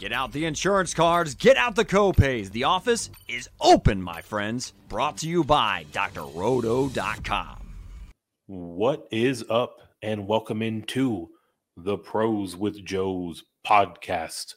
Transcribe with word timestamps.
Get 0.00 0.14
out 0.14 0.32
the 0.32 0.46
insurance 0.46 0.94
cards, 0.94 1.34
get 1.34 1.58
out 1.58 1.76
the 1.76 1.84
copays. 1.84 2.50
The 2.52 2.64
office 2.64 3.10
is 3.28 3.50
open, 3.60 4.00
my 4.00 4.22
friends. 4.22 4.72
Brought 4.88 5.18
to 5.18 5.28
you 5.28 5.44
by 5.44 5.84
drroto.com. 5.92 7.74
What 8.46 9.06
is 9.10 9.44
up, 9.50 9.76
and 10.00 10.26
welcome 10.26 10.62
into 10.62 11.28
the 11.76 11.98
Pros 11.98 12.56
with 12.56 12.82
Joe's 12.82 13.44
podcast. 13.66 14.54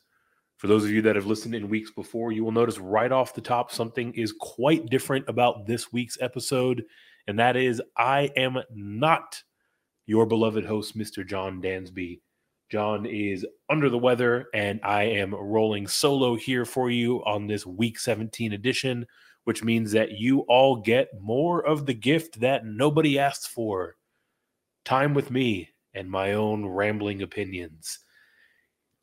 For 0.56 0.68
those 0.68 0.86
of 0.86 0.92
you 0.92 1.02
that 1.02 1.18
have 1.18 1.26
listened 1.26 1.56
in 1.56 1.68
weeks 1.68 1.92
before, 1.92 2.32
you 2.32 2.46
will 2.46 2.54
notice 2.54 2.80
right 2.80 3.12
off 3.12 3.36
the 3.36 3.42
top 3.42 3.70
something 3.70 4.14
is 4.14 4.34
quite 4.40 4.86
different 4.86 5.28
about 5.28 5.68
this 5.68 5.92
week's 5.92 6.18
episode, 6.22 6.86
and 7.28 7.38
that 7.38 7.58
is 7.58 7.82
I 7.98 8.32
am 8.38 8.60
not 8.74 9.44
your 10.06 10.26
beloved 10.26 10.64
host, 10.64 10.98
Mr. 10.98 11.28
John 11.28 11.62
Dansby. 11.62 12.22
John 12.74 13.06
is 13.06 13.46
under 13.70 13.88
the 13.88 14.00
weather, 14.00 14.48
and 14.52 14.80
I 14.84 15.04
am 15.04 15.32
rolling 15.32 15.86
solo 15.86 16.34
here 16.34 16.66
for 16.66 16.90
you 16.90 17.24
on 17.24 17.46
this 17.46 17.68
week 17.68 18.00
17 18.00 18.52
edition, 18.52 19.06
which 19.44 19.64
means 19.64 19.92
that 19.92 20.14
you 20.14 20.40
all 20.48 20.78
get 20.78 21.10
more 21.22 21.64
of 21.64 21.86
the 21.86 21.94
gift 21.94 22.40
that 22.40 22.66
nobody 22.66 23.20
asked 23.20 23.50
for 23.50 23.96
time 24.86 25.14
with 25.14 25.30
me 25.30 25.70
and 25.94 26.10
my 26.10 26.34
own 26.34 26.66
rambling 26.66 27.22
opinions. 27.22 28.00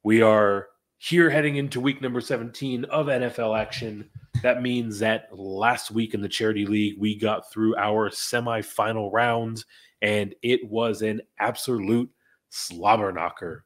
We 0.03 0.21
are 0.21 0.67
here 0.99 1.31
heading 1.31 1.55
into 1.55 1.81
week 1.81 2.03
number 2.03 2.21
17 2.21 2.87
of 2.87 3.07
NFL 3.07 3.57
action. 3.57 4.11
That 4.43 4.63
means 4.63 4.99
that 4.99 5.29
last 5.31 5.93
week 5.93 6.13
in 6.13 6.23
the 6.23 6.29
Charity 6.29 6.67
League, 6.67 6.97
we 6.99 7.17
got 7.17 7.53
through 7.53 7.77
our 7.77 8.11
semifinal 8.11 9.13
rounds, 9.13 9.65
and 10.03 10.35
it 10.43 10.69
was 10.69 11.03
an 11.03 11.21
absolute 11.39 12.11
slobber 12.51 13.13
knocker. 13.13 13.65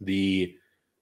The 0.00 0.54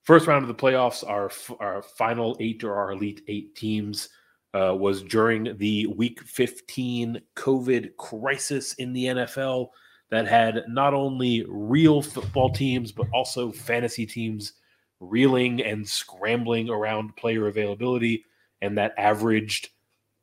first 0.05 0.27
round 0.27 0.43
of 0.43 0.49
the 0.49 0.55
playoffs, 0.55 1.07
our, 1.07 1.31
our 1.61 1.83
final 1.83 2.37
eight 2.41 2.65
or 2.65 2.75
our 2.75 2.93
elite 2.93 3.23
eight 3.29 3.55
teams, 3.55 4.09
uh, 4.55 4.75
was 4.75 5.03
during 5.03 5.57
the 5.59 5.87
week 5.89 6.23
15 6.23 7.21
COVID 7.35 7.97
crisis 7.97 8.73
in 8.75 8.93
the 8.93 9.05
NFL 9.05 9.69
that 10.11 10.27
had 10.27 10.65
not 10.69 10.95
only 10.95 11.45
real 11.49 12.01
football 12.01 12.51
teams, 12.51 12.93
but 12.93 13.09
also 13.13 13.53
fantasy 13.53 14.07
teams 14.07 14.55
reeling 15.01 15.63
and 15.63 15.87
scrambling 15.87 16.71
around 16.71 17.17
player 17.17 17.49
availability, 17.49 18.25
and 18.63 18.79
that 18.79 18.95
averaged 18.97 19.71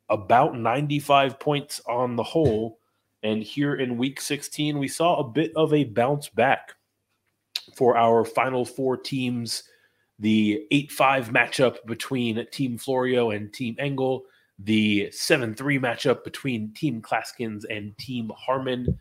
about 0.09 0.57
95 0.57 1.39
points 1.39 1.81
on 1.87 2.15
the 2.15 2.23
whole. 2.23 2.79
And 3.21 3.43
here 3.43 3.75
in 3.75 3.97
week 3.97 4.19
16, 4.19 4.79
we 4.79 4.87
saw 4.87 5.19
a 5.19 5.29
bit 5.29 5.51
of 5.55 5.73
a 5.73 5.83
bounce 5.83 6.29
back 6.29 6.73
for 7.75 7.97
our 7.97 8.23
final 8.23 8.65
four 8.65 8.97
teams 8.97 9.63
the 10.19 10.65
8 10.71 10.91
5 10.91 11.29
matchup 11.29 11.77
between 11.85 12.45
Team 12.51 12.77
Florio 12.77 13.31
and 13.31 13.51
Team 13.51 13.75
Engel, 13.79 14.23
the 14.59 15.09
7 15.11 15.55
3 15.55 15.79
matchup 15.79 16.23
between 16.23 16.73
Team 16.73 17.01
Clasgens 17.01 17.65
and 17.69 17.97
Team 17.97 18.31
Harmon, 18.35 18.97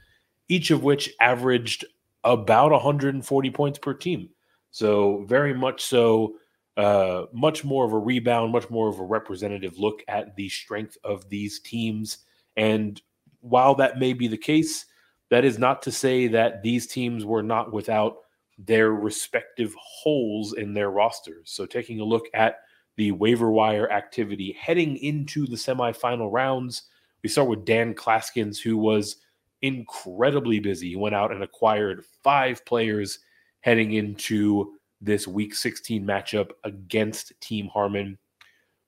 each 0.48 0.70
of 0.70 0.82
which 0.82 1.10
averaged 1.20 1.84
about 2.24 2.72
140 2.72 3.50
points 3.50 3.78
per 3.78 3.94
team. 3.94 4.30
So, 4.70 5.24
very 5.26 5.52
much 5.52 5.82
so, 5.82 6.36
uh, 6.76 7.26
much 7.32 7.62
more 7.62 7.84
of 7.84 7.92
a 7.92 7.98
rebound, 7.98 8.52
much 8.52 8.70
more 8.70 8.88
of 8.88 8.98
a 8.98 9.04
representative 9.04 9.78
look 9.78 10.02
at 10.08 10.34
the 10.36 10.48
strength 10.48 10.96
of 11.04 11.28
these 11.28 11.60
teams. 11.60 12.18
And 12.56 13.00
while 13.40 13.74
that 13.76 13.98
may 13.98 14.14
be 14.14 14.28
the 14.28 14.38
case, 14.38 14.86
that 15.30 15.44
is 15.44 15.58
not 15.58 15.82
to 15.82 15.92
say 15.92 16.26
that 16.28 16.62
these 16.62 16.86
teams 16.86 17.24
were 17.24 17.42
not 17.42 17.72
without 17.72 18.16
their 18.58 18.92
respective 18.92 19.74
holes 19.78 20.52
in 20.54 20.74
their 20.74 20.90
rosters. 20.90 21.50
So, 21.50 21.66
taking 21.66 22.00
a 22.00 22.04
look 22.04 22.26
at 22.34 22.60
the 22.96 23.12
waiver 23.12 23.50
wire 23.50 23.90
activity 23.90 24.56
heading 24.60 24.96
into 24.98 25.46
the 25.46 25.56
semifinal 25.56 26.30
rounds, 26.30 26.82
we 27.22 27.28
start 27.28 27.48
with 27.48 27.64
Dan 27.64 27.94
Clasgens, 27.94 28.60
who 28.60 28.76
was 28.76 29.16
incredibly 29.62 30.58
busy. 30.58 30.90
He 30.90 30.96
went 30.96 31.14
out 31.14 31.32
and 31.32 31.42
acquired 31.42 32.04
five 32.22 32.64
players 32.66 33.20
heading 33.60 33.92
into 33.92 34.74
this 35.00 35.26
week 35.26 35.54
16 35.54 36.04
matchup 36.04 36.50
against 36.64 37.32
Team 37.40 37.68
Harmon. 37.68 38.18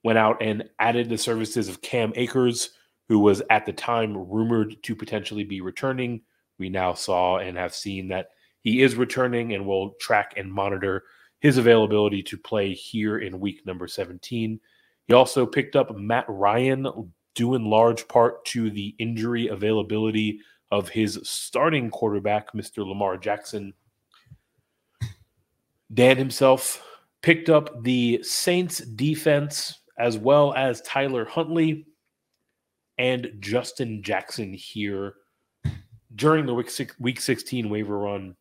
Went 0.02 0.18
out 0.18 0.42
and 0.42 0.68
added 0.78 1.08
the 1.08 1.16
services 1.16 1.68
of 1.68 1.80
Cam 1.80 2.12
Akers, 2.16 2.70
who 3.08 3.18
was 3.18 3.42
at 3.50 3.66
the 3.66 3.72
time 3.72 4.16
rumored 4.16 4.82
to 4.82 4.94
potentially 4.94 5.44
be 5.44 5.60
returning. 5.60 6.20
We 6.58 6.68
now 6.68 6.94
saw 6.94 7.38
and 7.38 7.56
have 7.56 7.74
seen 7.74 8.08
that 8.08 8.28
he 8.64 8.82
is 8.82 8.96
returning 8.96 9.52
and 9.52 9.64
will 9.64 9.90
track 10.00 10.34
and 10.36 10.52
monitor 10.52 11.04
his 11.40 11.58
availability 11.58 12.22
to 12.22 12.38
play 12.38 12.72
here 12.72 13.18
in 13.18 13.38
week 13.38 13.64
number 13.66 13.86
17. 13.86 14.58
He 15.06 15.14
also 15.14 15.44
picked 15.44 15.76
up 15.76 15.94
Matt 15.94 16.24
Ryan, 16.28 17.12
due 17.34 17.54
in 17.54 17.66
large 17.66 18.08
part 18.08 18.42
to 18.46 18.70
the 18.70 18.94
injury 18.98 19.48
availability 19.48 20.40
of 20.70 20.88
his 20.88 21.20
starting 21.24 21.90
quarterback, 21.90 22.52
Mr. 22.54 22.86
Lamar 22.86 23.18
Jackson. 23.18 23.74
Dan 25.92 26.16
himself 26.16 26.82
picked 27.20 27.50
up 27.50 27.82
the 27.84 28.22
Saints 28.22 28.78
defense 28.78 29.80
as 29.98 30.16
well 30.16 30.54
as 30.54 30.80
Tyler 30.82 31.26
Huntley 31.26 31.86
and 32.96 33.30
Justin 33.40 34.02
Jackson 34.02 34.54
here 34.54 35.16
during 36.14 36.46
the 36.46 36.54
week 36.98 37.20
16 37.20 37.68
waiver 37.68 37.98
run 37.98 38.34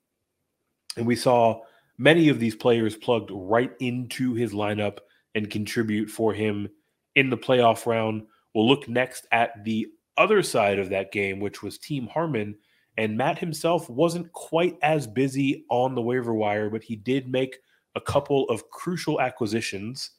and 0.98 1.06
we 1.06 1.16
saw 1.16 1.62
many 1.98 2.30
of 2.30 2.40
these 2.40 2.56
players 2.56 2.96
plugged 2.96 3.30
right 3.32 3.72
into 3.80 4.34
his 4.34 4.54
lineup 4.54 5.00
and 5.36 5.50
contribute 5.50 6.10
for 6.10 6.34
him 6.34 6.70
in 7.16 7.30
the 7.30 7.38
playoff 7.38 7.86
round. 7.86 8.24
We'll 8.54 8.68
look 8.68 8.88
next 8.88 9.28
at 9.32 9.64
the 9.64 9.88
other 10.18 10.44
side 10.44 10.80
of 10.80 10.90
that 10.90 11.12
game, 11.12 11.40
which 11.40 11.64
was 11.64 11.78
Team 11.78 12.08
Harmon. 12.08 12.56
And 12.98 13.18
Matt 13.18 13.40
himself 13.40 13.90
wasn't 13.90 14.32
quite 14.34 14.78
as 14.84 15.08
busy 15.08 15.66
on 15.70 15.96
the 15.96 16.02
waiver 16.02 16.34
wire, 16.34 16.70
but 16.70 16.84
he 16.84 16.96
did 16.96 17.28
make 17.28 17.58
a 17.96 18.02
couple 18.02 18.48
of 18.50 18.70
crucial 18.70 19.20
acquisitions. 19.20 20.12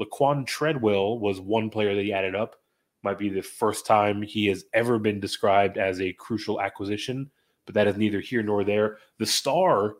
Laquan 0.00 0.46
Treadwell 0.46 1.18
was 1.18 1.40
one 1.40 1.70
player 1.70 1.94
that 1.94 2.02
he 2.02 2.12
added 2.12 2.34
up. 2.34 2.56
Might 3.02 3.18
be 3.18 3.28
the 3.28 3.42
first 3.42 3.86
time 3.86 4.22
he 4.22 4.46
has 4.46 4.64
ever 4.74 4.98
been 4.98 5.20
described 5.20 5.78
as 5.78 6.00
a 6.00 6.12
crucial 6.14 6.60
acquisition, 6.60 7.30
but 7.64 7.74
that 7.74 7.86
is 7.86 7.96
neither 7.96 8.20
here 8.20 8.42
nor 8.42 8.64
there. 8.64 8.98
The 9.18 9.26
star 9.26 9.94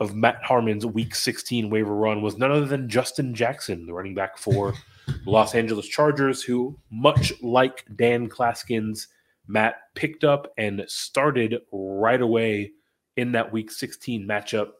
of 0.00 0.14
Matt 0.14 0.42
Harmon's 0.44 0.86
Week 0.86 1.14
16 1.14 1.70
waiver 1.70 1.94
run 1.94 2.22
was 2.22 2.38
none 2.38 2.52
other 2.52 2.66
than 2.66 2.88
Justin 2.88 3.34
Jackson, 3.34 3.86
the 3.86 3.92
running 3.92 4.14
back 4.14 4.38
for 4.38 4.72
the 5.06 5.30
Los 5.30 5.54
Angeles 5.54 5.88
Chargers, 5.88 6.42
who, 6.42 6.78
much 6.90 7.32
like 7.42 7.84
Dan 7.96 8.28
Clasgens, 8.28 9.08
Matt 9.48 9.76
picked 9.94 10.24
up 10.24 10.52
and 10.58 10.84
started 10.86 11.62
right 11.72 12.20
away 12.20 12.72
in 13.16 13.32
that 13.32 13.50
Week 13.50 13.70
16 13.70 14.26
matchup. 14.26 14.70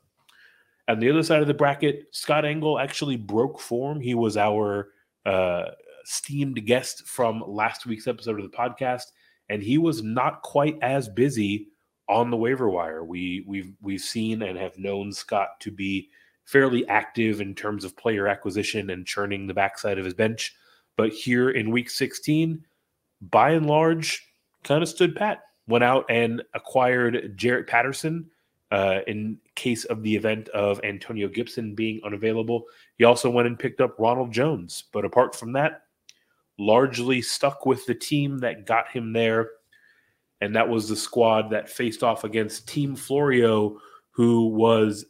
On 0.88 1.00
the 1.00 1.10
other 1.10 1.22
side 1.22 1.42
of 1.42 1.48
the 1.48 1.54
bracket, 1.54 2.06
Scott 2.12 2.44
Engel 2.44 2.78
actually 2.78 3.16
broke 3.16 3.60
form. 3.60 4.00
He 4.00 4.14
was 4.14 4.36
our 4.36 4.90
uh, 5.26 5.64
esteemed 6.04 6.64
guest 6.64 7.06
from 7.06 7.42
last 7.46 7.86
week's 7.86 8.06
episode 8.06 8.38
of 8.38 8.50
the 8.50 8.56
podcast, 8.56 9.04
and 9.48 9.62
he 9.62 9.78
was 9.78 10.02
not 10.02 10.42
quite 10.42 10.78
as 10.80 11.08
busy 11.08 11.68
on 12.08 12.30
the 12.30 12.36
waiver 12.36 12.68
wire. 12.68 13.04
We 13.04 13.44
we've 13.46 13.72
we've 13.80 14.00
seen 14.00 14.42
and 14.42 14.58
have 14.58 14.78
known 14.78 15.12
Scott 15.12 15.60
to 15.60 15.70
be 15.70 16.08
fairly 16.44 16.86
active 16.88 17.40
in 17.40 17.54
terms 17.54 17.84
of 17.84 17.96
player 17.96 18.26
acquisition 18.26 18.90
and 18.90 19.06
churning 19.06 19.46
the 19.46 19.54
backside 19.54 19.98
of 19.98 20.04
his 20.04 20.14
bench. 20.14 20.54
But 20.96 21.12
here 21.12 21.50
in 21.50 21.70
week 21.70 21.90
16, 21.90 22.64
by 23.20 23.50
and 23.50 23.66
large, 23.66 24.26
kind 24.64 24.82
of 24.82 24.88
stood 24.88 25.14
pat. 25.14 25.42
Went 25.66 25.84
out 25.84 26.06
and 26.08 26.42
acquired 26.54 27.36
Jaret 27.36 27.66
Patterson 27.66 28.30
uh, 28.70 29.00
in 29.06 29.38
case 29.54 29.84
of 29.84 30.02
the 30.02 30.16
event 30.16 30.48
of 30.48 30.80
Antonio 30.82 31.28
Gibson 31.28 31.74
being 31.74 32.00
unavailable. 32.02 32.64
He 32.96 33.04
also 33.04 33.28
went 33.28 33.48
and 33.48 33.58
picked 33.58 33.82
up 33.82 33.98
Ronald 33.98 34.32
Jones. 34.32 34.84
But 34.92 35.04
apart 35.04 35.36
from 35.36 35.52
that, 35.52 35.82
largely 36.58 37.20
stuck 37.20 37.66
with 37.66 37.84
the 37.84 37.94
team 37.94 38.38
that 38.38 38.66
got 38.66 38.88
him 38.88 39.12
there 39.12 39.50
and 40.40 40.54
that 40.54 40.68
was 40.68 40.88
the 40.88 40.96
squad 40.96 41.50
that 41.50 41.68
faced 41.68 42.02
off 42.02 42.24
against 42.24 42.68
Team 42.68 42.94
Florio, 42.94 43.78
who 44.10 44.48
was 44.48 45.04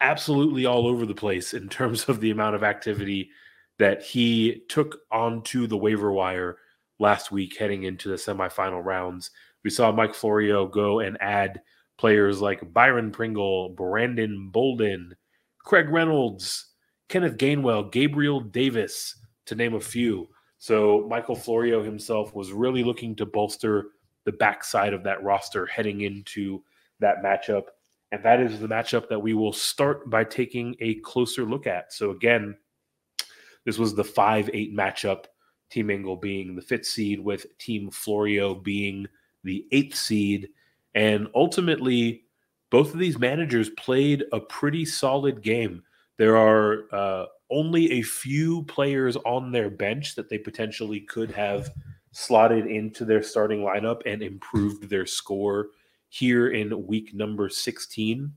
absolutely 0.00 0.66
all 0.66 0.86
over 0.86 1.06
the 1.06 1.14
place 1.14 1.54
in 1.54 1.68
terms 1.68 2.08
of 2.08 2.20
the 2.20 2.30
amount 2.30 2.54
of 2.54 2.64
activity 2.64 3.30
that 3.78 4.02
he 4.02 4.62
took 4.68 4.98
onto 5.10 5.66
the 5.66 5.76
waiver 5.76 6.12
wire 6.12 6.58
last 6.98 7.32
week 7.32 7.56
heading 7.58 7.84
into 7.84 8.08
the 8.08 8.14
semifinal 8.14 8.84
rounds. 8.84 9.30
We 9.64 9.70
saw 9.70 9.90
Mike 9.90 10.14
Florio 10.14 10.66
go 10.66 11.00
and 11.00 11.20
add 11.20 11.60
players 11.96 12.40
like 12.40 12.72
Byron 12.72 13.10
Pringle, 13.10 13.70
Brandon 13.70 14.50
Bolden, 14.50 15.14
Craig 15.58 15.88
Reynolds, 15.88 16.72
Kenneth 17.08 17.36
Gainwell, 17.36 17.90
Gabriel 17.90 18.40
Davis, 18.40 19.16
to 19.46 19.54
name 19.54 19.74
a 19.74 19.80
few. 19.80 20.28
So 20.58 21.06
Michael 21.08 21.36
Florio 21.36 21.82
himself 21.82 22.34
was 22.34 22.52
really 22.52 22.84
looking 22.84 23.14
to 23.16 23.26
bolster 23.26 23.88
the 24.24 24.32
backside 24.32 24.92
of 24.92 25.04
that 25.04 25.22
roster 25.22 25.66
heading 25.66 26.02
into 26.02 26.62
that 27.00 27.22
matchup. 27.22 27.64
And 28.12 28.22
that 28.24 28.40
is 28.40 28.60
the 28.60 28.68
matchup 28.68 29.08
that 29.08 29.18
we 29.18 29.34
will 29.34 29.52
start 29.52 30.08
by 30.08 30.24
taking 30.24 30.76
a 30.80 30.94
closer 30.96 31.44
look 31.44 31.66
at. 31.66 31.92
So, 31.92 32.10
again, 32.10 32.56
this 33.64 33.78
was 33.78 33.94
the 33.94 34.04
5 34.04 34.50
8 34.52 34.76
matchup, 34.76 35.24
Team 35.70 35.90
Engel 35.90 36.16
being 36.16 36.54
the 36.54 36.62
fifth 36.62 36.86
seed, 36.86 37.20
with 37.20 37.46
Team 37.58 37.90
Florio 37.90 38.54
being 38.54 39.06
the 39.42 39.66
eighth 39.72 39.96
seed. 39.96 40.50
And 40.94 41.28
ultimately, 41.34 42.24
both 42.70 42.92
of 42.92 42.98
these 42.98 43.18
managers 43.18 43.70
played 43.70 44.24
a 44.32 44.40
pretty 44.40 44.84
solid 44.84 45.42
game. 45.42 45.82
There 46.16 46.36
are 46.36 46.84
uh, 46.92 47.26
only 47.50 47.92
a 47.92 48.02
few 48.02 48.62
players 48.64 49.16
on 49.16 49.52
their 49.52 49.70
bench 49.70 50.14
that 50.14 50.28
they 50.28 50.38
potentially 50.38 51.00
could 51.00 51.30
have 51.32 51.70
slotted 52.14 52.66
into 52.66 53.04
their 53.04 53.22
starting 53.22 53.60
lineup 53.60 54.02
and 54.06 54.22
improved 54.22 54.88
their 54.88 55.06
score 55.06 55.68
here 56.08 56.48
in 56.48 56.86
week 56.86 57.12
number 57.12 57.48
16. 57.48 58.32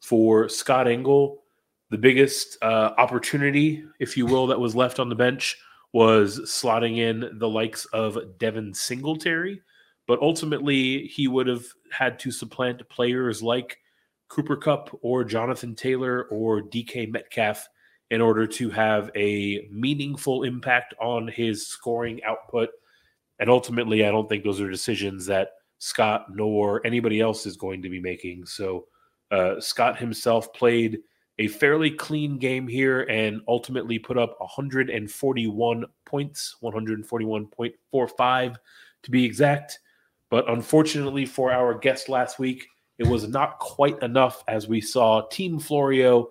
For 0.00 0.48
Scott 0.48 0.88
Engel, 0.88 1.42
the 1.90 1.98
biggest 1.98 2.56
uh, 2.62 2.92
opportunity, 2.96 3.84
if 3.98 4.16
you 4.16 4.24
will, 4.24 4.46
that 4.46 4.58
was 4.58 4.74
left 4.74 4.98
on 4.98 5.08
the 5.08 5.14
bench 5.14 5.58
was 5.92 6.40
slotting 6.40 6.98
in 6.98 7.38
the 7.38 7.48
likes 7.48 7.84
of 7.86 8.38
Devin 8.38 8.72
Singletary. 8.72 9.60
But 10.06 10.20
ultimately, 10.22 11.06
he 11.06 11.28
would 11.28 11.48
have 11.48 11.64
had 11.90 12.18
to 12.20 12.30
supplant 12.30 12.88
players 12.88 13.42
like 13.42 13.78
Cooper 14.28 14.56
Kupp 14.56 14.96
or 15.02 15.24
Jonathan 15.24 15.74
Taylor 15.74 16.24
or 16.30 16.62
DK 16.62 17.10
Metcalf 17.10 17.68
in 18.10 18.20
order 18.20 18.46
to 18.46 18.70
have 18.70 19.10
a 19.16 19.68
meaningful 19.70 20.44
impact 20.44 20.94
on 21.00 21.28
his 21.28 21.66
scoring 21.66 22.22
output. 22.24 22.70
And 23.40 23.50
ultimately, 23.50 24.04
I 24.04 24.10
don't 24.10 24.28
think 24.28 24.44
those 24.44 24.60
are 24.60 24.70
decisions 24.70 25.26
that 25.26 25.52
Scott 25.78 26.26
nor 26.34 26.86
anybody 26.86 27.20
else 27.20 27.46
is 27.46 27.56
going 27.56 27.82
to 27.82 27.88
be 27.88 28.00
making. 28.00 28.46
So, 28.46 28.86
uh, 29.30 29.60
Scott 29.60 29.98
himself 29.98 30.52
played 30.52 30.98
a 31.38 31.48
fairly 31.48 31.90
clean 31.90 32.38
game 32.38 32.68
here 32.68 33.02
and 33.02 33.40
ultimately 33.48 33.98
put 33.98 34.18
up 34.18 34.36
141 34.40 35.84
points, 36.04 36.56
141.45 36.62 38.56
to 39.02 39.10
be 39.10 39.24
exact. 39.24 39.78
But 40.28 40.48
unfortunately 40.50 41.24
for 41.24 41.50
our 41.50 41.78
guest 41.78 42.10
last 42.10 42.38
week, 42.38 42.68
it 42.98 43.06
was 43.06 43.26
not 43.26 43.58
quite 43.58 44.00
enough 44.02 44.44
as 44.48 44.68
we 44.68 44.82
saw 44.82 45.26
Team 45.28 45.58
Florio 45.58 46.28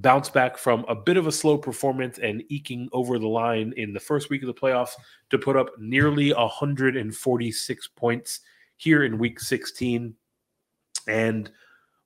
bounce 0.00 0.30
back 0.30 0.56
from 0.56 0.84
a 0.88 0.94
bit 0.94 1.16
of 1.16 1.26
a 1.26 1.32
slow 1.32 1.58
performance 1.58 2.18
and 2.18 2.42
eking 2.48 2.88
over 2.92 3.18
the 3.18 3.26
line 3.26 3.74
in 3.76 3.92
the 3.92 4.00
first 4.00 4.30
week 4.30 4.42
of 4.42 4.46
the 4.46 4.54
playoffs 4.54 4.92
to 5.30 5.38
put 5.38 5.56
up 5.56 5.68
nearly 5.78 6.32
146 6.32 7.88
points 7.96 8.40
here 8.76 9.04
in 9.04 9.18
week 9.18 9.40
16. 9.40 10.14
And 11.06 11.50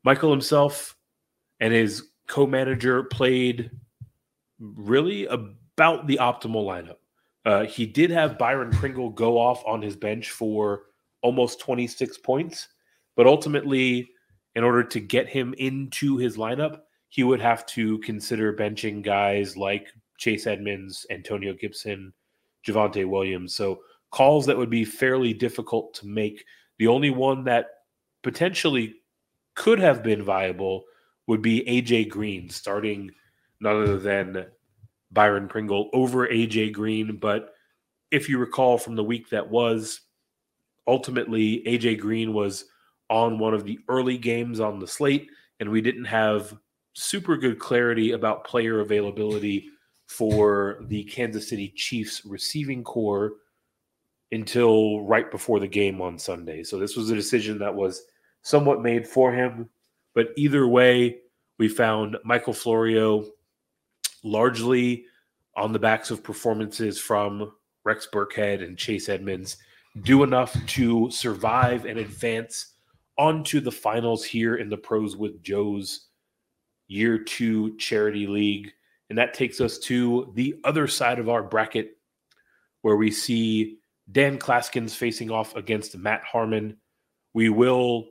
Michael 0.03 0.31
himself 0.31 0.97
and 1.61 1.73
his 1.73 2.11
co 2.27 2.47
manager 2.47 3.05
played 3.05 3.71
really 4.59 5.27
about 5.27 6.07
the 6.07 6.19
optimal 6.21 6.65
lineup. 6.65 6.97
Uh, 7.45 7.65
he 7.65 7.87
did 7.87 8.11
have 8.11 8.39
Byron 8.39 8.71
Pringle 8.71 9.11
go 9.11 9.39
off 9.39 9.63
on 9.67 9.83
his 9.83 9.97
bench 9.97 10.31
for 10.31 10.85
almost 11.23 11.61
26 11.61 12.19
points, 12.19 12.69
but 13.17 13.27
ultimately, 13.27 14.09
in 14.55 14.65
order 14.65 14.83
to 14.83 15.01
get 15.01 15.29
him 15.29 15.55
into 15.59 16.17
his 16.17 16.37
lineup, 16.37 16.81
he 17.15 17.23
would 17.23 17.41
have 17.41 17.65
to 17.65 17.99
consider 17.99 18.53
benching 18.53 19.01
guys 19.01 19.57
like 19.57 19.87
Chase 20.19 20.49
Edmonds, 20.49 21.07
Antonio 21.11 21.55
Gibson, 21.55 22.13
Javonte 22.67 23.09
Williams. 23.09 23.55
So 23.55 23.83
calls 24.11 24.45
that 24.47 24.59
would 24.59 24.69
be 24.69 24.85
fairly 24.85 25.33
difficult 25.33 25.95
to 25.95 26.09
make. 26.09 26.45
The 26.79 26.89
only 26.89 27.11
one 27.11 27.45
that 27.45 27.67
potentially 28.25 28.97
could 29.55 29.79
have 29.79 30.03
been 30.03 30.25
viable 30.25 30.83
would 31.29 31.41
be 31.41 31.65
AJ 31.69 32.09
Green, 32.09 32.51
starting 32.51 33.13
none 33.61 33.81
other 33.81 34.01
than 34.01 34.47
Byron 35.13 35.47
Pringle 35.47 35.91
over 35.93 36.27
AJ 36.27 36.73
Green. 36.73 37.19
But 37.19 37.55
if 38.11 38.29
you 38.29 38.39
recall 38.39 38.77
from 38.77 38.97
the 38.97 39.05
week 39.05 39.29
that 39.29 39.49
was, 39.49 40.01
ultimately 40.89 41.63
AJ 41.65 42.01
Green 42.01 42.35
was 42.35 42.65
on 43.09 43.39
one 43.39 43.55
of 43.55 43.63
the 43.63 43.79
early 43.87 44.19
games 44.19 44.59
on 44.59 44.81
the 44.81 44.89
slate, 44.89 45.29
and 45.61 45.71
we 45.71 45.81
didn't 45.81 46.07
have 46.07 46.53
super 46.95 47.37
good 47.37 47.59
clarity 47.59 48.13
about 48.13 48.45
player 48.45 48.81
availability 48.81 49.69
for 50.07 50.79
the 50.89 51.05
Kansas 51.05 51.49
City 51.49 51.73
Chiefs 51.77 52.25
receiving 52.25 52.83
corps 52.83 53.35
until 54.33 55.03
right 55.03 55.31
before 55.31 55.61
the 55.61 55.69
game 55.69 56.01
on 56.01 56.19
Sunday. 56.19 56.63
So 56.63 56.79
this 56.79 56.97
was 56.97 57.11
a 57.11 57.15
decision 57.15 57.59
that 57.59 57.75
was 57.75 58.03
somewhat 58.43 58.83
made 58.83 59.07
for 59.07 59.33
him. 59.33 59.69
But 60.15 60.29
either 60.37 60.67
way, 60.67 61.19
we 61.59 61.69
found 61.69 62.17
Michael 62.25 62.53
Florio 62.53 63.27
largely 64.23 65.05
on 65.57 65.73
the 65.73 65.79
backs 65.79 66.11
of 66.11 66.23
performances 66.23 66.99
from 66.99 67.53
Rex 67.85 68.09
Burkhead 68.13 68.65
and 68.65 68.79
Chase 68.79 69.09
Edmonds 69.09 69.57
do 70.03 70.25
enough 70.25 70.57
to 70.67 71.11
survive 71.11 71.85
and 71.87 71.99
advance 71.99 72.73
onto 73.17 73.61
the 73.61 73.71
finals 73.71 74.25
here 74.25 74.57
in 74.57 74.69
the 74.69 74.77
pros 74.77 75.17
with 75.17 75.41
Joe's 75.43 76.09
year 76.89 77.19
two 77.19 77.77
charity 77.77 78.27
league. 78.27 78.73
And 79.11 79.19
that 79.19 79.35
takes 79.35 79.61
us 79.61 79.79
to 79.81 80.33
the 80.35 80.57
other 80.65 80.87
side 80.87 81.19
of 81.19 81.29
our 81.29 81.43
bracket 81.43 81.97
where 82.83 82.97
we 82.97 83.11
see 83.11 83.79
Dan 84.11 84.39
Clasgens 84.39 84.95
facing 84.95 85.31
off 85.31 85.57
against 85.57 85.97
Matt 85.97 86.23
Harmon. 86.25 86.77
We 87.33 87.49
will 87.49 88.09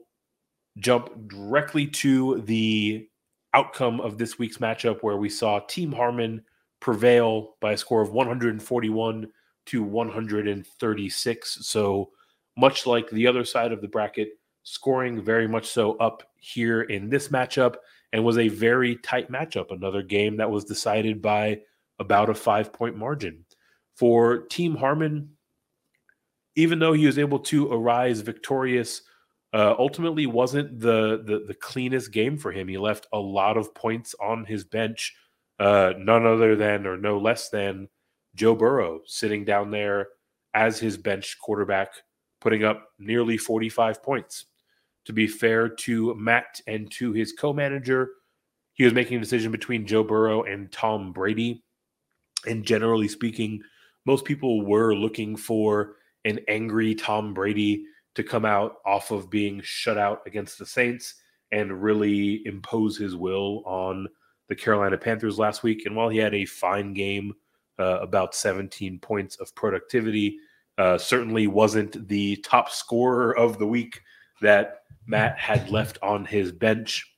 jump 0.78 1.28
directly 1.28 1.88
to 1.88 2.42
the 2.42 3.08
outcome 3.54 4.02
of 4.02 4.18
this 4.18 4.40
week's 4.40 4.58
matchup 4.58 5.02
where 5.02 5.18
we 5.18 5.30
saw 5.30 5.60
Team 5.60 5.92
Harmon 5.92 6.44
prevail 6.80 7.56
by 7.62 7.74
a 7.74 7.78
score 7.78 8.02
of 8.02 8.12
141 8.12 9.28
to 9.68 9.84
136. 9.84 11.58
So 11.62 12.10
much 12.58 12.86
like 12.86 13.10
the 13.10 13.28
other 13.28 13.46
side 13.46 13.72
of 13.72 13.82
the 13.82 13.88
bracket, 13.88 14.30
scoring 14.64 15.22
very 15.22 15.48
much 15.48 15.68
so 15.68 15.94
up 15.98 16.24
here 16.38 16.82
in 16.84 17.10
this 17.10 17.30
matchup 17.30 17.76
and 18.14 18.24
was 18.24 18.38
a 18.38 18.48
very 18.48 18.96
tight 18.98 19.30
matchup. 19.30 19.72
Another 19.72 20.04
game 20.04 20.38
that 20.38 20.50
was 20.50 20.64
decided 20.64 21.22
by 21.22 21.60
about 22.00 22.30
a 22.30 22.36
five 22.36 22.72
point 22.72 22.96
margin. 22.96 23.44
For 23.96 24.44
Team 24.44 24.76
Harmon, 24.76 25.32
even 26.56 26.80
though 26.80 26.94
he 26.94 27.08
was 27.08 27.18
able 27.18 27.40
to 27.40 27.72
arise 27.72 28.22
victorious, 28.22 29.02
uh, 29.54 29.76
ultimately 29.78 30.28
wasn't 30.28 30.80
the, 30.80 31.24
the, 31.26 31.44
the 31.48 31.54
cleanest 31.56 32.12
game 32.12 32.38
for 32.38 32.52
him. 32.52 32.68
He 32.68 32.78
left 32.78 33.08
a 33.12 33.20
lot 33.20 33.58
of 33.58 33.74
points 33.74 34.16
on 34.22 34.46
his 34.46 34.64
bench, 34.64 35.16
uh, 35.60 35.94
none 35.98 36.26
other 36.26 36.56
than 36.56 36.86
or 36.86 36.98
no 36.98 37.18
less 37.18 37.50
than 37.50 37.88
Joe 38.36 38.56
Burrow 38.56 39.02
sitting 39.06 39.44
down 39.44 39.72
there 39.72 40.10
as 40.54 40.80
his 40.80 40.98
bench 40.98 41.38
quarterback, 41.40 41.90
putting 42.42 42.64
up 42.64 42.90
nearly 43.00 43.38
45 43.38 44.04
points 44.04 44.46
to 45.06 45.14
be 45.14 45.28
fair 45.28 45.70
to 45.70 46.16
Matt 46.16 46.62
and 46.68 46.92
to 46.92 47.12
his 47.12 47.34
co 47.34 47.54
manager, 47.54 48.12
he 48.74 48.84
was 48.84 48.94
making 48.94 49.18
a 49.18 49.22
decision 49.22 49.52
between 49.52 49.86
Joe 49.86 50.04
Burrow 50.04 50.44
and 50.44 50.72
Tom 50.72 51.12
Brady. 51.12 51.64
And 52.48 52.64
generally 52.64 53.08
speaking, 53.08 53.62
most 54.06 54.26
people 54.26 54.66
were 54.66 54.96
looking 54.96 55.36
for 55.36 55.96
an 56.26 56.40
angry 56.48 56.96
Tom 56.96 57.34
Brady 57.34 57.86
to 58.16 58.24
come 58.24 58.46
out 58.46 58.78
off 58.86 59.12
of 59.12 59.30
being 59.30 59.62
shut 59.64 59.98
out 59.98 60.22
against 60.26 60.60
the 60.60 60.66
Saints 60.66 61.16
and 61.52 61.84
really 61.84 62.46
impose 62.46 62.98
his 62.98 63.16
will 63.16 63.64
on 63.66 64.08
the 64.50 64.56
Carolina 64.56 64.98
Panthers 64.98 65.38
last 65.40 65.64
week. 65.64 65.86
And 65.86 65.96
while 65.96 66.10
he 66.10 66.18
had 66.18 66.34
a 66.34 66.46
fine 66.46 66.94
game, 66.94 67.34
uh, 67.80 68.00
about 68.02 68.36
17 68.36 69.00
points 69.00 69.36
of 69.38 69.54
productivity, 69.56 70.38
uh, 70.78 70.98
certainly 70.98 71.48
wasn't 71.48 72.08
the 72.08 72.36
top 72.38 72.70
scorer 72.70 73.38
of 73.38 73.58
the 73.58 73.68
week 73.68 74.02
that 74.42 74.84
Matt 75.06 75.38
had 75.38 75.70
left 75.70 75.98
on 76.02 76.26
his 76.26 76.52
bench. 76.52 77.10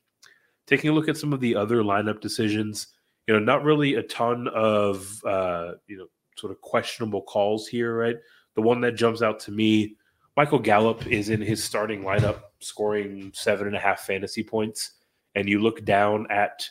Taking 0.66 0.90
a 0.90 0.92
look 0.92 1.08
at 1.08 1.16
some 1.16 1.32
of 1.32 1.40
the 1.40 1.54
other 1.54 1.82
lineup 1.82 2.20
decisions, 2.20 2.88
you 3.26 3.34
know, 3.34 3.40
not 3.40 3.64
really 3.64 3.94
a 3.94 4.02
ton 4.02 4.48
of 4.48 5.20
uh, 5.24 5.72
you 5.86 5.96
know 5.96 6.06
sort 6.36 6.52
of 6.52 6.60
questionable 6.60 7.22
calls 7.22 7.66
here, 7.66 7.96
right? 7.96 8.16
The 8.54 8.62
one 8.62 8.80
that 8.82 8.92
jumps 8.92 9.22
out 9.22 9.38
to 9.40 9.52
me, 9.52 9.96
Michael 10.36 10.58
Gallup 10.58 11.06
is 11.06 11.30
in 11.30 11.40
his 11.40 11.62
starting 11.62 12.02
lineup, 12.02 12.40
scoring 12.60 13.30
seven 13.34 13.66
and 13.66 13.76
a 13.76 13.80
half 13.80 14.00
fantasy 14.00 14.42
points, 14.42 14.92
and 15.34 15.48
you 15.48 15.60
look 15.60 15.84
down 15.84 16.26
at 16.30 16.68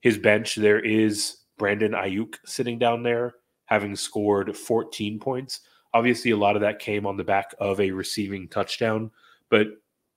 his 0.00 0.18
bench, 0.18 0.54
there 0.56 0.80
is 0.80 1.38
Brandon 1.58 1.92
Aiyuk 1.92 2.36
sitting 2.44 2.78
down 2.78 3.02
there, 3.02 3.34
having 3.64 3.96
scored 3.96 4.56
14 4.56 5.18
points. 5.18 5.60
Obviously, 5.94 6.30
a 6.30 6.36
lot 6.36 6.56
of 6.56 6.62
that 6.62 6.78
came 6.78 7.06
on 7.06 7.16
the 7.16 7.24
back 7.24 7.54
of 7.58 7.80
a 7.80 7.90
receiving 7.90 8.48
touchdown, 8.48 9.10
but 9.50 9.68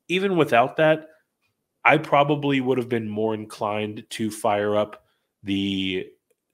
even 0.10 0.36
without 0.36 0.78
that, 0.78 1.08
I 1.86 1.98
probably 1.98 2.60
would 2.60 2.78
have 2.78 2.90
been 2.90 3.08
more 3.08 3.34
inclined 3.34 4.06
to 4.12 4.30
fire 4.30 4.76
up 4.76 5.06
the 5.44 6.08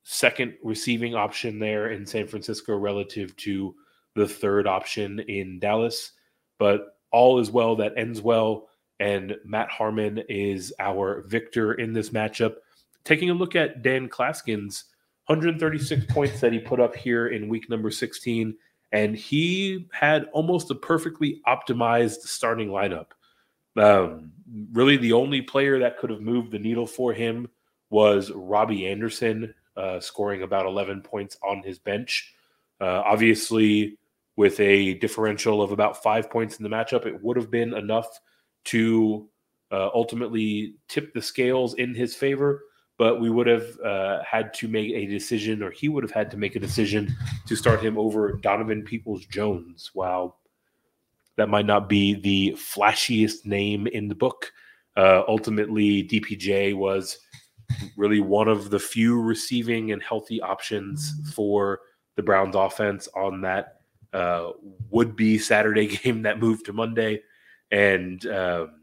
second 0.04 0.54
receiving 0.64 1.16
option 1.16 1.58
there 1.58 1.90
in 1.90 2.06
San 2.06 2.28
Francisco 2.28 2.78
relative 2.78 3.36
to 3.38 3.74
the 4.14 4.28
third 4.28 4.68
option 4.68 5.20
in 5.22 5.58
Dallas. 5.60 6.12
But 6.60 6.98
all 7.12 7.40
is 7.40 7.50
well 7.50 7.76
that 7.78 7.98
ends 7.98 8.22
well. 8.22 8.68
and 9.00 9.36
Matt 9.44 9.70
Harmon 9.70 10.24
is 10.30 10.74
our 10.80 11.22
victor 11.28 11.74
in 11.74 11.94
this 11.94 12.12
matchup. 12.12 12.56
Taking 13.04 13.30
a 13.30 13.34
look 13.34 13.56
at 13.56 13.82
Dan 13.82 14.08
Clasgens' 14.08 14.86
136 15.28 16.06
points 16.14 16.40
that 16.40 16.54
he 16.54 16.60
put 16.60 16.80
up 16.80 16.96
here 16.96 17.28
in 17.28 17.50
week 17.50 17.70
number 17.70 17.92
16, 17.92 18.56
and 18.92 19.16
he 19.16 19.88
had 19.92 20.26
almost 20.32 20.72
a 20.72 20.76
perfectly 20.76 21.42
optimized 21.48 22.22
starting 22.22 22.70
lineup. 22.70 23.08
Um, 23.78 24.32
really, 24.72 24.98
the 24.98 25.14
only 25.14 25.42
player 25.42 25.80
that 25.80 25.98
could 25.98 26.10
have 26.10 26.22
moved 26.22 26.52
the 26.52 26.60
needle 26.60 26.88
for 26.88 27.14
him 27.14 27.50
was 27.90 28.32
Robbie 28.32 28.88
Anderson, 28.88 29.54
uh, 29.78 30.00
scoring 30.00 30.44
about 30.44 30.66
11 30.66 31.02
points 31.02 31.38
on 31.44 31.62
his 31.64 31.80
bench. 31.80 32.34
Uh, 32.80 33.02
obviously, 33.06 33.98
with 34.36 34.60
a 34.60 34.96
differential 34.96 35.62
of 35.62 35.72
about 35.72 36.02
five 36.04 36.30
points 36.30 36.58
in 36.58 36.64
the 36.64 36.70
matchup, 36.70 37.06
it 37.06 37.22
would 37.24 37.38
have 37.38 37.52
been 37.52 37.74
enough 37.74 38.20
to 38.66 39.30
uh, 39.72 39.90
ultimately 39.94 40.76
tip 40.88 41.14
the 41.14 41.22
scales 41.22 41.76
in 41.76 41.94
his 41.94 42.16
favor. 42.16 42.64
But 42.98 43.20
we 43.20 43.30
would 43.30 43.48
have 43.48 43.78
uh, 43.82 44.24
had 44.24 44.54
to 44.56 44.70
make 44.70 44.94
a 44.94 45.06
decision, 45.06 45.62
or 45.62 45.70
he 45.70 45.90
would 45.90 46.04
have 46.04 46.12
had 46.12 46.32
to 46.32 46.38
make 46.38 46.56
a 46.56 46.62
decision 46.62 47.14
to 47.46 47.56
start 47.56 47.84
him 47.84 47.98
over 47.98 48.34
Donovan 48.38 48.84
Peoples 48.84 49.26
Jones. 49.26 49.92
Wow, 49.94 50.36
that 51.38 51.50
might 51.50 51.66
not 51.66 51.90
be 51.90 52.14
the 52.14 52.58
flashiest 52.58 53.46
name 53.46 53.88
in 53.88 54.08
the 54.08 54.16
book. 54.16 54.52
Uh, 54.96 55.24
ultimately, 55.28 56.04
DPJ 56.04 56.76
was 56.76 57.18
really 57.98 58.20
one 58.20 58.48
of 58.48 58.70
the 58.70 58.80
few 58.80 59.22
receiving 59.22 59.92
and 59.92 60.02
healthy 60.02 60.42
options 60.42 61.14
for 61.34 61.82
the 62.16 62.24
Browns 62.24 62.56
offense 62.56 63.10
on 63.16 63.42
that 63.42 63.82
uh, 64.14 64.52
would 64.90 65.16
be 65.16 65.38
Saturday 65.38 65.88
game 65.98 66.22
that 66.24 66.40
moved 66.40 66.66
to 66.66 66.74
Monday, 66.74 67.22
and 67.72 68.26
um, 68.28 68.82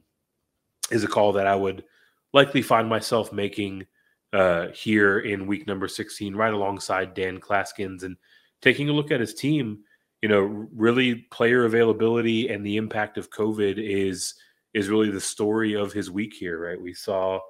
is 0.90 1.04
a 1.04 1.08
call 1.08 1.32
that 1.32 1.46
I 1.46 1.54
would 1.54 1.84
likely 2.32 2.62
find 2.62 2.88
myself 2.88 3.32
making 3.32 3.86
uh, 4.32 4.68
here 4.68 5.20
in 5.20 5.46
week 5.46 5.66
number 5.66 5.88
16, 5.88 6.34
right 6.34 6.52
alongside 6.52 7.14
Dan 7.14 7.38
Clasgens, 7.38 8.02
and 8.02 8.16
taking 8.60 8.88
a 8.88 8.92
look 8.92 9.10
at 9.10 9.20
his 9.20 9.34
team. 9.34 9.80
You 10.22 10.28
know, 10.28 10.68
really 10.74 11.16
player 11.30 11.64
availability 11.64 12.48
and 12.48 12.64
the 12.64 12.76
impact 12.76 13.18
of 13.18 13.30
COVID 13.30 13.74
is 13.76 14.34
is 14.72 14.88
really 14.88 15.10
the 15.10 15.20
story 15.20 15.74
of 15.74 15.92
his 15.92 16.10
week 16.10 16.32
here, 16.32 16.58
right? 16.58 16.80
We 16.80 16.94
saw 16.94 17.40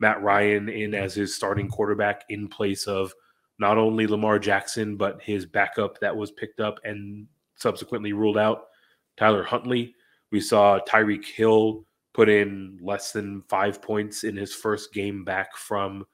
Matt 0.00 0.22
Ryan 0.22 0.68
in 0.68 0.94
as 0.94 1.14
his 1.14 1.34
starting 1.34 1.68
quarterback 1.68 2.24
in 2.28 2.48
place 2.48 2.86
of 2.86 3.12
not 3.58 3.78
only 3.78 4.06
Lamar 4.06 4.38
Jackson, 4.38 4.96
but 4.96 5.22
his 5.22 5.46
backup 5.46 6.00
that 6.00 6.16
was 6.16 6.32
picked 6.32 6.60
up 6.60 6.80
and 6.82 7.26
subsequently 7.56 8.12
ruled 8.12 8.38
out, 8.38 8.64
Tyler 9.16 9.44
Huntley. 9.44 9.94
We 10.32 10.40
saw 10.40 10.80
Tyreek 10.80 11.24
Hill 11.24 11.86
put 12.12 12.28
in 12.28 12.78
less 12.82 13.12
than 13.12 13.42
five 13.48 13.80
points 13.80 14.24
in 14.24 14.36
his 14.36 14.54
first 14.54 14.92
game 14.92 15.24
back 15.24 15.56
from 15.56 16.04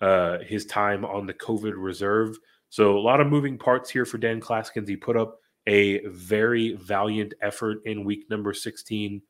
uh, 0.00 0.38
his 0.40 0.66
time 0.66 1.04
on 1.04 1.26
the 1.26 1.34
COVID 1.34 1.72
reserve. 1.76 2.36
So 2.68 2.98
a 2.98 3.00
lot 3.00 3.20
of 3.20 3.28
moving 3.28 3.56
parts 3.56 3.88
here 3.88 4.04
for 4.04 4.18
Dan 4.18 4.40
Clasgens. 4.40 4.88
He 4.88 4.96
put 4.96 5.16
up 5.16 5.38
a 5.66 6.04
very 6.06 6.74
valiant 6.74 7.34
effort 7.40 7.78
in 7.84 8.04
week 8.04 8.28
number 8.28 8.52
16 8.52 9.22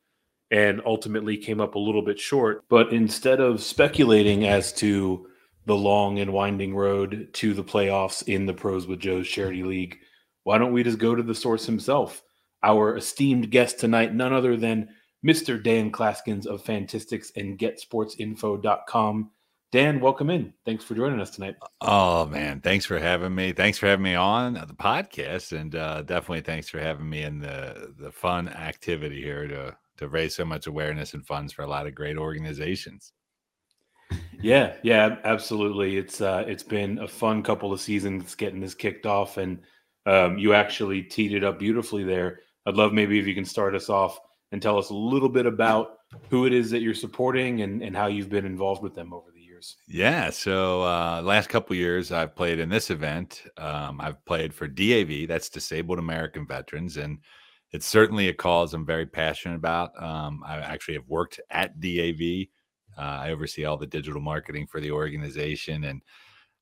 and 0.50 0.82
ultimately 0.84 1.36
came 1.36 1.60
up 1.60 1.74
a 1.74 1.78
little 1.78 2.02
bit 2.02 2.18
short. 2.20 2.64
But 2.68 2.92
instead 2.92 3.40
of 3.40 3.62
speculating 3.62 4.46
as 4.46 4.72
to 4.74 5.26
the 5.64 5.76
long 5.76 6.18
and 6.18 6.32
winding 6.32 6.74
road 6.74 7.28
to 7.34 7.54
the 7.54 7.64
playoffs 7.64 8.26
in 8.26 8.46
the 8.46 8.54
Pros 8.54 8.86
with 8.86 9.00
Joe's 9.00 9.28
Charity 9.28 9.62
League, 9.62 9.98
why 10.44 10.58
don't 10.58 10.72
we 10.72 10.82
just 10.82 10.98
go 10.98 11.14
to 11.14 11.22
the 11.22 11.34
source 11.34 11.66
himself? 11.66 12.22
Our 12.62 12.96
esteemed 12.96 13.50
guest 13.50 13.78
tonight, 13.80 14.14
none 14.14 14.32
other 14.32 14.56
than 14.56 14.88
Mr. 15.26 15.62
Dan 15.62 15.90
Clasgens 15.90 16.46
of 16.46 16.62
Fantistics 16.62 17.32
and 17.36 17.58
GetSportsInfo.com. 17.58 19.30
Dan, 19.72 20.00
welcome 20.00 20.28
in. 20.28 20.52
Thanks 20.66 20.84
for 20.84 20.94
joining 20.94 21.18
us 21.18 21.30
tonight. 21.30 21.56
Oh 21.80 22.26
man, 22.26 22.60
thanks 22.60 22.84
for 22.84 22.98
having 22.98 23.34
me. 23.34 23.52
Thanks 23.52 23.78
for 23.78 23.86
having 23.86 24.02
me 24.02 24.14
on 24.14 24.52
the 24.52 24.74
podcast, 24.78 25.58
and 25.58 25.74
uh, 25.74 26.02
definitely 26.02 26.42
thanks 26.42 26.68
for 26.68 26.78
having 26.78 27.08
me 27.08 27.22
in 27.22 27.40
the 27.40 27.94
the 27.98 28.12
fun 28.12 28.50
activity 28.50 29.22
here 29.22 29.48
to 29.48 29.74
to 29.96 30.08
raise 30.08 30.34
so 30.34 30.44
much 30.44 30.66
awareness 30.66 31.14
and 31.14 31.26
funds 31.26 31.54
for 31.54 31.62
a 31.62 31.66
lot 31.66 31.86
of 31.86 31.94
great 31.94 32.18
organizations. 32.18 33.14
Yeah, 34.42 34.74
yeah, 34.82 35.16
absolutely. 35.24 35.96
It's 35.96 36.20
uh, 36.20 36.44
it's 36.46 36.62
been 36.62 36.98
a 36.98 37.08
fun 37.08 37.42
couple 37.42 37.72
of 37.72 37.80
seasons 37.80 38.34
getting 38.34 38.60
this 38.60 38.74
kicked 38.74 39.06
off, 39.06 39.38
and 39.38 39.58
um, 40.04 40.36
you 40.36 40.52
actually 40.52 41.02
teed 41.02 41.32
it 41.32 41.44
up 41.44 41.58
beautifully 41.58 42.04
there. 42.04 42.40
I'd 42.66 42.74
love 42.74 42.92
maybe 42.92 43.18
if 43.18 43.26
you 43.26 43.34
can 43.34 43.46
start 43.46 43.74
us 43.74 43.88
off 43.88 44.20
and 44.50 44.60
tell 44.60 44.76
us 44.76 44.90
a 44.90 44.94
little 44.94 45.30
bit 45.30 45.46
about 45.46 45.96
who 46.28 46.44
it 46.44 46.52
is 46.52 46.70
that 46.72 46.82
you're 46.82 46.92
supporting 46.92 47.62
and, 47.62 47.82
and 47.82 47.96
how 47.96 48.08
you've 48.08 48.28
been 48.28 48.44
involved 48.44 48.82
with 48.82 48.94
them 48.94 49.14
over 49.14 49.30
the 49.32 49.41
years. 49.62 49.76
Yeah, 49.86 50.30
so 50.30 50.82
uh, 50.82 51.22
last 51.22 51.48
couple 51.48 51.76
years 51.76 52.12
I've 52.12 52.34
played 52.34 52.58
in 52.58 52.68
this 52.68 52.90
event. 52.90 53.42
Um, 53.56 54.00
I've 54.00 54.24
played 54.24 54.54
for 54.54 54.66
DAV, 54.66 55.28
that's 55.28 55.48
Disabled 55.48 55.98
American 55.98 56.46
Veterans, 56.46 56.96
and 56.96 57.18
it's 57.70 57.86
certainly 57.86 58.28
a 58.28 58.34
cause 58.34 58.74
I'm 58.74 58.86
very 58.86 59.06
passionate 59.06 59.56
about. 59.56 59.90
Um, 60.02 60.42
I 60.46 60.58
actually 60.58 60.94
have 60.94 61.08
worked 61.08 61.40
at 61.50 61.80
DAV. 61.80 62.46
Uh, 62.98 63.00
I 63.00 63.30
oversee 63.30 63.64
all 63.64 63.78
the 63.78 63.86
digital 63.86 64.20
marketing 64.20 64.66
for 64.66 64.80
the 64.80 64.90
organization, 64.90 65.84
and 65.84 66.02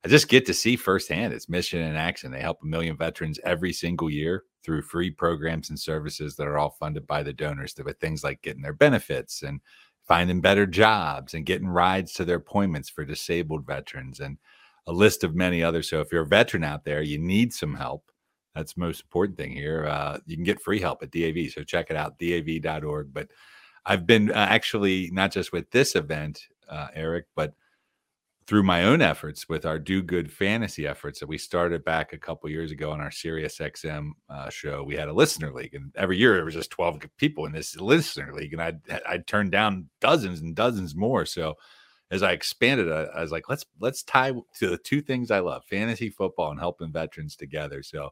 I 0.05 0.09
just 0.09 0.29
get 0.29 0.47
to 0.47 0.55
see 0.55 0.77
firsthand 0.77 1.33
its 1.33 1.49
mission 1.49 1.81
in 1.81 1.97
action. 1.97 2.31
They 2.31 2.41
help 2.41 2.59
a 2.63 2.67
million 2.67 2.97
veterans 2.97 3.41
every 3.45 3.73
single 3.73 4.09
year 4.09 4.45
through 4.65 4.83
free 4.83 5.11
programs 5.11 5.71
and 5.71 5.79
services 5.79 6.37
that 6.37 6.47
are 6.47 6.59
all 6.59 6.77
funded 6.79 7.07
by 7.07 7.23
the 7.23 7.33
donors. 7.33 7.75
With 7.85 7.99
things 7.99 8.23
like 8.23 8.41
getting 8.43 8.63
their 8.63 8.73
benefits 8.73 9.43
and 9.43 9.61
finding 10.11 10.41
better 10.41 10.67
jobs 10.67 11.35
and 11.35 11.47
getting 11.47 11.69
rides 11.69 12.13
to 12.13 12.25
their 12.25 12.37
appointments 12.37 12.91
for 12.91 13.05
disabled 13.05 13.65
veterans 13.65 14.19
and 14.19 14.37
a 14.89 14.93
list 14.93 15.23
of 15.23 15.35
many 15.37 15.63
others. 15.63 15.89
So 15.89 16.01
if 16.01 16.11
you're 16.11 16.23
a 16.23 16.27
veteran 16.27 16.65
out 16.65 16.85
there, 16.85 17.01
you 17.01 17.19
need 17.19 17.55
some 17.55 17.75
help 17.75 18.11
that's 18.55 18.75
the 18.75 18.81
most 18.81 19.03
important 19.03 19.39
thing 19.39 19.53
here. 19.53 19.87
Uh, 19.87 20.19
you 20.27 20.37
can 20.37 20.45
get 20.45 20.61
free 20.61 20.81
help 20.81 21.03
at 21.03 21.13
DAV, 21.13 21.51
so 21.53 21.63
check 21.63 21.91
it 21.91 21.97
out, 21.97 22.19
dav.org. 22.19 23.13
But 23.13 23.29
I've 23.87 24.07
been 24.07 24.31
uh, 24.31 24.47
actually 24.51 25.11
not 25.13 25.33
just 25.33 25.53
with 25.53 25.71
this 25.71 25.95
event, 25.95 26.49
uh, 26.69 26.89
Eric, 26.95 27.27
but 27.37 27.55
through 28.51 28.65
my 28.65 28.83
own 28.83 29.01
efforts 29.01 29.49
with 29.49 29.65
our 29.65 29.79
Do 29.79 30.03
Good 30.03 30.33
fantasy 30.33 30.85
efforts 30.85 31.21
that 31.21 31.29
we 31.29 31.39
started 31.39 31.85
back 31.85 32.13
a 32.13 32.19
couple 32.19 32.51
years 32.51 32.73
ago 32.73 32.91
on 32.91 33.01
our 33.01 33.13
Sirius 33.13 33.59
XM 33.59 34.11
uh, 34.29 34.51
show. 34.51 34.83
We 34.83 34.97
had 34.97 35.07
a 35.07 35.13
listener 35.13 35.53
league, 35.53 35.77
and 35.77 35.93
every 35.95 36.19
year 36.19 36.35
there 36.35 36.45
was 36.45 36.55
just 36.55 36.73
twelve 36.73 36.99
people 37.17 37.47
in 37.47 37.53
this 37.53 37.77
listener 37.77 38.35
league, 38.35 38.53
and 38.53 38.61
I'd 38.61 38.81
I'd 39.09 39.29
turn 39.29 39.51
down 39.51 39.89
dozens 40.01 40.41
and 40.41 40.57
dozens 40.57 40.97
more. 40.97 41.25
So 41.27 41.55
as 42.11 42.25
I 42.25 42.33
expanded, 42.33 42.91
I, 42.91 43.03
I 43.03 43.23
was 43.23 43.31
like, 43.31 43.49
let's 43.49 43.65
let's 43.79 44.03
tie 44.03 44.33
to 44.33 44.69
the 44.69 44.79
two 44.79 45.01
things 45.01 45.31
I 45.31 45.39
love: 45.39 45.63
fantasy 45.71 46.11
football 46.11 46.51
and 46.51 46.59
helping 46.59 46.91
veterans 46.91 47.37
together. 47.37 47.85
So 47.85 48.11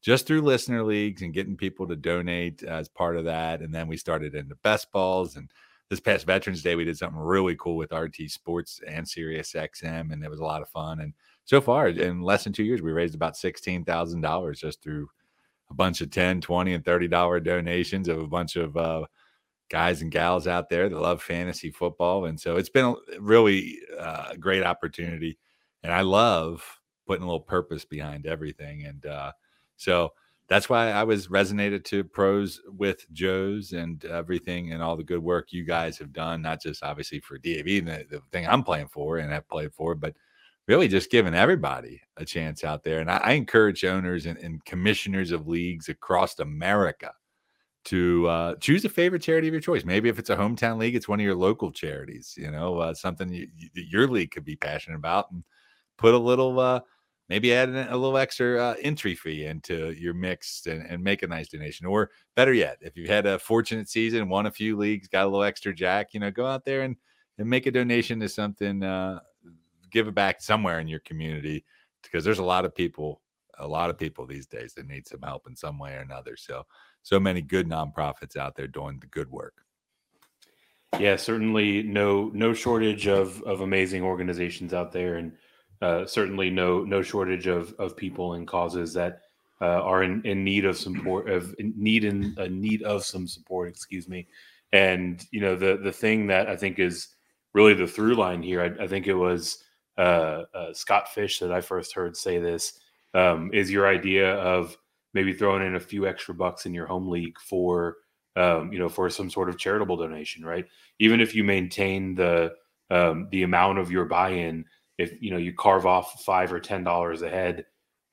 just 0.00 0.28
through 0.28 0.42
listener 0.42 0.84
leagues 0.84 1.22
and 1.22 1.34
getting 1.34 1.56
people 1.56 1.88
to 1.88 1.96
donate 1.96 2.62
as 2.62 2.88
part 2.88 3.16
of 3.16 3.24
that. 3.24 3.60
And 3.60 3.74
then 3.74 3.88
we 3.88 3.96
started 3.96 4.36
into 4.36 4.54
best 4.62 4.92
balls. 4.92 5.34
And 5.34 5.50
this 5.92 6.00
past 6.00 6.24
Veterans 6.24 6.62
Day, 6.62 6.74
we 6.74 6.86
did 6.86 6.96
something 6.96 7.20
really 7.20 7.54
cool 7.56 7.76
with 7.76 7.92
RT 7.92 8.30
Sports 8.30 8.80
and 8.88 9.06
Sirius 9.06 9.52
XM, 9.52 10.10
and 10.10 10.24
it 10.24 10.30
was 10.30 10.40
a 10.40 10.44
lot 10.44 10.62
of 10.62 10.70
fun. 10.70 11.00
And 11.00 11.12
so 11.44 11.60
far, 11.60 11.88
in 11.88 12.22
less 12.22 12.44
than 12.44 12.54
two 12.54 12.64
years, 12.64 12.80
we 12.80 12.92
raised 12.92 13.14
about 13.14 13.34
$16,000 13.34 14.58
just 14.58 14.82
through 14.82 15.10
a 15.68 15.74
bunch 15.74 16.00
of 16.00 16.10
10, 16.10 16.40
20, 16.40 16.72
and 16.72 16.82
$30 16.82 17.44
donations 17.44 18.08
of 18.08 18.20
a 18.20 18.26
bunch 18.26 18.56
of 18.56 18.74
uh, 18.74 19.04
guys 19.68 20.00
and 20.00 20.10
gals 20.10 20.46
out 20.46 20.70
there 20.70 20.88
that 20.88 20.98
love 20.98 21.22
fantasy 21.22 21.70
football. 21.70 22.24
And 22.24 22.40
so 22.40 22.56
it's 22.56 22.70
been 22.70 22.96
a 23.14 23.20
really 23.20 23.78
uh, 24.00 24.32
great 24.40 24.64
opportunity. 24.64 25.36
And 25.82 25.92
I 25.92 26.00
love 26.00 26.64
putting 27.06 27.22
a 27.22 27.26
little 27.26 27.38
purpose 27.38 27.84
behind 27.84 28.24
everything. 28.24 28.86
And, 28.86 29.04
uh, 29.04 29.32
so 29.76 30.14
that's 30.48 30.68
why 30.68 30.90
I 30.90 31.04
was 31.04 31.28
resonated 31.28 31.84
to 31.84 32.04
pros 32.04 32.60
with 32.66 33.10
Joe's 33.12 33.72
and 33.72 34.04
everything 34.04 34.72
and 34.72 34.82
all 34.82 34.96
the 34.96 35.04
good 35.04 35.22
work 35.22 35.52
you 35.52 35.64
guys 35.64 35.98
have 35.98 36.12
done, 36.12 36.42
not 36.42 36.60
just 36.60 36.82
obviously 36.82 37.20
for 37.20 37.38
DAV, 37.38 37.64
the, 37.64 38.06
the 38.10 38.22
thing 38.32 38.46
I'm 38.46 38.62
playing 38.62 38.88
for 38.88 39.18
and 39.18 39.32
have 39.32 39.48
played 39.48 39.72
for, 39.72 39.94
but 39.94 40.14
really 40.68 40.88
just 40.88 41.10
giving 41.10 41.34
everybody 41.34 42.00
a 42.16 42.24
chance 42.24 42.64
out 42.64 42.84
there. 42.84 43.00
And 43.00 43.10
I, 43.10 43.16
I 43.18 43.32
encourage 43.32 43.84
owners 43.84 44.26
and, 44.26 44.38
and, 44.38 44.64
commissioners 44.64 45.32
of 45.32 45.48
leagues 45.48 45.88
across 45.88 46.38
America 46.38 47.12
to 47.84 48.28
uh, 48.28 48.54
choose 48.56 48.84
a 48.84 48.88
favorite 48.88 49.22
charity 49.22 49.48
of 49.48 49.54
your 49.54 49.60
choice. 49.60 49.84
Maybe 49.84 50.08
if 50.08 50.18
it's 50.18 50.30
a 50.30 50.36
hometown 50.36 50.78
league, 50.78 50.94
it's 50.94 51.08
one 51.08 51.18
of 51.18 51.24
your 51.24 51.34
local 51.34 51.72
charities, 51.72 52.34
you 52.36 52.50
know, 52.50 52.78
uh, 52.78 52.94
something 52.94 53.32
you, 53.32 53.48
you, 53.56 53.68
your 53.74 54.06
league 54.06 54.30
could 54.30 54.44
be 54.44 54.54
passionate 54.54 54.96
about 54.96 55.30
and 55.32 55.42
put 55.98 56.14
a 56.14 56.18
little, 56.18 56.60
uh, 56.60 56.80
maybe 57.32 57.54
add 57.54 57.70
a 57.70 57.96
little 57.96 58.18
extra 58.18 58.62
uh, 58.62 58.74
entry 58.82 59.14
fee 59.14 59.46
into 59.46 59.92
your 59.92 60.12
mix 60.12 60.66
and, 60.66 60.84
and, 60.86 61.02
make 61.02 61.22
a 61.22 61.26
nice 61.26 61.48
donation. 61.48 61.86
Or 61.86 62.10
better 62.36 62.52
yet, 62.52 62.76
if 62.82 62.94
you 62.94 63.06
had 63.06 63.24
a 63.24 63.38
fortunate 63.38 63.88
season, 63.88 64.28
won 64.28 64.44
a 64.44 64.50
few 64.50 64.76
leagues, 64.76 65.08
got 65.08 65.22
a 65.22 65.28
little 65.28 65.42
extra 65.42 65.72
jack, 65.72 66.12
you 66.12 66.20
know, 66.20 66.30
go 66.30 66.46
out 66.46 66.66
there 66.66 66.82
and, 66.82 66.94
and 67.38 67.48
make 67.48 67.64
a 67.64 67.70
donation 67.70 68.20
to 68.20 68.28
something, 68.28 68.82
uh, 68.82 69.20
give 69.90 70.08
it 70.08 70.14
back 70.14 70.42
somewhere 70.42 70.78
in 70.78 70.88
your 70.88 71.00
community 71.00 71.64
because 72.02 72.22
there's 72.22 72.38
a 72.38 72.44
lot 72.44 72.66
of 72.66 72.74
people, 72.74 73.22
a 73.58 73.66
lot 73.66 73.88
of 73.88 73.96
people 73.96 74.26
these 74.26 74.46
days 74.46 74.74
that 74.74 74.86
need 74.86 75.08
some 75.08 75.22
help 75.22 75.46
in 75.48 75.56
some 75.56 75.78
way 75.78 75.94
or 75.94 76.00
another. 76.00 76.36
So, 76.36 76.66
so 77.02 77.18
many 77.18 77.40
good 77.40 77.66
nonprofits 77.66 78.36
out 78.36 78.56
there 78.56 78.68
doing 78.68 78.98
the 79.00 79.06
good 79.06 79.30
work. 79.30 79.64
Yeah, 80.98 81.16
certainly 81.16 81.82
no 81.82 82.30
no 82.34 82.52
shortage 82.52 83.06
of 83.08 83.42
of 83.44 83.62
amazing 83.62 84.02
organizations 84.02 84.74
out 84.74 84.92
there, 84.92 85.16
and 85.16 85.32
uh, 85.82 86.06
certainly 86.06 86.48
no 86.48 86.84
no 86.84 87.02
shortage 87.02 87.48
of 87.48 87.74
of 87.78 87.96
people 87.96 88.34
and 88.34 88.46
causes 88.46 88.92
that 88.94 89.22
uh, 89.60 89.82
are 89.82 90.02
in, 90.02 90.22
in 90.24 90.44
need 90.44 90.64
of 90.64 90.78
support 90.78 91.28
of 91.28 91.54
in 91.58 91.74
need 91.76 92.04
in 92.04 92.34
a 92.38 92.48
need 92.48 92.82
of 92.82 93.04
some 93.04 93.26
support. 93.26 93.68
Excuse 93.68 94.08
me. 94.08 94.26
And 94.72 95.26
you 95.32 95.40
know 95.40 95.56
the 95.56 95.76
the 95.76 95.92
thing 95.92 96.28
that 96.28 96.48
I 96.48 96.56
think 96.56 96.78
is 96.78 97.08
really 97.52 97.74
the 97.74 97.86
through 97.86 98.14
line 98.14 98.42
here. 98.42 98.62
I, 98.62 98.84
I 98.84 98.86
think 98.86 99.06
it 99.06 99.14
was 99.14 99.64
uh, 99.98 100.44
uh, 100.54 100.72
Scott 100.72 101.12
Fish 101.12 101.40
that 101.40 101.52
I 101.52 101.60
first 101.60 101.94
heard 101.94 102.16
say 102.16 102.38
this. 102.38 102.78
Um, 103.14 103.50
is 103.52 103.70
your 103.70 103.86
idea 103.86 104.36
of 104.36 104.76
maybe 105.12 105.34
throwing 105.34 105.66
in 105.66 105.74
a 105.74 105.80
few 105.80 106.06
extra 106.06 106.32
bucks 106.32 106.64
in 106.64 106.72
your 106.72 106.86
home 106.86 107.08
league 107.08 107.38
for 107.40 107.96
um, 108.36 108.72
you 108.72 108.78
know 108.78 108.88
for 108.88 109.10
some 109.10 109.28
sort 109.28 109.48
of 109.48 109.58
charitable 109.58 109.96
donation, 109.96 110.44
right? 110.44 110.66
Even 110.98 111.20
if 111.20 111.34
you 111.34 111.44
maintain 111.44 112.14
the 112.14 112.52
um, 112.90 113.28
the 113.30 113.42
amount 113.42 113.78
of 113.78 113.90
your 113.90 114.04
buy-in, 114.04 114.64
if 115.02 115.20
you 115.20 115.30
know 115.30 115.36
you 115.36 115.52
carve 115.52 115.86
off 115.86 116.22
five 116.24 116.52
or 116.52 116.60
ten 116.60 116.84
dollars 116.84 117.22
a 117.22 117.28
head, 117.28 117.66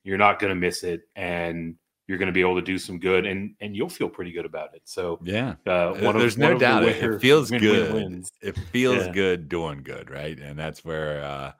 you're 0.03 0.17
not 0.17 0.39
going 0.39 0.49
to 0.49 0.55
miss 0.55 0.83
it, 0.83 1.01
and 1.15 1.75
you're 2.07 2.17
going 2.17 2.27
to 2.27 2.33
be 2.33 2.41
able 2.41 2.55
to 2.55 2.61
do 2.61 2.77
some 2.77 2.99
good, 2.99 3.25
and 3.25 3.55
and 3.61 3.75
you'll 3.75 3.89
feel 3.89 4.09
pretty 4.09 4.31
good 4.31 4.45
about 4.45 4.73
it. 4.75 4.81
So 4.85 5.19
yeah, 5.23 5.55
uh, 5.67 5.93
there's 5.93 6.35
of, 6.35 6.39
no 6.39 6.57
doubt 6.57 6.81
the 6.81 7.15
it, 7.15 7.21
feels 7.21 7.51
win, 7.51 7.61
good. 7.61 7.93
Win, 7.93 8.25
it 8.41 8.57
feels 8.71 9.05
yeah. 9.05 9.11
good 9.11 9.49
doing 9.49 9.83
good, 9.83 10.09
right? 10.09 10.37
And 10.37 10.57
that's 10.57 10.83
where 10.83 11.23
uh, 11.23 11.51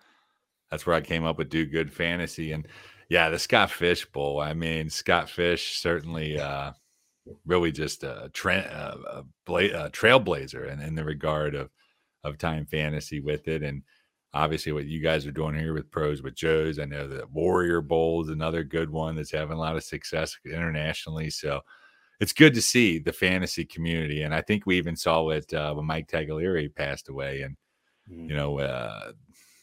that's 0.72 0.86
where 0.86 0.96
I 0.96 1.02
came 1.02 1.24
up 1.24 1.38
with 1.38 1.50
do 1.50 1.66
good 1.66 1.94
fantasy 1.94 2.52
and 2.52 2.68
yeah, 3.10 3.30
the 3.30 3.40
Scott 3.40 3.72
Fish 3.72 4.06
Bowl. 4.06 4.40
I 4.40 4.54
mean, 4.54 4.90
Scott 4.90 5.30
Fish 5.30 5.80
certainly 5.80 6.40
uh, 6.40 6.74
really 7.46 7.72
just 7.72 8.04
a, 8.04 8.30
tra- 8.34 8.94
a, 9.08 9.24
bla- 9.46 9.86
a 9.86 9.90
trailblazer 9.90 10.72
in, 10.72 10.80
in 10.80 10.96
the 10.96 11.04
regard 11.04 11.56
of 11.56 11.70
of 12.24 12.38
time 12.38 12.66
fantasy 12.66 13.20
with 13.22 13.48
it, 13.48 13.64
and 13.64 13.82
obviously 14.34 14.72
what 14.72 14.86
you 14.86 15.02
guys 15.02 15.26
are 15.26 15.32
doing 15.32 15.56
here 15.56 15.74
with 15.74 15.92
pros 15.92 16.22
with 16.22 16.36
Joe's. 16.36 16.80
I 16.80 16.86
know 16.86 17.08
the 17.08 17.26
Warrior 17.32 17.82
Bowl 17.82 18.24
is 18.24 18.30
another 18.30 18.64
good 18.64 18.90
one 18.90 19.16
that's 19.16 19.32
having 19.32 19.58
a 19.58 19.60
lot 19.60 19.76
of 19.76 19.84
success 19.84 20.38
internationally. 20.46 21.30
So 21.30 21.62
it's 22.20 22.34
good 22.34 22.54
to 22.54 22.62
see 22.62 23.00
the 23.00 23.14
fantasy 23.14 23.66
community, 23.66 24.24
and 24.24 24.34
I 24.34 24.42
think 24.42 24.66
we 24.66 24.78
even 24.78 24.96
saw 24.96 25.30
it 25.30 25.54
uh, 25.54 25.74
when 25.74 25.86
Mike 25.86 26.10
Tagliere 26.10 26.74
passed 26.76 27.10
away, 27.10 27.42
and 27.42 27.56
mm. 28.12 28.30
you 28.30 28.36
know, 28.36 28.60
uh, 28.60 29.12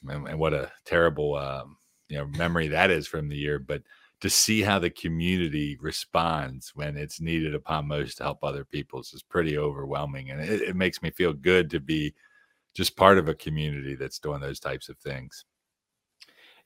and, 0.08 0.26
and, 0.28 0.38
what 0.38 0.54
a 0.54 0.70
terrible. 0.84 1.36
Um, 1.36 1.76
you 2.08 2.18
know 2.18 2.26
memory 2.26 2.68
that 2.68 2.90
is 2.90 3.06
from 3.06 3.28
the 3.28 3.36
year, 3.36 3.58
but 3.58 3.82
to 4.20 4.30
see 4.30 4.62
how 4.62 4.78
the 4.78 4.90
community 4.90 5.76
responds 5.80 6.72
when 6.74 6.96
it's 6.96 7.20
needed 7.20 7.54
upon 7.54 7.86
most 7.86 8.16
to 8.16 8.22
help 8.22 8.38
other 8.42 8.64
people 8.64 9.00
is 9.00 9.24
pretty 9.28 9.58
overwhelming, 9.58 10.30
and 10.30 10.40
it, 10.40 10.62
it 10.62 10.76
makes 10.76 11.02
me 11.02 11.10
feel 11.10 11.32
good 11.32 11.70
to 11.70 11.80
be 11.80 12.14
just 12.76 12.96
part 12.96 13.18
of 13.18 13.28
a 13.28 13.34
community 13.34 13.94
that's 13.94 14.18
doing 14.18 14.40
those 14.40 14.60
types 14.60 14.88
of 14.88 14.98
things. 14.98 15.44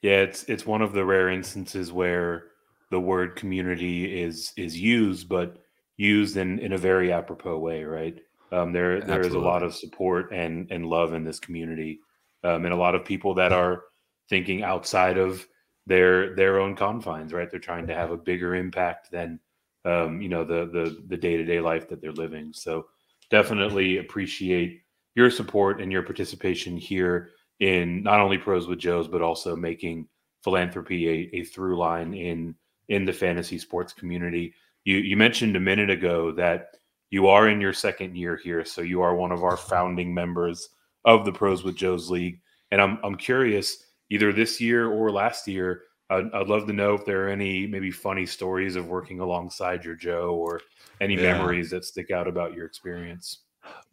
Yeah, 0.03 0.21
it's 0.23 0.45
it's 0.45 0.67
one 0.67 0.83
of 0.83 0.93
the 0.93 1.05
rare 1.05 1.29
instances 1.29 1.93
where 1.93 2.49
the 2.91 3.01
word 3.01 3.37
community 3.37 4.21
is 4.21 4.53
is 4.57 4.79
used, 4.79 5.29
but 5.29 5.59
used 5.97 6.37
in 6.37 6.59
in 6.59 6.73
a 6.73 6.79
very 6.79 7.13
apropos 7.13 7.59
way, 7.59 7.85
right? 7.85 8.19
Um, 8.53 8.73
there 8.73 9.01
there 9.01 9.21
is 9.21 9.35
a 9.35 9.39
lot 9.39 9.63
of 9.63 9.75
support 9.75 10.33
and 10.33 10.67
and 10.71 10.87
love 10.87 11.13
in 11.13 11.25
this 11.25 11.39
community, 11.39 12.01
um, 12.43 12.65
and 12.65 12.75
a 12.75 12.77
lot 12.77 12.95
of 12.95 13.05
people 13.05 13.35
that 13.35 13.53
are 13.53 13.85
thinking 14.29 14.63
outside 14.63 15.19
of 15.19 15.47
their 15.87 16.35
their 16.35 16.59
own 16.59 16.75
confines, 16.75 17.33
right? 17.33 17.51
They're 17.51 17.61
trying 17.61 17.87
to 17.89 17.95
have 17.95 18.11
a 18.11 18.17
bigger 18.17 18.55
impact 18.55 19.11
than 19.13 19.39
um, 19.85 20.21
you 20.21 20.29
know 20.29 20.45
the 20.45 20.67
the 20.73 21.03
the 21.09 21.17
day 21.17 21.37
to 21.37 21.45
day 21.45 21.61
life 21.61 21.89
that 21.89 22.01
they're 22.01 22.13
living. 22.13 22.53
So 22.53 22.87
definitely 23.31 23.99
appreciate 23.99 24.83
your 25.15 25.31
support 25.31 25.81
and 25.81 25.91
your 25.91 26.03
participation 26.03 26.77
here 26.77 27.31
in 27.61 28.03
not 28.03 28.21
only 28.21 28.39
pros 28.39 28.67
with 28.67 28.79
Joe's, 28.79 29.09
but 29.09 29.23
also 29.23 29.55
making 29.55 30.09
philanthropy 30.43 31.09
a, 31.09 31.37
a 31.39 31.45
through 31.45 31.77
line 31.77 32.15
in 32.15 32.55
in 32.89 33.05
the 33.05 33.13
fantasy 33.13 33.59
sports 33.59 33.93
community. 33.93 34.55
You 34.85 34.97
you 34.97 35.17
mentioned 35.17 35.57
a 35.57 35.61
minute 35.61 35.91
ago 35.91 36.33
that 36.33 36.77
you 37.11 37.27
are 37.27 37.49
in 37.49 37.61
your 37.61 37.73
second 37.73 38.17
year 38.17 38.37
here, 38.37 38.65
so 38.65 38.83
you 38.83 39.03
are 39.03 39.15
one 39.15 39.33
of 39.33 39.45
our 39.45 39.57
founding 39.57 40.15
members 40.15 40.69
of 41.05 41.25
the 41.25 41.33
Pros 41.33 41.65
with 41.65 41.77
Joe's 41.77 42.11
League. 42.11 42.41
And 42.71 42.81
I'm 42.81 42.99
I'm 43.03 43.17
curious 43.17 43.85
either 44.11 44.33
this 44.33 44.61
year 44.61 44.89
or 44.91 45.11
last 45.11 45.47
year. 45.47 45.83
I'd, 46.09 46.33
I'd, 46.35 46.49
love 46.49 46.67
to 46.67 46.73
know 46.73 46.95
if 46.95 47.05
there 47.05 47.27
are 47.27 47.29
any 47.29 47.69
maybe 47.69 47.93
funny 47.93 48.27
stories 48.27 48.75
of 48.75 48.89
working 48.89 49.21
alongside 49.21 49.85
your 49.85 49.95
Joe 49.95 50.35
or 50.35 50.61
any 51.01 51.15
yeah. 51.15 51.35
memories 51.35 51.71
that 51.71 51.85
stick 51.85 52.11
out 52.11 52.27
about 52.27 52.53
your 52.53 52.67
experience. 52.67 53.43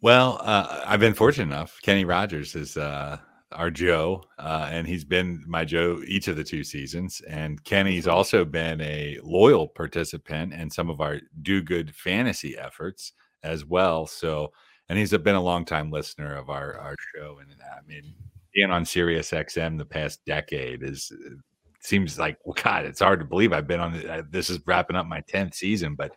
Well, 0.00 0.40
uh, 0.42 0.82
I've 0.86 1.00
been 1.00 1.14
fortunate 1.14 1.52
enough. 1.52 1.78
Kenny 1.82 2.04
Rogers 2.04 2.54
is 2.54 2.76
uh, 2.76 3.18
our 3.52 3.70
Joe, 3.70 4.22
uh, 4.38 4.68
and 4.70 4.86
he's 4.86 5.04
been 5.04 5.42
my 5.46 5.64
Joe 5.64 6.00
each 6.06 6.28
of 6.28 6.36
the 6.36 6.44
two 6.44 6.62
seasons. 6.62 7.20
And 7.28 7.62
Kenny's 7.64 8.06
also 8.06 8.44
been 8.44 8.80
a 8.80 9.18
loyal 9.22 9.66
participant 9.66 10.52
in 10.52 10.70
some 10.70 10.90
of 10.90 11.00
our 11.00 11.20
do 11.42 11.62
good 11.62 11.94
fantasy 11.94 12.56
efforts 12.56 13.12
as 13.42 13.64
well. 13.64 14.06
So, 14.06 14.52
and 14.88 14.98
he's 14.98 15.16
been 15.16 15.34
a 15.34 15.42
long 15.42 15.64
time 15.64 15.90
listener 15.90 16.36
of 16.36 16.50
our 16.50 16.78
our 16.78 16.96
show. 17.14 17.38
And 17.40 17.50
I 17.60 17.86
mean, 17.86 18.14
being 18.54 18.70
on 18.70 18.84
Sirius 18.84 19.30
XM 19.30 19.78
the 19.78 19.84
past 19.84 20.24
decade 20.26 20.82
is 20.82 21.12
uh, 21.12 21.34
seems 21.80 22.18
like 22.18 22.38
well, 22.44 22.56
God, 22.62 22.84
it's 22.84 23.00
hard 23.00 23.20
to 23.20 23.26
believe 23.26 23.52
I've 23.52 23.66
been 23.66 23.80
on. 23.80 23.94
Uh, 24.06 24.22
this 24.30 24.50
is 24.50 24.60
wrapping 24.66 24.96
up 24.96 25.06
my 25.06 25.22
tenth 25.22 25.54
season, 25.54 25.94
but 25.94 26.12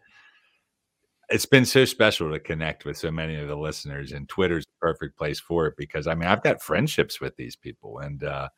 it's 1.32 1.46
been 1.46 1.66
so 1.66 1.86
special 1.86 2.32
to 2.32 2.40
connect 2.40 2.86
with 2.86 2.98
so 2.98 3.10
many 3.10 3.36
of 3.36 3.48
the 3.48 3.56
listeners, 3.56 4.12
and 4.12 4.28
Twitter's 4.28 4.66
the 4.66 4.74
perfect 4.80 5.18
place 5.18 5.40
for 5.40 5.68
it 5.68 5.76
because 5.78 6.08
I 6.08 6.16
mean 6.16 6.28
I've 6.28 6.44
got 6.44 6.62
friendships 6.62 7.20
with 7.20 7.36
these 7.38 7.56
people, 7.56 8.00
and 8.00 8.24
uh, 8.24 8.50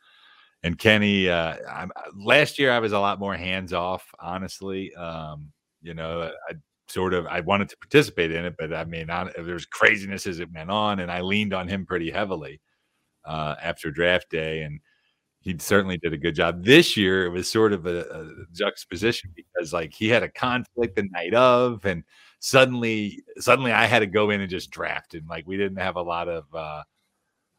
and 0.63 0.77
Kenny. 0.77 1.29
Uh, 1.29 1.55
I'm, 1.71 1.91
last 2.15 2.57
year 2.57 2.71
I 2.71 2.79
was 2.79 2.93
a 2.93 2.99
lot 2.99 3.19
more 3.19 3.35
hands 3.35 3.73
off, 3.73 4.05
honestly. 4.19 4.93
Um, 4.95 5.51
you 5.81 5.93
know, 5.93 6.31
I 6.49 6.53
sort 6.87 7.13
of 7.13 7.27
I 7.27 7.41
wanted 7.41 7.69
to 7.69 7.77
participate 7.77 8.31
in 8.31 8.45
it, 8.45 8.55
but 8.57 8.73
I 8.73 8.85
mean, 8.85 9.09
I, 9.09 9.29
there's 9.37 9.65
craziness 9.65 10.25
as 10.25 10.39
it 10.39 10.51
went 10.53 10.71
on, 10.71 10.99
and 10.99 11.11
I 11.11 11.21
leaned 11.21 11.53
on 11.53 11.67
him 11.67 11.85
pretty 11.85 12.09
heavily 12.09 12.59
uh, 13.25 13.55
after 13.61 13.91
draft 13.91 14.29
day, 14.29 14.61
and 14.61 14.79
he 15.41 15.55
certainly 15.59 15.97
did 15.97 16.13
a 16.13 16.17
good 16.17 16.35
job. 16.35 16.63
This 16.63 16.95
year, 16.95 17.25
it 17.25 17.29
was 17.29 17.49
sort 17.49 17.73
of 17.73 17.85
a, 17.85 17.99
a, 17.99 18.29
juxtaposition 18.53 19.31
because 19.35 19.73
like 19.73 19.93
he 19.93 20.07
had 20.07 20.23
a 20.23 20.29
conflict 20.29 20.95
the 20.95 21.03
night 21.11 21.33
of, 21.33 21.85
and 21.85 22.03
suddenly, 22.43 23.23
suddenly 23.37 23.71
I 23.71 23.85
had 23.85 23.99
to 23.99 24.05
go 24.05 24.29
in 24.29 24.41
and 24.41 24.49
just 24.49 24.69
draft, 24.69 25.13
and 25.13 25.25
like 25.29 25.47
we 25.47 25.55
didn't 25.55 25.77
have 25.77 25.95
a 25.95 26.01
lot 26.01 26.27
of 26.27 26.43
uh, 26.53 26.83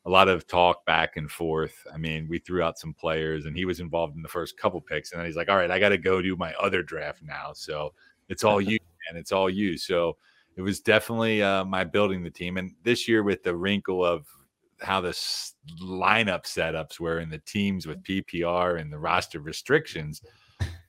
a 0.05 0.11
lot 0.11 0.29
of 0.29 0.47
talk 0.47 0.85
back 0.85 1.16
and 1.16 1.31
forth. 1.31 1.75
I 1.92 1.97
mean, 1.97 2.29
we 2.29 2.38
threw 2.38 2.62
out 2.62 2.79
some 2.79 2.92
players, 2.92 3.47
and 3.47 3.57
he 3.57 3.64
was 3.64 3.81
involved 3.81 4.14
in 4.14 4.23
the 4.23 4.29
first 4.29 4.59
couple 4.59 4.83
picks, 4.83 5.11
and 5.11 5.18
then 5.18 5.27
he's 5.27 5.37
like, 5.37 5.49
"All 5.49 5.57
right, 5.57 5.70
I 5.70 5.79
got 5.79 5.88
to 5.88 5.99
go 5.99 6.20
do 6.20 6.37
my 6.37 6.53
other 6.61 6.83
draft 6.83 7.23
now." 7.23 7.53
So 7.55 7.94
it's 8.29 8.44
all 8.44 8.61
you, 8.61 8.79
and 9.09 9.18
it's 9.18 9.33
all 9.33 9.49
you. 9.49 9.79
So 9.79 10.18
it 10.57 10.61
was 10.62 10.81
definitely 10.81 11.42
uh, 11.42 11.64
my 11.64 11.85
building 11.85 12.23
the 12.23 12.31
team, 12.31 12.59
and 12.59 12.73
this 12.83 13.09
year 13.09 13.23
with 13.23 13.42
the 13.42 13.57
wrinkle 13.57 14.05
of 14.05 14.27
how 14.83 15.01
the 15.01 15.12
lineup 15.81 16.44
setups 16.44 17.01
were 17.01 17.20
in 17.20 17.31
the 17.31 17.38
teams 17.38 17.87
with 17.87 18.03
PPR 18.03 18.79
and 18.79 18.92
the 18.92 18.99
roster 18.99 19.40
restrictions 19.40 20.20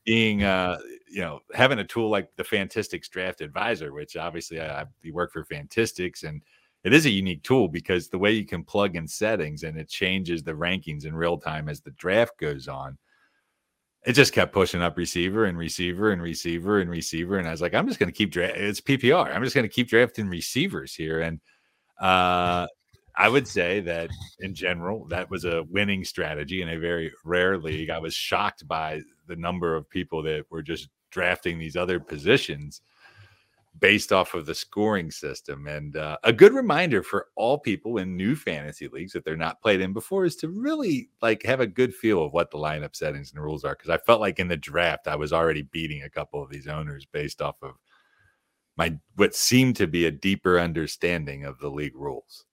being 0.05 0.43
uh 0.43 0.77
you 1.15 1.21
know 1.21 1.39
having 1.53 1.79
a 1.79 1.83
tool 1.83 2.09
like 2.09 2.35
the 2.35 2.43
Fantistics 2.43 3.07
draft 3.07 3.39
advisor 3.39 3.93
which 3.93 4.17
obviously 4.17 4.59
I, 4.59 4.81
I 4.81 4.85
work 5.11 5.31
for 5.31 5.45
Fantistics, 5.45 6.23
and 6.23 6.43
it 6.83 6.93
is 6.93 7.05
a 7.05 7.09
unique 7.09 7.41
tool 7.41 7.69
because 7.69 8.09
the 8.09 8.19
way 8.19 8.33
you 8.33 8.45
can 8.45 8.63
plug 8.63 8.97
in 8.97 9.07
settings 9.07 9.63
and 9.63 9.77
it 9.79 9.87
changes 9.87 10.43
the 10.43 10.51
rankings 10.51 11.05
in 11.05 11.15
real 11.15 11.37
time 11.37 11.69
as 11.69 11.79
the 11.79 11.91
draft 11.91 12.37
goes 12.37 12.67
on 12.67 12.97
it 14.05 14.13
just 14.13 14.33
kept 14.33 14.53
pushing 14.53 14.81
up 14.81 14.97
receiver 14.97 15.45
and 15.45 15.57
receiver 15.57 16.11
and 16.11 16.21
receiver 16.21 16.81
and 16.81 16.89
receiver 16.89 17.39
and 17.39 17.47
I 17.47 17.51
was 17.51 17.61
like 17.61 17.73
I'm 17.73 17.87
just 17.87 17.97
going 17.97 18.11
to 18.11 18.17
keep 18.17 18.31
dra- 18.31 18.47
it's 18.49 18.81
PPR 18.81 19.33
I'm 19.33 19.43
just 19.43 19.55
going 19.55 19.67
to 19.67 19.73
keep 19.73 19.87
drafting 19.87 20.27
receivers 20.27 20.93
here 20.93 21.21
and 21.21 21.39
uh 22.01 22.67
I 23.17 23.29
would 23.29 23.47
say 23.47 23.79
that 23.79 24.09
in 24.41 24.53
general, 24.53 25.07
that 25.07 25.29
was 25.29 25.45
a 25.45 25.63
winning 25.69 26.03
strategy 26.03 26.61
in 26.61 26.67
a 26.67 26.77
very 26.77 27.13
rare 27.23 27.57
league. 27.57 27.89
I 27.89 27.97
was 27.97 28.13
shocked 28.13 28.67
by 28.67 29.03
the 29.27 29.37
number 29.37 29.73
of 29.73 29.89
people 29.89 30.21
that 30.23 30.43
were 30.49 30.61
just 30.61 30.89
drafting 31.15 31.57
these 31.57 31.77
other 31.77 31.97
positions 31.97 32.81
based 33.79 34.11
off 34.11 34.33
of 34.33 34.45
the 34.45 34.53
scoring 34.53 35.09
system. 35.09 35.65
And 35.65 35.95
uh, 35.95 36.17
a 36.25 36.33
good 36.33 36.53
reminder 36.53 37.01
for 37.03 37.27
all 37.37 37.57
people 37.57 37.99
in 37.99 38.17
new 38.17 38.35
fantasy 38.35 38.89
leagues 38.89 39.13
that 39.13 39.23
they're 39.23 39.37
not 39.37 39.61
played 39.61 39.79
in 39.79 39.93
before 39.93 40.25
is 40.25 40.35
to 40.37 40.49
really 40.49 41.07
like 41.21 41.41
have 41.43 41.61
a 41.61 41.67
good 41.67 41.95
feel 41.95 42.21
of 42.21 42.33
what 42.33 42.51
the 42.51 42.57
lineup 42.57 42.97
settings 42.97 43.31
and 43.31 43.41
rules 43.41 43.63
are. 43.63 43.75
Because 43.75 43.89
I 43.89 43.97
felt 43.97 44.19
like 44.19 44.39
in 44.39 44.49
the 44.49 44.57
draft, 44.57 45.07
I 45.07 45.15
was 45.15 45.31
already 45.31 45.61
beating 45.61 46.03
a 46.03 46.09
couple 46.09 46.43
of 46.43 46.49
these 46.49 46.67
owners 46.67 47.05
based 47.05 47.41
off 47.41 47.55
of 47.61 47.75
my 48.75 48.97
what 49.15 49.33
seemed 49.33 49.77
to 49.77 49.87
be 49.87 50.05
a 50.05 50.11
deeper 50.11 50.59
understanding 50.59 51.45
of 51.45 51.57
the 51.59 51.69
league 51.69 51.95
rules. 51.95 52.43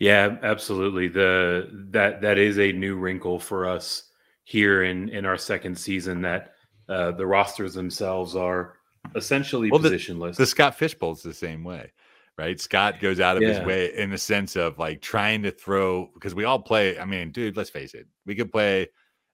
Yeah, 0.00 0.36
absolutely. 0.42 1.06
The 1.06 1.68
that 1.92 2.20
that 2.22 2.38
is 2.38 2.58
a 2.58 2.72
new 2.72 2.96
wrinkle 2.96 3.38
for 3.38 3.68
us 3.68 4.10
here 4.42 4.82
in 4.82 5.08
in 5.10 5.24
our 5.24 5.38
second 5.38 5.78
season 5.78 6.22
that 6.22 6.53
uh, 6.88 7.12
the 7.12 7.26
rosters 7.26 7.74
themselves 7.74 8.36
are 8.36 8.76
essentially 9.14 9.70
well, 9.70 9.80
positionless. 9.80 10.36
The, 10.36 10.42
the 10.42 10.46
Scott 10.46 10.76
Fish 10.76 10.94
Bowl's 10.94 11.22
the 11.22 11.34
same 11.34 11.64
way. 11.64 11.92
right? 12.38 12.60
Scott 12.60 13.00
goes 13.00 13.20
out 13.20 13.36
of 13.36 13.42
his 13.42 13.60
way 13.60 13.96
in 13.96 14.10
the 14.10 14.18
sense 14.18 14.56
of 14.56 14.78
like 14.78 15.00
trying 15.00 15.42
to 15.42 15.50
throw 15.50 16.10
because 16.14 16.34
we 16.34 16.44
all 16.44 16.58
play. 16.58 16.98
I 16.98 17.04
mean, 17.04 17.30
dude, 17.30 17.56
let's 17.56 17.70
face 17.70 17.94
it, 17.94 18.06
we 18.26 18.34
could 18.34 18.50
play 18.50 18.88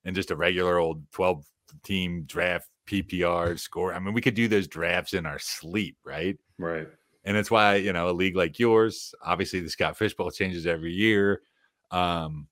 in 0.05 0.15
just 0.15 0.31
a 0.31 0.37
regular 0.37 0.79
old 0.79 1.03
12 1.13 1.45
team 1.83 2.25
draft 2.25 2.69
PPR 2.87 3.59
score. 3.59 3.95
I 3.95 3.99
mean, 3.99 4.15
we 4.15 4.21
could 4.21 4.35
do 4.35 4.49
those 4.49 4.67
drafts 4.67 5.15
in 5.15 5.27
our 5.27 5.39
sleep, 5.39 5.97
right? 6.05 6.37
Right. 6.59 6.89
And 7.25 7.37
it's 7.37 7.51
why, 7.51 7.77
you 7.77 7.93
know, 7.93 8.09
a 8.09 8.13
league 8.13 8.37
like 8.37 8.59
yours, 8.59 9.15
obviously 9.23 9.61
the 9.61 9.71
Scott 9.71 9.97
Fishbowl 9.97 10.31
changes 10.31 10.67
every 10.67 10.93
year. 10.93 11.43
Um, 11.91 12.49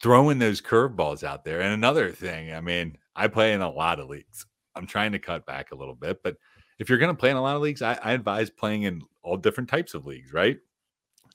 throwing 0.00 0.38
those 0.38 0.60
curveballs 0.60 1.22
out 1.22 1.44
there. 1.44 1.60
And 1.60 1.72
another 1.72 2.12
thing, 2.12 2.52
I 2.52 2.60
mean, 2.60 2.96
I 3.18 3.26
play 3.26 3.52
in 3.52 3.60
a 3.60 3.70
lot 3.70 3.98
of 3.98 4.08
leagues. 4.08 4.46
I'm 4.76 4.86
trying 4.86 5.10
to 5.12 5.18
cut 5.18 5.44
back 5.44 5.72
a 5.72 5.74
little 5.74 5.96
bit, 5.96 6.20
but 6.22 6.36
if 6.78 6.88
you're 6.88 6.98
going 6.98 7.14
to 7.14 7.18
play 7.18 7.30
in 7.30 7.36
a 7.36 7.42
lot 7.42 7.56
of 7.56 7.62
leagues, 7.62 7.82
I, 7.82 7.98
I 8.02 8.12
advise 8.12 8.48
playing 8.48 8.84
in 8.84 9.02
all 9.22 9.36
different 9.36 9.68
types 9.68 9.94
of 9.94 10.06
leagues, 10.06 10.32
right? 10.32 10.56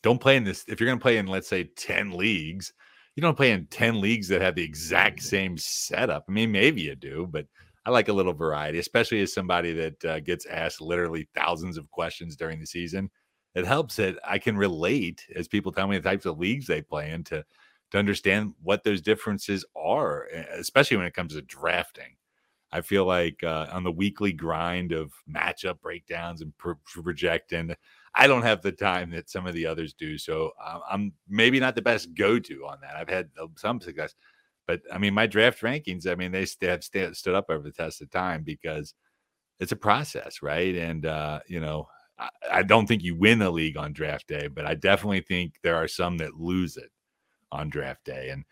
Don't 0.02 0.22
play 0.22 0.38
in 0.38 0.46
this. 0.46 0.64
If 0.70 0.80
you're 0.80 0.88
going 0.88 0.98
to 0.98 1.04
play 1.04 1.18
in, 1.18 1.28
let's 1.28 1.50
say, 1.50 1.66
10 1.66 2.12
leagues, 2.12 2.72
you 3.16 3.22
don't 3.22 3.36
play 3.36 3.52
in 3.52 3.68
10 3.68 4.00
leagues 4.00 4.30
that 4.30 4.42
have 4.42 4.56
the 4.56 4.64
exact 4.64 5.22
same 5.22 5.58
setup. 5.58 6.24
I 6.28 6.32
mean, 6.32 6.52
maybe 6.54 6.82
you 6.82 6.96
do, 6.96 7.28
but 7.30 7.46
I 7.86 7.90
like 7.90 8.08
a 8.08 8.14
little 8.14 8.34
variety, 8.34 8.80
especially 8.80 9.22
as 9.22 9.34
somebody 9.34 9.74
that 9.74 10.06
uh, 10.06 10.20
gets 10.22 10.46
asked 10.46 10.80
literally 10.80 11.28
thousands 11.36 11.78
of 11.78 11.92
questions 11.92 12.38
during 12.38 12.62
the 12.62 12.66
season. 12.66 13.12
It 13.56 13.68
helps 13.68 13.98
that 13.98 14.18
I 14.24 14.40
can 14.40 14.58
relate 14.58 15.26
as 15.36 15.50
people 15.50 15.72
tell 15.72 15.88
me 15.88 15.98
the 15.98 16.10
types 16.10 16.26
of 16.26 16.40
leagues 16.40 16.66
they 16.66 16.82
play 16.82 17.12
in 17.12 17.26
to, 17.26 17.44
to 17.94 18.00
understand 18.00 18.56
what 18.64 18.84
those 18.84 19.02
differences 19.02 19.66
are, 19.78 20.26
especially 20.54 20.98
when 20.98 21.08
it 21.08 21.16
comes 21.16 21.36
to 21.36 21.44
drafting. 21.44 22.18
I 22.72 22.82
feel 22.82 23.06
like 23.06 23.44
uh, 23.44 23.68
on 23.72 23.84
the 23.84 23.92
weekly 23.92 24.34
grind 24.34 24.92
of 24.94 25.14
matchup 25.30 25.80
breakdowns 25.82 26.42
and 26.42 26.58
pro- 26.58 26.76
projecting, 27.04 27.76
I 28.16 28.28
don't 28.28 28.42
have 28.44 28.62
the 28.64 28.72
time 28.72 29.12
that 29.12 29.30
some 29.30 29.48
of 29.48 29.54
the 29.54 29.68
others 29.68 29.94
do. 29.94 30.18
So 30.18 30.52
uh, 30.64 30.80
I'm 30.90 31.14
maybe 31.30 31.60
not 31.60 31.76
the 31.76 31.84
best 31.84 32.16
go 32.16 32.40
to 32.40 32.66
on 32.66 32.80
that. 32.82 32.96
I've 32.96 33.10
had 33.10 33.30
uh, 33.42 33.48
some 33.58 33.80
success, 33.80 34.16
but 34.68 34.82
I 34.92 34.98
mean, 34.98 35.14
my 35.14 35.28
draft 35.28 35.62
rankings, 35.62 36.08
I 36.08 36.16
mean, 36.16 36.32
they 36.32 36.46
st- 36.46 36.72
have 36.72 36.84
sta- 36.84 37.14
stood 37.14 37.36
up 37.36 37.48
over 37.50 37.64
the 37.64 37.72
test 37.72 38.02
of 38.02 38.10
time 38.10 38.44
because 38.44 38.96
it's 39.60 39.72
a 39.72 39.78
process, 39.78 40.42
right? 40.42 40.76
And, 40.76 41.06
uh, 41.06 41.40
you 41.48 41.60
know, 41.60 41.88
I, 42.20 42.30
I 42.52 42.64
don't 42.64 42.88
think 42.88 43.04
you 43.04 43.16
win 43.16 43.42
a 43.42 43.52
league 43.52 43.78
on 43.78 43.94
draft 43.94 44.28
day, 44.28 44.48
but 44.48 44.66
I 44.66 44.76
definitely 44.76 45.22
think 45.22 45.56
there 45.64 45.76
are 45.76 45.88
some 45.88 46.18
that 46.20 46.36
lose 46.36 46.78
it 46.78 46.92
on 47.54 47.70
draft 47.70 48.04
day. 48.04 48.30
And 48.30 48.44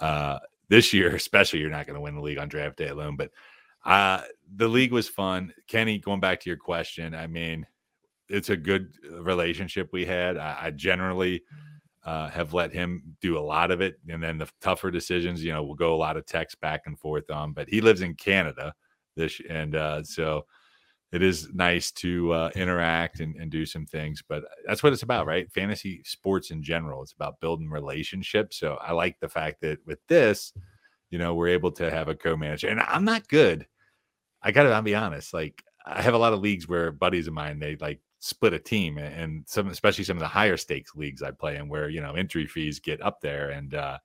uh, 0.00 0.38
this 0.68 0.92
year, 0.92 1.14
especially, 1.16 1.60
you're 1.60 1.70
not 1.70 1.86
going 1.86 1.94
to 1.94 2.00
win 2.00 2.14
the 2.14 2.22
league 2.22 2.38
on 2.38 2.48
draft 2.48 2.76
day 2.76 2.88
alone. 2.88 3.16
But 3.16 3.30
uh, 3.84 4.22
the 4.54 4.68
league 4.68 4.92
was 4.92 5.08
fun. 5.08 5.52
Kenny, 5.66 5.98
going 5.98 6.20
back 6.20 6.40
to 6.40 6.50
your 6.50 6.56
question, 6.56 7.14
I 7.14 7.26
mean, 7.26 7.66
it's 8.28 8.50
a 8.50 8.56
good 8.56 8.94
relationship 9.10 9.90
we 9.92 10.04
had. 10.04 10.36
I, 10.36 10.58
I 10.62 10.70
generally 10.70 11.42
uh, 12.04 12.28
have 12.30 12.54
let 12.54 12.72
him 12.72 13.16
do 13.20 13.38
a 13.38 13.40
lot 13.40 13.70
of 13.70 13.80
it, 13.80 13.96
and 14.08 14.22
then 14.22 14.38
the 14.38 14.48
tougher 14.60 14.90
decisions, 14.90 15.44
you 15.44 15.52
know, 15.52 15.62
we'll 15.62 15.74
go 15.74 15.94
a 15.94 15.96
lot 15.96 16.16
of 16.16 16.26
text 16.26 16.60
back 16.60 16.82
and 16.86 16.98
forth 16.98 17.30
on. 17.30 17.52
But 17.52 17.68
he 17.68 17.80
lives 17.80 18.00
in 18.00 18.14
Canada, 18.14 18.74
this 19.16 19.40
and 19.48 19.76
uh, 19.76 20.02
so 20.02 20.46
it 21.12 21.22
is 21.22 21.48
nice 21.52 21.92
to 21.92 22.32
uh, 22.32 22.50
interact 22.54 23.20
and, 23.20 23.36
and 23.36 23.50
do 23.50 23.66
some 23.66 23.84
things. 23.84 24.22
But 24.26 24.44
that's 24.66 24.82
what 24.82 24.92
it's 24.94 25.02
about, 25.02 25.26
right? 25.26 25.50
Fantasy 25.52 26.02
sports 26.04 26.50
in 26.50 26.62
general, 26.62 27.02
it's 27.02 27.12
about 27.12 27.40
building 27.40 27.68
relationships. 27.68 28.56
So 28.56 28.78
I 28.80 28.92
like 28.92 29.20
the 29.20 29.28
fact 29.28 29.60
that 29.60 29.78
with 29.86 29.98
this, 30.08 30.52
you 31.10 31.18
know, 31.18 31.34
we're 31.34 31.48
able 31.48 31.70
to 31.72 31.90
have 31.90 32.08
a 32.08 32.14
co-manager, 32.14 32.68
and 32.68 32.80
I'm 32.80 33.04
not 33.04 33.28
good. 33.28 33.66
I 34.42 34.50
gotta 34.50 34.70
I'll 34.70 34.82
be 34.82 34.94
honest. 34.94 35.34
Like 35.34 35.62
I 35.84 36.00
have 36.00 36.14
a 36.14 36.18
lot 36.18 36.32
of 36.32 36.40
leagues 36.40 36.66
where 36.66 36.90
buddies 36.90 37.28
of 37.28 37.34
mine 37.34 37.58
they 37.58 37.76
like 37.76 38.00
split 38.20 38.54
a 38.54 38.58
team, 38.58 38.96
and 38.96 39.44
some, 39.46 39.68
especially 39.68 40.04
some 40.04 40.16
of 40.16 40.22
the 40.22 40.28
higher 40.28 40.56
stakes 40.56 40.94
leagues 40.94 41.22
I 41.22 41.32
play 41.32 41.56
in, 41.56 41.68
where 41.68 41.90
you 41.90 42.00
know 42.00 42.14
entry 42.14 42.46
fees 42.46 42.80
get 42.80 43.02
up 43.02 43.20
there, 43.20 43.50
and 43.50 43.74
uh, 43.74 43.98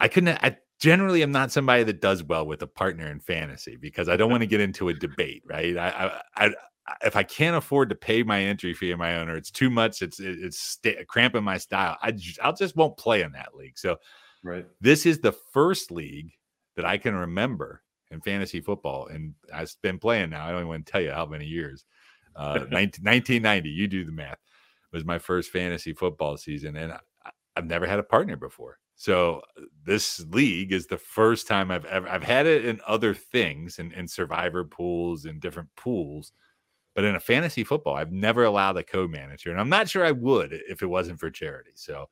I 0.00 0.08
couldn't. 0.08 0.38
I 0.42 0.56
generally 0.80 1.22
I'm 1.22 1.32
not 1.32 1.52
somebody 1.52 1.84
that 1.84 2.00
does 2.00 2.22
well 2.22 2.46
with 2.46 2.62
a 2.62 2.66
partner 2.66 3.06
in 3.10 3.20
fantasy 3.20 3.76
because 3.76 4.08
I 4.08 4.16
don't 4.16 4.30
want 4.30 4.42
to 4.42 4.46
get 4.46 4.60
into 4.60 4.88
a 4.88 4.94
debate, 4.94 5.42
right? 5.46 5.76
I, 5.76 5.88
I, 6.36 6.46
I 6.46 6.54
if 7.02 7.16
I 7.16 7.22
can't 7.24 7.56
afford 7.56 7.88
to 7.90 7.96
pay 7.96 8.22
my 8.22 8.40
entry 8.42 8.72
fee 8.74 8.92
and 8.92 8.98
my 8.98 9.16
owner, 9.16 9.36
it's 9.36 9.50
too 9.50 9.70
much. 9.70 10.02
It's 10.02 10.20
it- 10.20 10.38
it's 10.40 10.58
sta 10.58 11.04
cramping 11.08 11.44
my 11.44 11.58
style. 11.58 11.96
I 12.02 12.12
j- 12.12 12.40
I'll 12.42 12.54
just 12.54 12.76
won't 12.76 12.96
play 12.96 13.22
in 13.22 13.32
that 13.32 13.54
league. 13.54 13.78
So 13.78 13.96
Right. 14.42 14.66
this 14.80 15.06
is 15.06 15.20
the 15.20 15.32
first 15.32 15.90
league 15.90 16.32
that 16.76 16.84
I 16.84 16.98
can 16.98 17.14
remember 17.14 17.82
in 18.10 18.20
fantasy 18.20 18.60
football, 18.60 19.06
and 19.06 19.34
I've 19.52 19.74
been 19.82 19.98
playing 19.98 20.30
now. 20.30 20.44
I 20.46 20.50
don't 20.50 20.58
even 20.60 20.68
want 20.68 20.86
to 20.86 20.92
tell 20.92 21.00
you 21.00 21.10
how 21.12 21.26
many 21.26 21.46
years. 21.46 21.84
Uh, 22.34 22.66
19, 22.70 23.04
1990, 23.04 23.70
you 23.70 23.88
do 23.88 24.04
the 24.04 24.12
math. 24.12 24.38
Was 24.92 25.04
my 25.04 25.18
first 25.18 25.50
fantasy 25.50 25.92
football 25.92 26.36
season, 26.36 26.76
and 26.76 26.92
I, 26.92 27.00
I've 27.56 27.66
never 27.66 27.86
had 27.86 27.98
a 27.98 28.02
partner 28.04 28.36
before. 28.36 28.78
So 28.96 29.42
uh, 29.56 29.62
this 29.84 30.24
league 30.30 30.72
is 30.72 30.86
the 30.86 30.98
first 30.98 31.46
time 31.46 31.70
I've 31.70 31.84
ever 31.84 32.08
I've 32.08 32.22
had 32.22 32.46
it 32.46 32.64
in 32.64 32.80
other 32.86 33.14
things 33.14 33.78
and 33.78 33.92
in, 33.92 34.00
in 34.00 34.08
survivor 34.08 34.64
pools 34.64 35.26
and 35.26 35.40
different 35.40 35.68
pools, 35.76 36.32
but 36.94 37.04
in 37.04 37.14
a 37.14 37.20
fantasy 37.20 37.62
football, 37.62 37.94
I've 37.94 38.12
never 38.12 38.44
allowed 38.44 38.78
a 38.78 38.82
co-manager, 38.82 39.50
and 39.50 39.60
I'm 39.60 39.68
not 39.68 39.88
sure 39.88 40.04
I 40.04 40.12
would 40.12 40.52
if 40.52 40.82
it 40.82 40.86
wasn't 40.86 41.20
for 41.20 41.30
charity. 41.30 41.72
So 41.74 42.08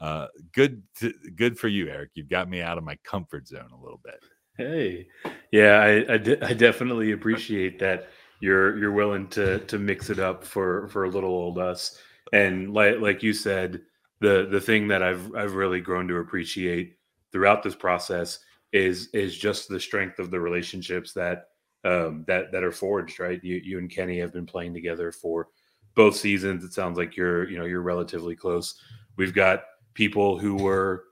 uh, 0.00 0.26
good, 0.52 0.82
to, 0.98 1.12
good 1.34 1.58
for 1.58 1.68
you, 1.68 1.88
Eric. 1.88 2.10
You've 2.14 2.28
got 2.28 2.48
me 2.48 2.60
out 2.60 2.78
of 2.78 2.84
my 2.84 2.96
comfort 3.04 3.48
zone 3.48 3.70
a 3.72 3.82
little 3.82 4.00
bit. 4.04 4.20
Hey, 4.56 5.08
yeah, 5.50 5.78
I, 5.80 6.14
I, 6.14 6.18
de- 6.18 6.44
I 6.44 6.52
definitely 6.52 7.12
appreciate 7.12 7.78
that 7.80 8.08
you're 8.40 8.76
you're 8.76 8.92
willing 8.92 9.28
to 9.28 9.60
to 9.60 9.78
mix 9.78 10.10
it 10.10 10.18
up 10.18 10.44
for 10.44 10.88
for 10.88 11.04
a 11.04 11.08
little 11.08 11.30
old 11.30 11.58
us. 11.58 11.98
And 12.32 12.72
like 12.72 13.00
like 13.00 13.22
you 13.22 13.32
said, 13.32 13.80
the 14.24 14.48
the 14.50 14.60
thing 14.60 14.88
that 14.88 15.02
I've 15.02 15.34
I've 15.34 15.54
really 15.54 15.80
grown 15.80 16.08
to 16.08 16.16
appreciate 16.16 16.96
throughout 17.30 17.62
this 17.62 17.74
process 17.74 18.38
is 18.72 19.08
is 19.12 19.36
just 19.36 19.68
the 19.68 19.78
strength 19.78 20.18
of 20.18 20.30
the 20.30 20.40
relationships 20.40 21.12
that 21.12 21.48
um, 21.84 22.24
that 22.26 22.50
that 22.50 22.64
are 22.64 22.72
forged. 22.72 23.20
Right, 23.20 23.42
you 23.44 23.56
you 23.62 23.78
and 23.78 23.90
Kenny 23.90 24.18
have 24.18 24.32
been 24.32 24.46
playing 24.46 24.72
together 24.72 25.12
for 25.12 25.48
both 25.94 26.16
seasons. 26.16 26.64
It 26.64 26.72
sounds 26.72 26.96
like 26.96 27.16
you're 27.16 27.48
you 27.48 27.58
know 27.58 27.66
you're 27.66 27.82
relatively 27.82 28.34
close. 28.34 28.74
We've 29.16 29.34
got 29.34 29.64
people 29.92 30.38
who 30.38 30.56
were 30.56 31.04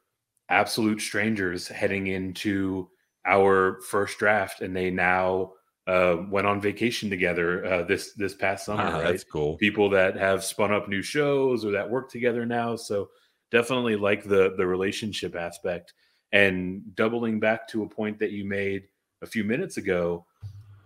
absolute 0.48 1.00
strangers 1.00 1.68
heading 1.68 2.08
into 2.08 2.88
our 3.26 3.80
first 3.82 4.18
draft, 4.18 4.62
and 4.62 4.74
they 4.74 4.90
now 4.90 5.52
uh, 5.86 6.16
went 6.30 6.46
on 6.46 6.60
vacation 6.60 7.10
together 7.10 7.64
uh, 7.64 7.82
this 7.82 8.12
this 8.14 8.34
past 8.34 8.66
summer. 8.66 8.82
Ah, 8.82 8.98
right? 8.98 9.10
That's 9.10 9.24
cool. 9.24 9.56
People 9.56 9.90
that 9.90 10.16
have 10.16 10.44
spun 10.44 10.72
up 10.72 10.88
new 10.88 11.02
shows 11.02 11.64
or 11.64 11.72
that 11.72 11.90
work 11.90 12.10
together 12.10 12.46
now. 12.46 12.76
So 12.76 13.10
definitely 13.50 13.96
like 13.96 14.24
the 14.24 14.54
the 14.56 14.66
relationship 14.66 15.34
aspect. 15.34 15.94
And 16.32 16.94
doubling 16.94 17.40
back 17.40 17.68
to 17.68 17.82
a 17.82 17.88
point 17.88 18.18
that 18.20 18.30
you 18.30 18.44
made 18.44 18.84
a 19.20 19.26
few 19.26 19.44
minutes 19.44 19.76
ago, 19.76 20.24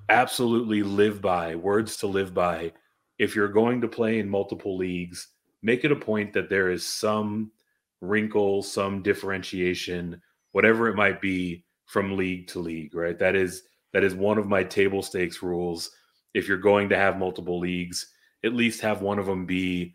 absolutely 0.08 0.82
live 0.82 1.20
by 1.20 1.54
words 1.54 1.96
to 1.98 2.06
live 2.06 2.34
by. 2.34 2.72
If 3.18 3.36
you're 3.36 3.48
going 3.48 3.80
to 3.82 3.88
play 3.88 4.18
in 4.18 4.28
multiple 4.28 4.76
leagues, 4.76 5.28
make 5.62 5.84
it 5.84 5.92
a 5.92 5.96
point 5.96 6.32
that 6.32 6.50
there 6.50 6.70
is 6.70 6.86
some 6.86 7.52
wrinkle, 8.00 8.62
some 8.62 9.02
differentiation, 9.02 10.20
whatever 10.52 10.88
it 10.88 10.96
might 10.96 11.20
be 11.20 11.64
from 11.86 12.16
league 12.16 12.48
to 12.48 12.58
league, 12.58 12.94
right? 12.94 13.18
That 13.18 13.36
is 13.36 13.62
that 13.96 14.04
is 14.04 14.14
one 14.14 14.36
of 14.36 14.46
my 14.46 14.62
table 14.62 15.02
stakes 15.02 15.42
rules. 15.42 15.90
If 16.34 16.46
you're 16.46 16.58
going 16.58 16.90
to 16.90 16.98
have 16.98 17.18
multiple 17.18 17.58
leagues, 17.58 18.12
at 18.44 18.52
least 18.52 18.82
have 18.82 19.00
one 19.00 19.18
of 19.18 19.24
them 19.24 19.46
be, 19.46 19.94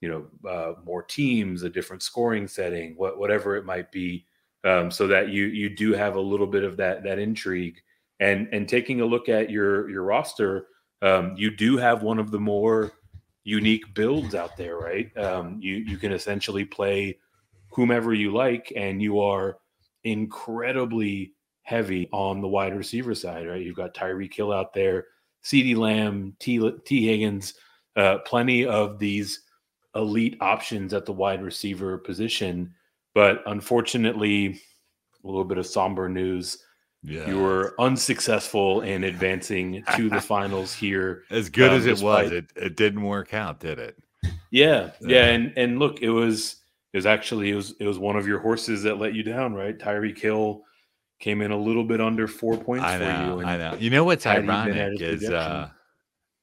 you 0.00 0.08
know, 0.08 0.48
uh, 0.48 0.74
more 0.84 1.02
teams, 1.02 1.64
a 1.64 1.68
different 1.68 2.04
scoring 2.04 2.46
setting, 2.46 2.94
what, 2.96 3.18
whatever 3.18 3.56
it 3.56 3.64
might 3.64 3.90
be, 3.90 4.24
um, 4.62 4.88
so 4.88 5.08
that 5.08 5.30
you 5.30 5.46
you 5.46 5.68
do 5.68 5.92
have 5.92 6.14
a 6.14 6.20
little 6.20 6.46
bit 6.46 6.62
of 6.62 6.76
that 6.76 7.02
that 7.02 7.18
intrigue. 7.18 7.80
And 8.20 8.46
and 8.52 8.68
taking 8.68 9.00
a 9.00 9.04
look 9.04 9.28
at 9.28 9.50
your 9.50 9.90
your 9.90 10.04
roster, 10.04 10.68
um, 11.02 11.34
you 11.36 11.50
do 11.50 11.76
have 11.76 12.04
one 12.04 12.20
of 12.20 12.30
the 12.30 12.38
more 12.38 12.92
unique 13.42 13.94
builds 13.94 14.36
out 14.36 14.56
there, 14.56 14.76
right? 14.76 15.10
Um, 15.18 15.58
you 15.60 15.74
you 15.74 15.96
can 15.96 16.12
essentially 16.12 16.64
play 16.64 17.18
whomever 17.72 18.14
you 18.14 18.32
like, 18.32 18.72
and 18.76 19.02
you 19.02 19.18
are 19.18 19.58
incredibly 20.04 21.32
heavy 21.70 22.08
on 22.12 22.40
the 22.40 22.48
wide 22.48 22.76
receiver 22.76 23.14
side, 23.14 23.46
right? 23.46 23.62
You've 23.64 23.76
got 23.76 23.94
Tyreek 23.94 24.34
Hill 24.34 24.52
out 24.52 24.74
there, 24.74 25.06
CeeDee 25.44 25.76
Lamb, 25.76 26.34
T. 26.40 26.60
T. 26.84 27.06
Higgins, 27.06 27.54
uh, 27.96 28.18
plenty 28.26 28.66
of 28.66 28.98
these 28.98 29.42
elite 29.94 30.36
options 30.40 30.92
at 30.92 31.06
the 31.06 31.12
wide 31.12 31.42
receiver 31.42 31.96
position. 31.98 32.74
But 33.14 33.42
unfortunately, 33.46 34.60
a 35.22 35.26
little 35.26 35.44
bit 35.44 35.58
of 35.58 35.66
somber 35.66 36.08
news. 36.08 36.58
Yeah. 37.02 37.28
You 37.28 37.38
were 37.38 37.74
unsuccessful 37.78 38.82
in 38.82 39.04
advancing 39.04 39.82
to 39.96 40.10
the 40.10 40.20
finals 40.20 40.74
here. 40.74 41.22
as 41.30 41.48
good 41.48 41.70
um, 41.70 41.76
as 41.76 41.86
it 41.86 41.90
despite- 41.90 42.24
was, 42.24 42.32
it, 42.32 42.46
it 42.56 42.76
didn't 42.76 43.02
work 43.02 43.32
out, 43.32 43.60
did 43.60 43.78
it? 43.78 43.96
Yeah, 44.50 44.90
Yeah. 45.00 45.26
and 45.26 45.52
and 45.56 45.78
look, 45.78 46.02
it 46.02 46.10
was 46.10 46.56
it 46.92 46.96
was 46.98 47.06
actually 47.06 47.50
it 47.50 47.54
was 47.54 47.74
it 47.78 47.86
was 47.86 47.98
one 48.00 48.16
of 48.16 48.26
your 48.26 48.40
horses 48.40 48.82
that 48.82 48.98
let 48.98 49.14
you 49.14 49.22
down, 49.22 49.54
right? 49.54 49.78
Tyreek 49.78 50.18
Hill 50.18 50.62
came 51.20 51.42
in 51.42 51.50
a 51.50 51.56
little 51.56 51.84
bit 51.84 52.00
under 52.00 52.26
four 52.26 52.56
points 52.56 52.84
I 52.84 52.98
for 52.98 53.04
you. 53.04 53.46
I 53.46 53.56
know. 53.56 53.76
You 53.78 53.90
know 53.90 54.04
what's 54.04 54.24
had 54.24 54.40
he 54.40 54.46
been 54.46 54.50
at 54.50 54.76
ironic 54.76 55.00
is 55.00 55.30
uh, 55.30 55.68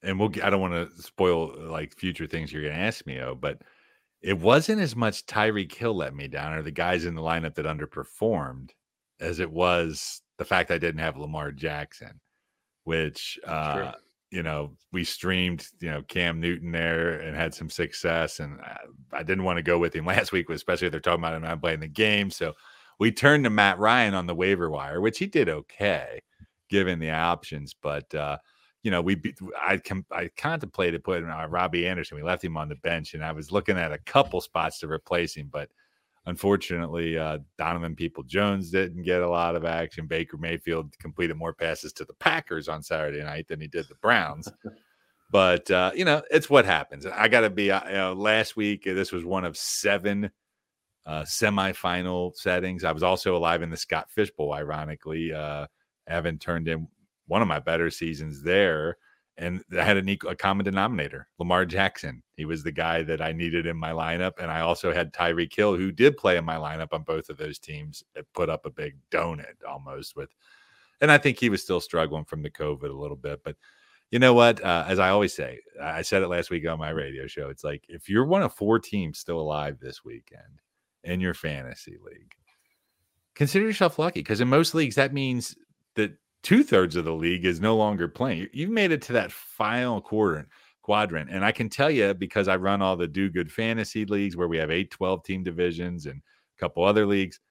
and 0.03 0.19
we'll. 0.19 0.31
I 0.43 0.49
don't 0.49 0.61
want 0.61 0.73
to 0.73 1.01
spoil 1.01 1.53
like 1.69 1.95
future 1.95 2.27
things 2.27 2.53
you're 2.53 2.61
going 2.61 2.75
to 2.75 2.79
ask 2.79 3.05
me, 3.05 3.19
oh, 3.19 3.35
but 3.35 3.61
it 4.21 4.37
wasn't 4.39 4.81
as 4.81 4.95
much 4.95 5.25
Tyreek 5.25 5.73
Hill 5.73 5.95
let 5.95 6.15
me 6.15 6.27
down 6.27 6.53
or 6.53 6.61
the 6.61 6.71
guys 6.71 7.05
in 7.05 7.15
the 7.15 7.21
lineup 7.21 7.55
that 7.55 7.65
underperformed 7.65 8.69
as 9.19 9.39
it 9.39 9.51
was 9.51 10.21
the 10.37 10.45
fact 10.45 10.71
I 10.71 10.77
didn't 10.77 11.01
have 11.01 11.17
Lamar 11.17 11.51
Jackson, 11.51 12.19
which 12.83 13.39
uh, 13.45 13.93
you 14.29 14.43
know 14.43 14.73
we 14.91 15.03
streamed 15.03 15.67
you 15.79 15.89
know 15.89 16.03
Cam 16.03 16.39
Newton 16.39 16.71
there 16.71 17.19
and 17.19 17.35
had 17.35 17.53
some 17.53 17.69
success, 17.69 18.39
and 18.39 18.59
I, 18.61 18.77
I 19.11 19.23
didn't 19.23 19.43
want 19.43 19.57
to 19.57 19.63
go 19.63 19.79
with 19.79 19.95
him 19.95 20.05
last 20.05 20.31
week, 20.31 20.49
especially 20.49 20.87
if 20.87 20.91
they're 20.91 21.01
talking 21.01 21.23
about 21.23 21.33
him 21.33 21.41
not 21.41 21.61
playing 21.61 21.79
the 21.79 21.87
game. 21.87 22.29
So 22.29 22.53
we 22.99 23.11
turned 23.11 23.43
to 23.43 23.49
Matt 23.49 23.79
Ryan 23.79 24.13
on 24.13 24.27
the 24.27 24.35
waiver 24.35 24.69
wire, 24.69 25.01
which 25.01 25.19
he 25.19 25.27
did 25.27 25.49
okay 25.49 26.21
given 26.69 26.99
the 26.99 27.11
options, 27.11 27.73
but. 27.73 28.13
uh 28.13 28.37
you 28.83 28.91
know, 28.91 29.01
we 29.01 29.21
I 29.61 29.79
com- 29.79 30.05
I 30.13 30.29
contemplated 30.37 31.03
putting 31.03 31.29
uh, 31.29 31.45
Robbie 31.49 31.85
Anderson. 31.85 32.15
We 32.15 32.23
left 32.23 32.41
him 32.41 32.55
on 32.55 32.69
the 32.69 32.75
bench, 32.75 33.15
and 33.15 33.25
I 33.25 33.33
was 33.33 33.51
looking 33.51 33.77
at 33.77 33.91
a 33.91 33.97
couple 33.97 34.39
spots 34.39 34.79
to 34.79 34.87
replace 34.87 35.35
him, 35.35 35.49
but 35.51 35.69
unfortunately, 36.25 37.17
uh, 37.17 37.39
Donovan 37.57 37.97
People 37.97 38.23
Jones 38.23 38.71
didn't 38.71 39.03
get 39.03 39.21
a 39.21 39.29
lot 39.29 39.55
of 39.55 39.65
action. 39.65 40.07
Baker 40.07 40.37
Mayfield 40.37 40.97
completed 40.99 41.35
more 41.35 41.53
passes 41.53 41.91
to 41.93 42.05
the 42.05 42.13
Packers 42.13 42.69
on 42.69 42.81
Saturday 42.81 43.21
night 43.23 43.47
than 43.49 43.59
he 43.59 43.67
did 43.67 43.89
the 43.89 43.95
Browns. 43.95 44.47
but 45.31 45.69
uh, 45.71 45.91
you 45.95 46.05
know, 46.05 46.21
it's 46.31 46.49
what 46.49 46.65
happens. 46.65 47.05
I 47.05 47.27
got 47.27 47.41
to 47.41 47.49
be. 47.49 47.71
Uh, 47.71 47.85
you 47.87 47.93
know, 47.93 48.13
last 48.13 48.55
week 48.55 48.83
this 48.85 49.11
was 49.11 49.25
one 49.25 49.43
of 49.43 49.57
seven 49.57 50.31
uh, 51.07 51.23
semifinal 51.23 52.35
settings. 52.35 52.83
I 52.83 52.91
was 52.91 53.01
also 53.01 53.35
alive 53.35 53.61
in 53.61 53.69
the 53.69 53.77
Scott 53.77 54.11
Fish 54.11 54.29
Bowl. 54.29 54.53
Ironically, 54.53 55.33
uh, 55.33 55.65
Evan 56.05 56.37
turned 56.37 56.67
in 56.67 56.87
one 57.27 57.41
of 57.41 57.47
my 57.47 57.59
better 57.59 57.89
seasons 57.89 58.43
there. 58.43 58.97
And 59.39 59.63
I 59.77 59.83
had 59.83 59.97
an 59.97 60.09
equal, 60.09 60.31
a 60.31 60.35
common 60.35 60.65
denominator, 60.65 61.27
Lamar 61.37 61.63
Jackson. 61.63 62.23
He 62.35 62.45
was 62.45 62.63
the 62.63 62.71
guy 62.71 63.03
that 63.03 63.21
I 63.21 63.31
needed 63.31 63.67
in 63.67 63.77
my 63.77 63.91
lineup. 63.91 64.33
And 64.39 64.51
I 64.51 64.61
also 64.61 64.91
had 64.91 65.13
Tyreek 65.13 65.55
Hill, 65.55 65.75
who 65.75 65.91
did 65.91 66.17
play 66.17 66.37
in 66.37 66.43
my 66.43 66.55
lineup 66.55 66.91
on 66.91 67.03
both 67.03 67.29
of 67.29 67.37
those 67.37 67.59
teams, 67.59 68.03
it 68.15 68.27
put 68.33 68.49
up 68.49 68.65
a 68.65 68.71
big 68.71 68.97
donut 69.11 69.63
almost 69.67 70.15
with. 70.15 70.29
And 71.01 71.11
I 71.11 71.19
think 71.19 71.39
he 71.39 71.49
was 71.49 71.61
still 71.61 71.79
struggling 71.79 72.25
from 72.25 72.41
the 72.41 72.49
COVID 72.49 72.89
a 72.89 72.99
little 72.99 73.15
bit. 73.15 73.41
But 73.45 73.55
you 74.09 74.17
know 74.17 74.33
what? 74.33 74.61
Uh, 74.63 74.85
as 74.87 74.97
I 74.97 75.09
always 75.09 75.35
say, 75.35 75.59
I 75.79 76.01
said 76.01 76.23
it 76.23 76.29
last 76.29 76.49
week 76.49 76.67
on 76.67 76.79
my 76.79 76.89
radio 76.89 77.27
show. 77.27 77.49
It's 77.49 77.63
like 77.63 77.83
if 77.87 78.09
you're 78.09 78.25
one 78.25 78.41
of 78.41 78.55
four 78.55 78.79
teams 78.79 79.19
still 79.19 79.39
alive 79.39 79.77
this 79.79 80.03
weekend 80.03 80.61
in 81.07 81.19
your 81.19 81.33
fantasy 81.33 81.97
league, 82.03 82.33
consider 83.35 83.65
yourself 83.65 83.97
lucky 83.97 84.19
because 84.19 84.41
in 84.41 84.47
most 84.47 84.75
leagues 84.75 84.95
that 84.95 85.13
means 85.13 85.55
that 85.95 86.11
two 86.43 86.63
thirds 86.63 86.95
of 86.95 87.05
the 87.05 87.13
league 87.13 87.45
is 87.45 87.59
no 87.59 87.75
longer 87.75 88.07
playing. 88.07 88.47
You've 88.53 88.69
made 88.69 88.91
it 88.91 89.01
to 89.03 89.13
that 89.13 89.31
final 89.31 90.01
quadrant 90.01 90.47
quadrant. 90.87 91.29
And 91.29 91.43
I 91.43 91.51
can 91.51 91.67
tell 91.67 91.91
you 91.91 92.13
because 92.13 92.47
I 92.47 92.55
run 92.55 92.81
all 92.81 92.95
the 92.95 93.09
do 93.09 93.29
good 93.29 93.51
fantasy 93.51 94.05
leagues 94.05 94.37
where 94.37 94.47
we 94.47 94.57
have 94.57 94.71
eight, 94.71 94.89
12 94.89 95.21
team 95.21 95.43
divisions 95.43 96.05
and 96.05 96.21
a 96.21 96.59
couple 96.59 96.85
other 96.85 97.05
leagues. 97.05 97.41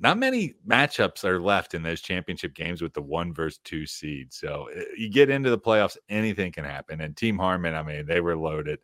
Not 0.00 0.18
many 0.18 0.54
matchups 0.66 1.22
are 1.22 1.40
left 1.40 1.72
in 1.72 1.84
those 1.84 2.00
championship 2.00 2.52
games 2.52 2.82
with 2.82 2.94
the 2.94 3.00
one 3.00 3.32
versus 3.32 3.60
two 3.62 3.86
seed. 3.86 4.32
So 4.32 4.68
eh, 4.74 4.82
you 4.96 5.08
get 5.08 5.30
into 5.30 5.50
the 5.50 5.58
playoffs, 5.58 5.96
anything 6.08 6.50
can 6.50 6.64
happen. 6.64 7.00
And 7.00 7.16
Team 7.16 7.38
Harmon, 7.38 7.76
I 7.76 7.84
mean, 7.84 8.06
they 8.06 8.20
were 8.20 8.36
loaded. 8.36 8.80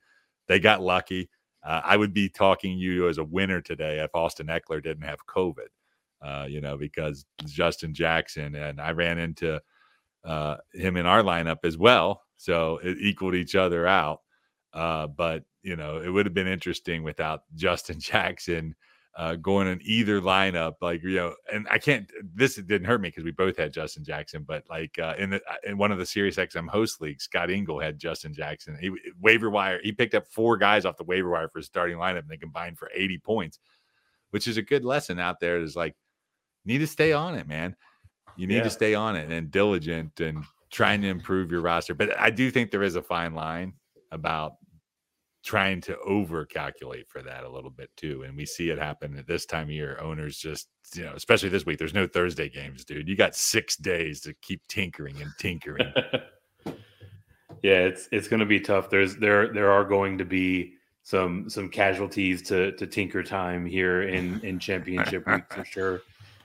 They 0.47 0.61
got 0.61 0.81
lucky. 0.81 1.29
Uh, 1.65 1.81
I 1.85 1.97
would 1.97 2.15
be 2.15 2.29
talking 2.29 2.79
you 2.79 3.09
as 3.09 3.19
a 3.19 3.25
winner 3.25 3.61
today 3.61 3.99
if 4.01 4.15
Austin 4.15 4.47
Ekeler 4.47 4.83
didn't 4.83 5.05
have 5.05 5.27
COVID 5.27 5.69
uh, 6.23 6.47
you 6.49 6.61
know, 6.61 6.77
because 6.77 7.25
Justin 7.47 7.95
Jackson 7.95 8.55
and 8.55 8.81
I 8.81 8.91
ran 8.93 9.19
into 9.19 9.61
uh, 10.25 10.57
him 10.73 10.97
in 10.97 11.07
our 11.07 11.23
lineup 11.23 11.59
as 11.65 11.79
well. 11.79 12.23
So 12.37 12.81
it 12.83 12.99
equaled 13.01 13.35
each 13.35 13.55
other 13.55 13.87
out. 13.87 14.23
Uh, 14.73 15.07
but, 15.07 15.45
you 15.63 15.77
know, 15.77 16.01
it 16.01 16.09
would 16.09 16.27
have 16.27 16.35
been 16.35 16.47
interesting 16.49 17.03
without 17.03 17.43
Justin 17.55 18.01
Jackson 18.01 18.75
uh, 19.19 19.35
going 19.35 19.67
in 19.67 19.81
either 19.83 20.21
lineup. 20.21 20.75
Like, 20.81 21.03
you 21.03 21.17
know, 21.17 21.35
and 21.53 21.67
I 21.71 21.79
can't, 21.79 22.09
this 22.35 22.55
didn't 22.55 22.85
hurt 22.85 23.01
me 23.01 23.09
because 23.09 23.25
we 23.25 23.33
both 23.33 23.57
had 23.57 23.73
Justin 23.73 24.05
Jackson, 24.05 24.45
but 24.47 24.63
like 24.71 24.97
uh, 24.99 25.15
in, 25.19 25.31
the, 25.31 25.41
in 25.67 25.77
one 25.77 25.91
of 25.91 25.99
the 25.99 26.07
Sirius 26.07 26.37
XM 26.37 26.69
host 26.69 27.01
leagues, 27.01 27.25
Scott 27.25 27.51
Engel 27.51 27.81
had 27.81 27.99
Justin 27.99 28.33
Jackson. 28.33 28.79
He 28.81 28.93
waiver 29.21 29.51
wire, 29.51 29.81
he 29.83 29.91
picked 29.91 30.15
up 30.15 30.29
four 30.29 30.57
guys 30.57 30.85
off 30.85 30.97
the 30.97 31.05
waiver 31.05 31.31
wire 31.31 31.49
for 31.49 31.59
his 31.59 31.67
starting 31.67 31.99
lineup 31.99 32.21
and 32.21 32.29
they 32.29 32.37
combined 32.37 32.79
for 32.79 32.91
80 32.95 33.19
points, 33.19 33.59
which 34.31 34.47
is 34.47 34.57
a 34.57 34.63
good 34.63 34.85
lesson 34.85 35.19
out 35.19 35.41
there. 35.41 35.61
Is 35.61 35.75
like, 35.75 35.97
need 36.65 36.79
to 36.79 36.87
stay 36.87 37.13
on 37.13 37.35
it, 37.35 37.49
man. 37.49 37.75
You 38.37 38.47
need 38.47 38.59
yeah. 38.59 38.63
to 38.63 38.71
stay 38.71 38.95
on 38.95 39.17
it 39.17 39.33
and 39.33 39.51
diligent 39.51 40.21
and 40.21 40.45
trying 40.71 41.03
to 41.03 41.09
improve 41.09 41.51
your 41.51 41.61
roster. 41.61 41.93
But 41.93 42.17
I 42.17 42.31
do 42.31 42.53
think 42.53 42.71
there 42.71 42.85
is 42.85 42.95
a 42.95 43.03
fine 43.03 43.35
line 43.35 43.73
about 44.13 44.53
trying 45.45 45.81
to 45.83 45.99
over 46.01 46.45
calculate 46.45 47.09
for 47.09 47.23
that 47.23 47.45
a 47.45 47.49
little 47.49 47.71
bit 47.71 47.91
too. 47.97 48.23
And 48.23 48.37
we 48.37 48.45
see 48.45 48.71
it 48.71 48.79
happen 48.79 49.17
at 49.17 49.27
this 49.27 49.47
time 49.47 49.65
of 49.65 49.71
year. 49.71 49.99
Owners 50.01 50.39
just, 50.39 50.69
you 50.95 51.05
know, 51.05 51.13
especially 51.15 51.49
this 51.49 51.67
week, 51.67 51.79
there's 51.79 51.95
no 51.95 52.07
Thursday 52.07 52.49
games, 52.49 52.85
dude. 52.85 53.09
You 53.09 53.17
got 53.17 53.35
six 53.35 53.77
days 53.77 54.21
to 54.23 54.35
keep 54.43 54.61
tinkering 54.69 55.21
and 55.21 55.31
tinkering. 55.39 55.93
yeah, 57.63 57.81
it's 57.81 58.09
it's 58.13 58.29
gonna 58.29 58.47
be 58.47 58.61
tough. 58.61 58.91
There's 58.91 59.17
there 59.17 59.53
there 59.53 59.71
are 59.71 59.85
going 59.85 60.19
to 60.19 60.25
be 60.25 60.75
some 61.03 61.49
some 61.49 61.69
casualties 61.69 62.43
to 62.43 62.73
to 62.73 62.87
tinker 62.87 63.23
time 63.23 63.65
here 63.65 64.03
in 64.03 64.41
in 64.45 64.59
championship 64.59 65.27
week 65.27 65.45
for 65.51 65.65
sure 65.65 66.03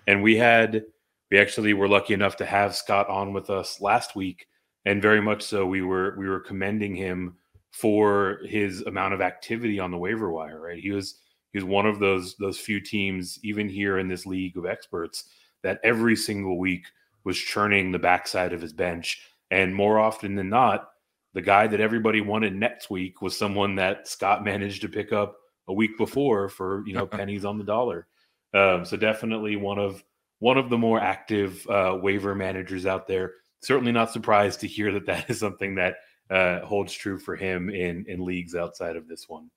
and 0.07 0.21
we 0.21 0.37
had 0.37 0.83
we 1.31 1.39
actually 1.39 1.73
were 1.73 1.87
lucky 1.87 2.13
enough 2.13 2.35
to 2.37 2.45
have 2.45 2.75
Scott 2.75 3.09
on 3.09 3.33
with 3.33 3.49
us 3.49 3.81
last 3.81 4.15
week, 4.15 4.47
and 4.85 5.01
very 5.01 5.21
much 5.21 5.41
so. 5.41 5.65
We 5.65 5.81
were 5.81 6.15
we 6.17 6.27
were 6.27 6.39
commending 6.39 6.95
him 6.95 7.35
for 7.73 8.39
his 8.45 8.81
amount 8.83 9.15
of 9.15 9.21
activity 9.21 9.79
on 9.79 9.91
the 9.91 9.97
waiver 9.97 10.31
wire. 10.31 10.61
Right, 10.61 10.79
he 10.79 10.91
was 10.91 11.19
he 11.51 11.57
was 11.57 11.65
one 11.65 11.85
of 11.85 11.99
those 11.99 12.35
those 12.37 12.57
few 12.57 12.79
teams, 12.79 13.39
even 13.43 13.67
here 13.67 13.97
in 13.97 14.07
this 14.07 14.25
league 14.25 14.57
of 14.57 14.65
experts, 14.65 15.25
that 15.63 15.79
every 15.83 16.15
single 16.15 16.57
week 16.57 16.85
was 17.25 17.37
churning 17.37 17.91
the 17.91 17.99
backside 17.99 18.53
of 18.53 18.61
his 18.61 18.73
bench, 18.73 19.21
and 19.51 19.75
more 19.75 19.99
often 19.99 20.35
than 20.35 20.49
not, 20.49 20.89
the 21.33 21.41
guy 21.41 21.67
that 21.67 21.81
everybody 21.81 22.21
wanted 22.21 22.55
next 22.55 22.89
week 22.89 23.21
was 23.21 23.37
someone 23.37 23.75
that 23.75 24.07
Scott 24.07 24.43
managed 24.43 24.81
to 24.81 24.89
pick 24.89 25.11
up 25.11 25.35
a 25.67 25.73
week 25.73 25.97
before 25.97 26.49
for 26.49 26.83
you 26.85 26.93
know 26.93 27.05
pennies 27.07 27.45
on 27.45 27.57
the 27.57 27.63
dollar. 27.63 28.07
Um, 28.53 28.85
so 28.85 28.97
definitely 28.97 29.55
one 29.55 29.79
of 29.79 30.03
one 30.39 30.57
of 30.57 30.69
the 30.69 30.77
more 30.77 30.99
active 30.99 31.65
uh, 31.67 31.97
waiver 32.01 32.35
managers 32.35 32.85
out 32.85 33.07
there. 33.07 33.33
Certainly 33.61 33.93
not 33.93 34.11
surprised 34.11 34.59
to 34.59 34.67
hear 34.67 34.91
that 34.91 35.05
that 35.05 35.29
is 35.29 35.39
something 35.39 35.75
that 35.75 35.95
uh, 36.33 36.65
holds 36.65 36.91
true 36.91 37.19
for 37.19 37.35
him 37.35 37.69
in 37.69 38.05
in 38.07 38.25
leagues 38.25 38.55
outside 38.55 38.95
of 38.95 39.07
this 39.07 39.29
one. 39.29 39.49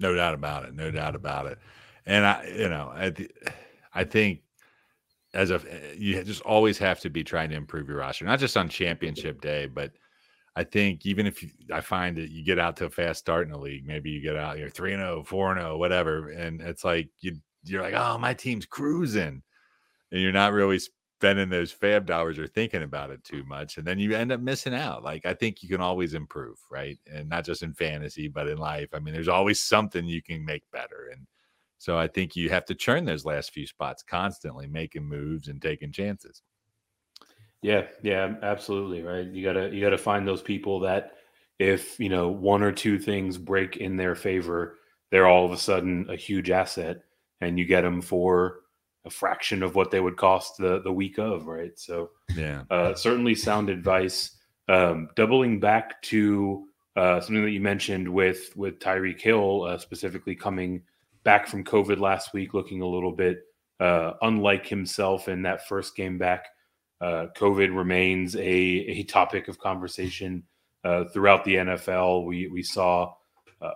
No 0.00 0.14
doubt 0.14 0.34
about 0.34 0.64
it. 0.64 0.74
No 0.74 0.90
doubt 0.90 1.14
about 1.14 1.46
it. 1.46 1.58
And 2.06 2.24
I, 2.24 2.46
you 2.56 2.68
know, 2.68 2.90
I, 2.94 3.12
I 3.92 4.04
think 4.04 4.40
as 5.34 5.50
a 5.50 5.60
you 5.96 6.22
just 6.24 6.40
always 6.42 6.78
have 6.78 7.00
to 7.00 7.10
be 7.10 7.22
trying 7.22 7.50
to 7.50 7.56
improve 7.56 7.88
your 7.88 7.98
roster, 7.98 8.24
not 8.24 8.38
just 8.38 8.56
on 8.56 8.68
championship 8.68 9.40
day, 9.42 9.66
but 9.66 9.92
I 10.56 10.64
think 10.64 11.04
even 11.04 11.26
if 11.26 11.42
you, 11.42 11.50
I 11.72 11.82
find 11.82 12.16
that 12.16 12.30
you 12.30 12.42
get 12.42 12.58
out 12.58 12.76
to 12.78 12.86
a 12.86 12.90
fast 12.90 13.20
start 13.20 13.46
in 13.46 13.52
the 13.52 13.58
league, 13.58 13.86
maybe 13.86 14.10
you 14.10 14.22
get 14.22 14.36
out, 14.36 14.58
you're 14.58 14.70
3 14.70 14.92
0, 14.92 15.24
4 15.24 15.54
0, 15.54 15.76
whatever. 15.76 16.30
And 16.30 16.60
it's 16.62 16.84
like 16.84 17.10
you, 17.20 17.36
you're 17.64 17.82
like, 17.82 17.94
oh, 17.94 18.16
my 18.18 18.34
team's 18.34 18.66
cruising. 18.66 19.42
And 20.10 20.22
you're 20.22 20.32
not 20.32 20.54
really 20.54 20.80
spending 21.18 21.48
those 21.48 21.72
FAAB 21.72 22.06
dollars 22.06 22.38
or 22.38 22.46
thinking 22.46 22.84
about 22.84 23.10
it 23.10 23.24
too 23.24 23.42
much. 23.42 23.76
And 23.76 23.84
then 23.84 23.98
you 23.98 24.14
end 24.14 24.30
up 24.30 24.40
missing 24.40 24.72
out. 24.72 25.02
Like, 25.02 25.26
I 25.26 25.34
think 25.34 25.64
you 25.64 25.68
can 25.68 25.80
always 25.80 26.14
improve, 26.14 26.58
right? 26.70 26.96
And 27.12 27.28
not 27.28 27.44
just 27.44 27.64
in 27.64 27.74
fantasy, 27.74 28.28
but 28.28 28.46
in 28.46 28.56
life. 28.56 28.90
I 28.92 29.00
mean, 29.00 29.14
there's 29.14 29.26
always 29.26 29.58
something 29.58 30.04
you 30.04 30.22
can 30.22 30.44
make 30.44 30.62
better. 30.70 31.10
And 31.12 31.26
so 31.78 31.98
I 31.98 32.06
think 32.06 32.36
you 32.36 32.50
have 32.50 32.64
to 32.66 32.74
churn 32.76 33.04
those 33.04 33.24
last 33.24 33.52
few 33.52 33.66
spots 33.66 34.04
constantly, 34.04 34.68
making 34.68 35.08
moves 35.08 35.48
and 35.48 35.60
taking 35.60 35.90
chances. 35.90 36.42
Yeah, 37.62 37.86
yeah, 38.04 38.36
absolutely. 38.42 39.02
Right. 39.02 39.26
You 39.26 39.42
gotta 39.42 39.70
you 39.70 39.80
gotta 39.80 39.98
find 39.98 40.26
those 40.26 40.42
people 40.42 40.78
that 40.80 41.14
if 41.58 41.98
you 41.98 42.08
know 42.08 42.28
one 42.28 42.62
or 42.62 42.70
two 42.70 42.96
things 43.00 43.36
break 43.38 43.78
in 43.78 43.96
their 43.96 44.14
favor, 44.14 44.78
they're 45.10 45.26
all 45.26 45.44
of 45.44 45.50
a 45.50 45.56
sudden 45.56 46.06
a 46.08 46.14
huge 46.14 46.50
asset, 46.50 46.98
and 47.40 47.58
you 47.58 47.64
get 47.64 47.80
them 47.80 48.00
for 48.00 48.60
a 49.04 49.10
fraction 49.10 49.62
of 49.62 49.74
what 49.74 49.90
they 49.90 50.00
would 50.00 50.16
cost 50.16 50.58
the 50.58 50.80
the 50.82 50.92
week 50.92 51.18
of. 51.18 51.46
Right. 51.46 51.78
So 51.78 52.10
yeah, 52.34 52.64
uh, 52.70 52.94
certainly 52.94 53.34
sound 53.34 53.70
advice. 53.70 54.32
Um, 54.68 55.08
doubling 55.16 55.60
back 55.60 56.00
to 56.02 56.66
uh, 56.96 57.20
something 57.20 57.44
that 57.44 57.52
you 57.52 57.60
mentioned 57.60 58.08
with 58.08 58.54
with 58.56 58.78
Tyreek 58.80 59.20
Hill, 59.20 59.64
uh, 59.64 59.78
specifically 59.78 60.34
coming 60.34 60.82
back 61.24 61.46
from 61.46 61.64
COVID 61.64 62.00
last 62.00 62.32
week, 62.32 62.54
looking 62.54 62.82
a 62.82 62.86
little 62.86 63.12
bit 63.12 63.42
uh, 63.80 64.14
unlike 64.22 64.66
himself 64.66 65.28
in 65.28 65.42
that 65.42 65.66
first 65.68 65.96
game 65.96 66.18
back. 66.18 66.46
Uh, 67.00 67.26
COVID 67.36 67.76
remains 67.76 68.34
a, 68.34 68.40
a 68.40 69.02
topic 69.04 69.46
of 69.46 69.58
conversation 69.58 70.42
uh, 70.84 71.04
throughout 71.04 71.44
the 71.44 71.54
NFL. 71.54 72.26
We 72.26 72.48
we 72.48 72.62
saw 72.62 73.14
uh, 73.62 73.70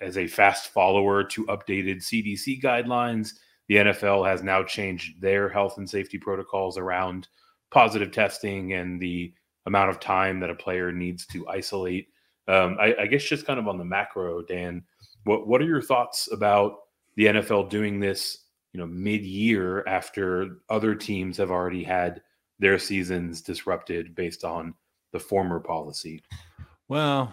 as 0.00 0.18
a 0.18 0.26
fast 0.26 0.68
follower 0.68 1.22
to 1.24 1.46
updated 1.46 1.98
CDC 1.98 2.60
guidelines, 2.60 3.34
the 3.68 3.76
NFL 3.76 4.26
has 4.28 4.42
now 4.42 4.62
changed 4.62 5.20
their 5.20 5.48
health 5.48 5.78
and 5.78 5.88
safety 5.88 6.18
protocols 6.18 6.78
around 6.78 7.28
positive 7.70 8.12
testing 8.12 8.74
and 8.74 9.00
the 9.00 9.32
amount 9.66 9.90
of 9.90 10.00
time 10.00 10.40
that 10.40 10.50
a 10.50 10.54
player 10.54 10.92
needs 10.92 11.26
to 11.26 11.48
isolate. 11.48 12.08
Um, 12.46 12.76
I, 12.78 12.94
I, 13.00 13.06
guess 13.06 13.24
just 13.24 13.46
kind 13.46 13.58
of 13.58 13.66
on 13.66 13.78
the 13.78 13.84
macro, 13.84 14.42
Dan, 14.42 14.82
what 15.24 15.46
what 15.46 15.62
are 15.62 15.66
your 15.66 15.80
thoughts 15.80 16.28
about 16.30 16.76
the 17.16 17.26
NFL 17.26 17.70
doing 17.70 18.00
this? 18.00 18.38
You 18.72 18.80
know, 18.80 18.86
mid 18.86 19.22
year 19.22 19.86
after 19.86 20.58
other 20.68 20.94
teams 20.94 21.38
have 21.38 21.50
already 21.50 21.82
had 21.82 22.20
their 22.58 22.78
seasons 22.78 23.40
disrupted 23.40 24.14
based 24.14 24.44
on 24.44 24.74
the 25.12 25.20
former 25.20 25.60
policy. 25.60 26.22
Well, 26.88 27.32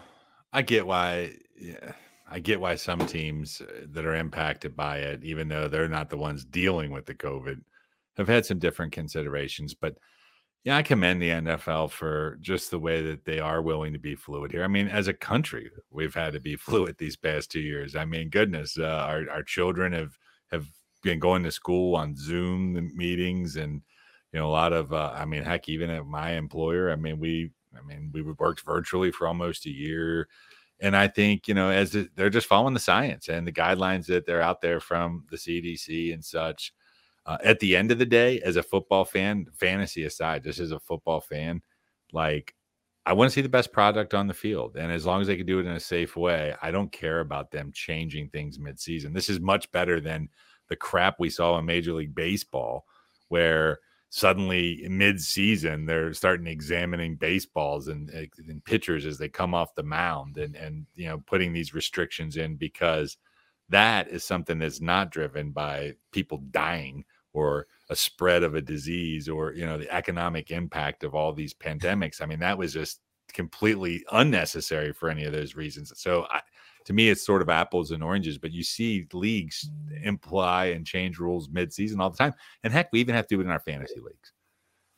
I 0.54 0.62
get 0.62 0.88
why. 0.88 1.34
Yeah, 1.60 1.94
I 2.32 2.40
get 2.40 2.62
why 2.62 2.76
some 2.76 3.06
teams 3.06 3.62
uh, 3.62 3.86
that 3.92 4.06
are 4.06 4.16
impacted 4.16 4.76
by 4.76 5.00
it, 5.00 5.24
even 5.24 5.50
though 5.50 5.68
they're 5.68 5.90
not 5.90 6.10
the 6.10 6.18
ones 6.18 6.46
dealing 6.46 6.92
with 6.92 7.06
the 7.06 7.14
COVID, 7.14 7.62
have 8.18 8.28
had 8.28 8.46
some 8.46 8.58
different 8.58 8.94
considerations. 8.94 9.74
But 9.74 9.98
yeah, 10.64 10.78
I 10.78 10.84
commend 10.84 11.22
the 11.22 11.30
NFL 11.30 11.92
for 11.92 12.38
just 12.40 12.72
the 12.72 12.80
way 12.80 13.02
that 13.02 13.26
they 13.26 13.40
are 13.40 13.62
willing 13.62 13.94
to 13.94 14.00
be 14.00 14.16
fluid 14.16 14.52
here. 14.52 14.64
I 14.64 14.68
mean, 14.68 14.88
as 14.88 15.08
a 15.08 15.14
country, 15.14 15.72
we've 15.90 16.14
had 16.14 16.34
to 16.34 16.40
be 16.40 16.56
fluid 16.58 16.96
these 16.98 17.18
past 17.18 17.52
two 17.52 17.60
years. 17.60 17.96
I 17.96 18.06
mean, 18.06 18.30
goodness, 18.30 18.78
uh, 18.80 19.06
our 19.08 19.30
our 19.30 19.44
children 19.44 19.92
have 19.92 20.18
have 20.52 20.68
been 21.04 21.20
going 21.20 21.44
to 21.44 21.52
school 21.52 21.96
on 21.96 22.16
Zoom 22.16 22.96
meetings, 22.96 23.58
and 23.58 23.82
you 24.32 24.40
know, 24.40 24.48
a 24.48 24.52
lot 24.52 24.72
of. 24.72 24.94
Uh, 24.94 25.12
I 25.14 25.26
mean, 25.26 25.44
heck, 25.44 25.68
even 25.68 25.90
at 25.90 26.06
my 26.06 26.32
employer, 26.34 26.92
I 26.92 26.96
mean, 26.96 27.20
we, 27.20 27.52
I 27.78 27.82
mean, 27.86 28.12
we 28.14 28.22
worked 28.22 28.62
virtually 28.62 29.12
for 29.12 29.28
almost 29.28 29.66
a 29.66 29.72
year, 29.72 30.28
and 30.82 30.96
I 30.98 31.08
think 31.08 31.48
you 31.48 31.54
know, 31.54 31.70
as 31.70 31.96
they're 32.16 32.30
just 32.30 32.48
following 32.48 32.74
the 32.74 32.80
science 32.80 33.30
and 33.30 33.48
the 33.48 33.52
guidelines 33.52 34.08
that 34.08 34.26
they're 34.26 34.42
out 34.42 34.62
there 34.62 34.80
from 34.80 35.26
the 35.30 35.38
CDC 35.38 36.14
and 36.14 36.24
such 36.24 36.74
uh, 37.26 37.38
at 37.44 37.60
the 37.60 37.76
end 37.76 37.92
of 37.92 38.00
the 38.00 38.06
day, 38.06 38.40
as 38.42 38.56
a 38.56 38.64
football 38.64 39.06
fan, 39.06 39.46
fantasy 39.54 40.06
aside, 40.06 40.44
just 40.44 40.60
as 40.60 40.72
a 40.72 40.80
football 40.80 41.22
fan, 41.22 41.62
like 42.12 42.56
I 43.06 43.14
want 43.14 43.30
to 43.30 43.34
see 43.34 43.42
the 43.42 43.50
best 43.50 43.72
product 43.72 44.14
on 44.14 44.28
the 44.28 44.34
field. 44.34 44.76
And 44.76 44.92
as 44.92 45.06
long 45.06 45.22
as 45.22 45.28
they 45.28 45.38
can 45.38 45.46
do 45.46 45.60
it 45.60 45.66
in 45.66 45.72
a 45.72 45.80
safe 45.80 46.16
way, 46.16 46.56
I 46.62 46.72
don't 46.72 46.92
care 46.92 47.20
about 47.20 47.52
them 47.52 47.72
changing 47.74 48.30
things 48.30 48.58
midseason. 48.58 49.14
This 49.14 49.30
is 49.30 49.40
much 49.40 49.72
better 49.72 50.00
than 50.00 50.30
the 50.68 50.76
crap 50.76 51.20
we 51.20 51.30
saw 51.30 51.58
in 51.58 51.66
Major 51.66 51.94
League 51.94 52.16
Baseball, 52.16 52.86
where 53.30 53.80
suddenly 54.14 54.86
mid-season 54.90 55.86
they're 55.86 56.14
starting 56.14 56.46
examining 56.46 57.16
baseballs 57.16 57.88
and, 57.88 58.14
eh, 58.14 58.26
and 58.50 58.64
pitchers 58.66 59.06
as 59.06 59.18
they 59.18 59.30
come 59.30 59.54
off 59.54 59.74
the 59.76 59.84
mound 59.84 60.38
and 60.38 60.54
and 60.58 60.86
you 60.96 61.08
know 61.08 61.18
putting 61.26 61.54
these 61.54 61.74
restrictions 61.74 62.36
in 62.36 62.58
because 62.58 63.18
that 63.70 64.10
is 64.10 64.26
something 64.26 64.60
that's 64.60 64.82
not 64.82 65.12
driven 65.12 65.52
by 65.52 65.94
people 66.12 66.40
dying 66.52 67.06
or 67.32 67.68
a 67.90 67.96
spread 67.96 68.44
of 68.44 68.54
a 68.54 68.62
disease 68.62 69.30
or 69.30 69.54
you 69.54 69.66
know 69.66 69.78
the 69.78 69.90
economic 69.90 70.52
impact 70.52 71.06
of 71.06 71.16
all 71.16 71.32
these 71.32 71.54
pandemics. 71.54 72.22
I 72.22 72.26
mean 72.26 72.40
that 72.40 72.58
was 72.58 72.74
just 72.74 73.00
completely 73.32 74.04
unnecessary 74.12 74.92
for 74.92 75.10
any 75.10 75.24
of 75.24 75.32
those 75.32 75.56
reasons. 75.56 75.94
So 75.96 76.28
I, 76.30 76.42
to 76.86 76.94
me 76.94 77.10
it's 77.10 77.26
sort 77.26 77.42
of 77.42 77.50
apples 77.50 77.92
and 77.92 78.04
oranges 78.04 78.38
but 78.38 78.52
you 78.52 78.64
see 78.64 79.08
leagues 79.14 79.70
imply 80.04 80.66
and 80.66 80.86
change 80.86 81.20
rules 81.20 81.50
mid-season 81.50 82.00
all 82.00 82.10
the 82.10 82.18
time 82.18 82.34
and 82.64 82.74
heck 82.74 82.90
we 82.92 83.00
even 83.00 83.16
have 83.16 83.28
to 83.28 83.36
do 83.36 83.42
it 83.42 83.46
in 83.46 83.52
our 83.52 83.60
fantasy 83.60 84.00
leagues 84.00 84.34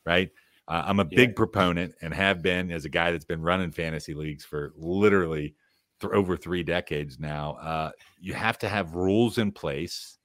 right? 0.06 0.30
Uh, 0.68 0.82
i'm 0.86 1.00
a 1.00 1.08
yeah. 1.10 1.16
big 1.16 1.36
proponent 1.36 1.94
and 2.02 2.14
have 2.14 2.42
been 2.42 2.70
as 2.70 2.84
a 2.84 2.88
guy 2.88 3.10
that's 3.10 3.24
been 3.24 3.42
running 3.42 3.70
fantasy 3.70 4.14
leagues 4.14 4.44
for 4.44 4.72
literally 4.76 5.54
th- 6.00 6.12
over 6.12 6.36
three 6.36 6.62
decades 6.62 7.18
now. 7.18 7.52
Uh, 7.54 7.90
you 8.20 8.34
have 8.34 8.58
to 8.58 8.68
have 8.68 8.94
rules 8.94 9.38
in 9.38 9.52
place 9.52 10.18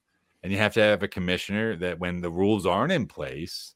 and 0.44 0.52
you 0.52 0.58
have 0.58 0.74
to 0.74 0.82
have 0.82 1.04
a 1.04 1.08
commissioner 1.08 1.76
that 1.78 2.00
when 2.00 2.22
the 2.22 2.32
rules 2.32 2.66
aren't 2.66 2.92
in 2.92 3.06
place 3.06 3.76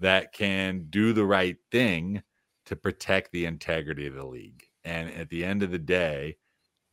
that 0.00 0.32
can 0.32 0.86
do 0.90 1.12
the 1.12 1.24
right 1.24 1.56
thing 1.70 2.22
to 2.66 2.76
protect 2.76 3.30
the 3.32 3.44
integrity 3.44 4.06
of 4.06 4.14
the 4.14 4.26
league. 4.26 4.64
And 4.84 5.10
at 5.10 5.28
the 5.28 5.44
end 5.44 5.62
of 5.62 5.70
the 5.70 5.78
day 5.78 6.36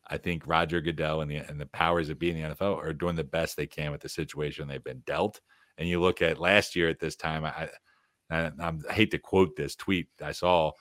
i 0.10 0.18
think 0.18 0.46
roger 0.46 0.82
goodell 0.82 1.22
and 1.22 1.32
the 1.32 1.38
and 1.38 1.60
the 1.60 1.66
powers 1.68 2.08
that 2.08 2.20
be 2.20 2.30
in 2.30 2.42
the 2.42 2.56
nfl 2.56 2.78
are 2.78 2.94
doing 2.94 3.16
the 3.16 3.24
best 3.24 3.56
they 3.56 3.68
can 3.68 3.92
with 3.92 4.02
the 4.02 4.10
situation 4.10 4.68
they've 4.68 4.84
been 4.84 5.04
dealt. 5.06 5.40
And 5.78 5.88
you 5.88 6.02
look 6.02 6.22
at 6.22 6.40
last 6.40 6.76
year 6.76 6.90
at 6.90 7.00
this 7.00 7.16
time 7.16 7.46
i 7.46 7.70
i, 8.30 8.52
I 8.60 8.94
hate 8.94 9.12
to 9.12 9.20
quote 9.20 9.56
this 9.56 9.76
tweet 9.76 10.08
i 10.22 10.32
saw 10.32 10.72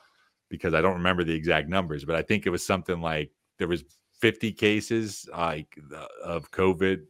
because 0.49 0.75
i 0.75 0.81
don't 0.81 0.95
remember 0.95 1.25
the 1.25 1.35
exact 1.35 1.69
numbers 1.69 2.05
but 2.05 2.17
i 2.17 2.23
think 2.23 2.47
it 2.47 2.51
was 2.51 2.67
something 2.67 3.01
like 3.01 3.31
there 3.59 3.69
was 3.69 3.85
50 4.21 4.53
cases 4.53 5.29
like 5.33 5.79
of 6.25 6.51
covid 6.51 7.03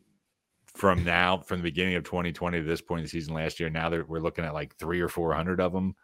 from 0.79 1.03
now 1.03 1.39
from 1.39 1.59
the 1.59 1.65
beginning 1.65 1.97
of 1.97 2.05
2020 2.05 2.59
to 2.59 2.65
this 2.65 2.81
point 2.81 3.01
in 3.01 3.05
the 3.05 3.11
season 3.11 3.35
last 3.35 3.59
year. 3.59 3.69
Now 3.69 3.91
we're 3.91 4.21
looking 4.21 4.45
at 4.45 4.55
like 4.55 4.77
three 4.77 5.01
or 5.01 5.09
four 5.09 5.35
hundred 5.35 5.61
of 5.61 5.73
them 5.73 5.97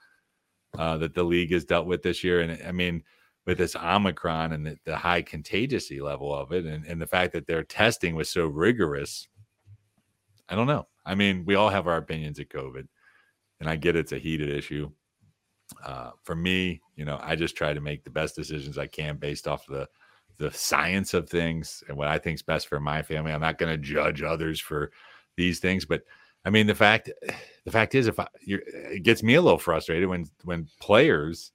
uh, 0.77 0.99
that 0.99 1.15
the 1.15 1.23
league 1.23 1.53
has 1.53 1.65
dealt 1.65 1.87
with 1.87 2.03
this 2.03 2.25
year. 2.25 2.41
And 2.41 2.61
i 2.67 2.73
mean 2.73 3.05
with 3.47 3.59
this 3.59 3.77
omicron 3.77 4.53
and 4.53 4.67
the, 4.67 4.79
the 4.85 4.97
high 4.97 5.23
contagiousy 5.23 6.01
level 6.01 6.35
of 6.35 6.53
it 6.53 6.65
and, 6.65 6.85
and 6.87 7.01
the 7.01 7.07
fact 7.07 7.33
that 7.33 7.47
their 7.47 7.63
testing 7.63 8.15
was 8.15 8.29
so 8.29 8.47
rigorous 8.47 9.29
i 10.49 10.55
don't 10.55 10.67
know 10.67 10.87
i 11.05 11.15
mean 11.15 11.45
we 11.45 11.55
all 11.55 11.71
have 11.71 11.87
our 11.87 11.97
opinions 11.97 12.39
of 12.39 12.49
covid 12.49 12.87
and 13.61 13.69
i 13.69 13.77
get 13.77 13.97
it's 13.97 14.13
a 14.13 14.19
heated 14.19 14.51
issue 14.51 14.91
uh, 15.85 16.11
for 16.23 16.35
me 16.35 16.81
you 16.97 17.05
know 17.05 17.19
i 17.23 17.35
just 17.35 17.57
try 17.57 17.73
to 17.73 17.81
make 17.81 18.05
the 18.05 18.11
best 18.11 18.35
decisions 18.35 18.79
i 18.79 18.87
can 18.87 19.17
based 19.17 19.49
off 19.49 19.67
the 19.67 19.89
the 20.39 20.51
science 20.53 21.15
of 21.15 21.29
things 21.29 21.83
and 21.89 21.97
what 21.97 22.09
I 22.09 22.19
think 22.19 22.37
is 22.37 22.43
best 22.43 22.69
for 22.69 22.81
my 22.81 23.03
family. 23.03 23.33
I'm 23.33 23.41
not 23.41 23.59
going 23.59 23.73
to 23.73 23.79
judge 23.79 24.23
others 24.23 24.61
for 24.61 24.91
these 25.37 25.61
things, 25.61 25.85
but 25.85 26.03
I 26.45 26.51
mean 26.51 26.67
the 26.67 26.75
fact 26.75 27.11
the 27.65 27.71
fact 27.71 27.95
is 27.95 28.07
if 28.07 28.19
I, 28.19 28.27
it 28.43 29.03
gets 29.03 29.23
me 29.23 29.35
a 29.35 29.43
little 29.43 29.59
frustrated 29.59 30.09
when 30.09 30.27
when 30.45 30.69
players 30.81 31.53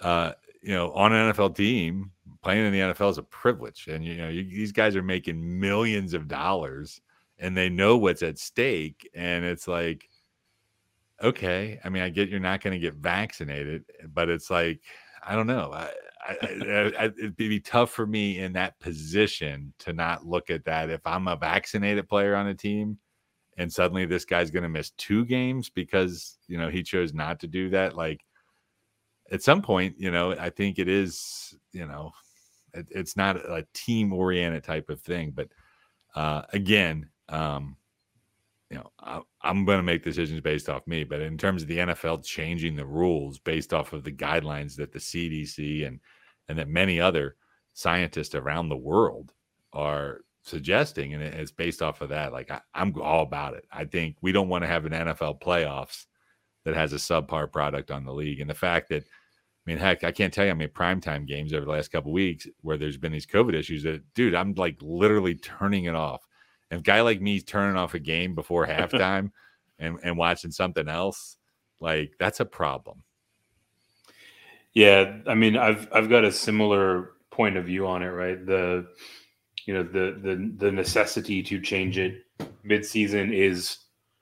uh 0.00 0.32
you 0.64 0.74
know 0.74 0.90
on 0.92 1.12
an 1.12 1.32
NFL 1.32 1.54
team 1.54 2.10
playing 2.42 2.66
in 2.66 2.72
the 2.72 2.80
NFL 2.80 3.10
is 3.10 3.18
a 3.18 3.22
privilege. 3.22 3.86
And 3.88 4.04
you 4.04 4.16
know 4.16 4.28
you, 4.28 4.44
these 4.44 4.72
guys 4.72 4.96
are 4.96 5.02
making 5.02 5.60
millions 5.60 6.14
of 6.14 6.26
dollars 6.26 7.00
and 7.38 7.56
they 7.56 7.68
know 7.68 7.96
what's 7.98 8.22
at 8.22 8.38
stake. 8.38 9.08
And 9.14 9.44
it's 9.44 9.68
like 9.68 10.08
okay 11.22 11.78
I 11.84 11.88
mean 11.90 12.02
I 12.02 12.08
get 12.08 12.28
you're 12.28 12.40
not 12.40 12.62
going 12.62 12.72
to 12.72 12.80
get 12.80 12.94
vaccinated 12.94 13.84
but 14.12 14.28
it's 14.28 14.50
like 14.50 14.80
I 15.26 15.34
don't 15.36 15.46
know. 15.46 15.72
I, 15.72 15.90
I, 16.28 16.92
I, 16.98 17.04
it'd 17.04 17.36
be 17.36 17.60
tough 17.60 17.90
for 17.90 18.06
me 18.06 18.40
in 18.40 18.52
that 18.54 18.78
position 18.78 19.72
to 19.80 19.92
not 19.92 20.26
look 20.26 20.50
at 20.50 20.64
that. 20.66 20.90
If 20.90 21.00
I'm 21.06 21.28
a 21.28 21.36
vaccinated 21.36 22.08
player 22.08 22.34
on 22.34 22.46
a 22.48 22.54
team 22.54 22.98
and 23.56 23.72
suddenly 23.72 24.04
this 24.04 24.24
guy's 24.24 24.50
going 24.50 24.64
to 24.64 24.68
miss 24.68 24.90
two 24.98 25.24
games 25.24 25.70
because, 25.70 26.36
you 26.46 26.58
know, 26.58 26.68
he 26.68 26.82
chose 26.82 27.14
not 27.14 27.40
to 27.40 27.46
do 27.46 27.70
that, 27.70 27.96
like 27.96 28.20
at 29.30 29.42
some 29.42 29.62
point, 29.62 29.96
you 29.98 30.10
know, 30.10 30.32
I 30.32 30.50
think 30.50 30.78
it 30.78 30.88
is, 30.88 31.54
you 31.72 31.86
know, 31.86 32.12
it, 32.72 32.86
it's 32.90 33.16
not 33.16 33.36
a 33.36 33.66
team 33.72 34.12
oriented 34.12 34.64
type 34.64 34.90
of 34.90 35.00
thing. 35.00 35.32
But 35.34 35.48
uh, 36.14 36.42
again, 36.52 37.08
um, 37.28 37.76
you 38.70 38.78
know, 38.78 38.90
I, 39.00 39.20
am 39.44 39.64
going 39.64 39.78
to 39.78 39.84
make 39.84 40.02
decisions 40.02 40.40
based 40.40 40.68
off 40.68 40.86
me. 40.86 41.04
But 41.04 41.20
in 41.20 41.38
terms 41.38 41.62
of 41.62 41.68
the 41.68 41.78
NFL 41.78 42.24
changing 42.24 42.76
the 42.76 42.86
rules 42.86 43.38
based 43.38 43.72
off 43.72 43.92
of 43.92 44.04
the 44.04 44.12
guidelines 44.12 44.76
that 44.76 44.92
the 44.92 44.98
CDC 44.98 45.86
and 45.86 46.00
and 46.48 46.58
that 46.58 46.68
many 46.68 47.00
other 47.00 47.36
scientists 47.72 48.34
around 48.34 48.68
the 48.68 48.76
world 48.76 49.32
are 49.72 50.20
suggesting, 50.42 51.14
and 51.14 51.22
it's 51.22 51.50
based 51.50 51.82
off 51.82 52.00
of 52.00 52.10
that. 52.10 52.32
Like 52.32 52.50
I, 52.50 52.60
am 52.74 52.94
all 53.00 53.22
about 53.22 53.54
it. 53.54 53.64
I 53.72 53.84
think 53.84 54.16
we 54.20 54.32
don't 54.32 54.48
want 54.48 54.62
to 54.62 54.68
have 54.68 54.84
an 54.84 54.92
NFL 54.92 55.40
playoffs 55.40 56.06
that 56.64 56.74
has 56.74 56.92
a 56.92 56.96
subpar 56.96 57.50
product 57.50 57.90
on 57.90 58.04
the 58.04 58.12
league, 58.12 58.40
and 58.40 58.48
the 58.48 58.54
fact 58.54 58.88
that 58.88 59.04
I 59.66 59.70
mean, 59.70 59.78
heck, 59.78 60.04
I 60.04 60.12
can't 60.12 60.32
tell 60.32 60.44
you 60.44 60.50
how 60.50 60.56
many 60.56 60.68
primetime 60.68 61.26
games 61.26 61.54
over 61.54 61.64
the 61.64 61.70
last 61.70 61.90
couple 61.90 62.12
weeks 62.12 62.46
where 62.60 62.76
there's 62.76 62.98
been 62.98 63.12
these 63.12 63.26
COVID 63.26 63.54
issues 63.54 63.82
that, 63.84 64.02
dude, 64.14 64.34
I'm 64.34 64.52
like 64.54 64.76
literally 64.82 65.36
turning 65.36 65.84
it 65.84 65.94
off. 65.94 66.26
And 66.70 66.80
a 66.80 66.82
guy 66.82 67.00
like 67.00 67.22
me 67.22 67.40
turning 67.40 67.76
off 67.76 67.94
a 67.94 67.98
game 67.98 68.34
before 68.34 68.66
halftime 68.66 69.30
and, 69.78 69.98
and 70.02 70.18
watching 70.18 70.50
something 70.50 70.86
else, 70.86 71.38
like 71.80 72.12
that's 72.18 72.40
a 72.40 72.44
problem. 72.44 73.02
Yeah, 74.74 75.18
I 75.26 75.34
mean, 75.34 75.56
I've 75.56 75.88
I've 75.92 76.10
got 76.10 76.24
a 76.24 76.32
similar 76.32 77.12
point 77.30 77.56
of 77.56 77.64
view 77.64 77.86
on 77.86 78.02
it, 78.02 78.08
right? 78.08 78.44
The 78.44 78.88
you 79.66 79.72
know 79.72 79.84
the 79.84 80.18
the 80.20 80.52
the 80.56 80.72
necessity 80.72 81.42
to 81.44 81.60
change 81.60 81.96
it 81.96 82.24
midseason 82.66 83.32
is 83.32 83.78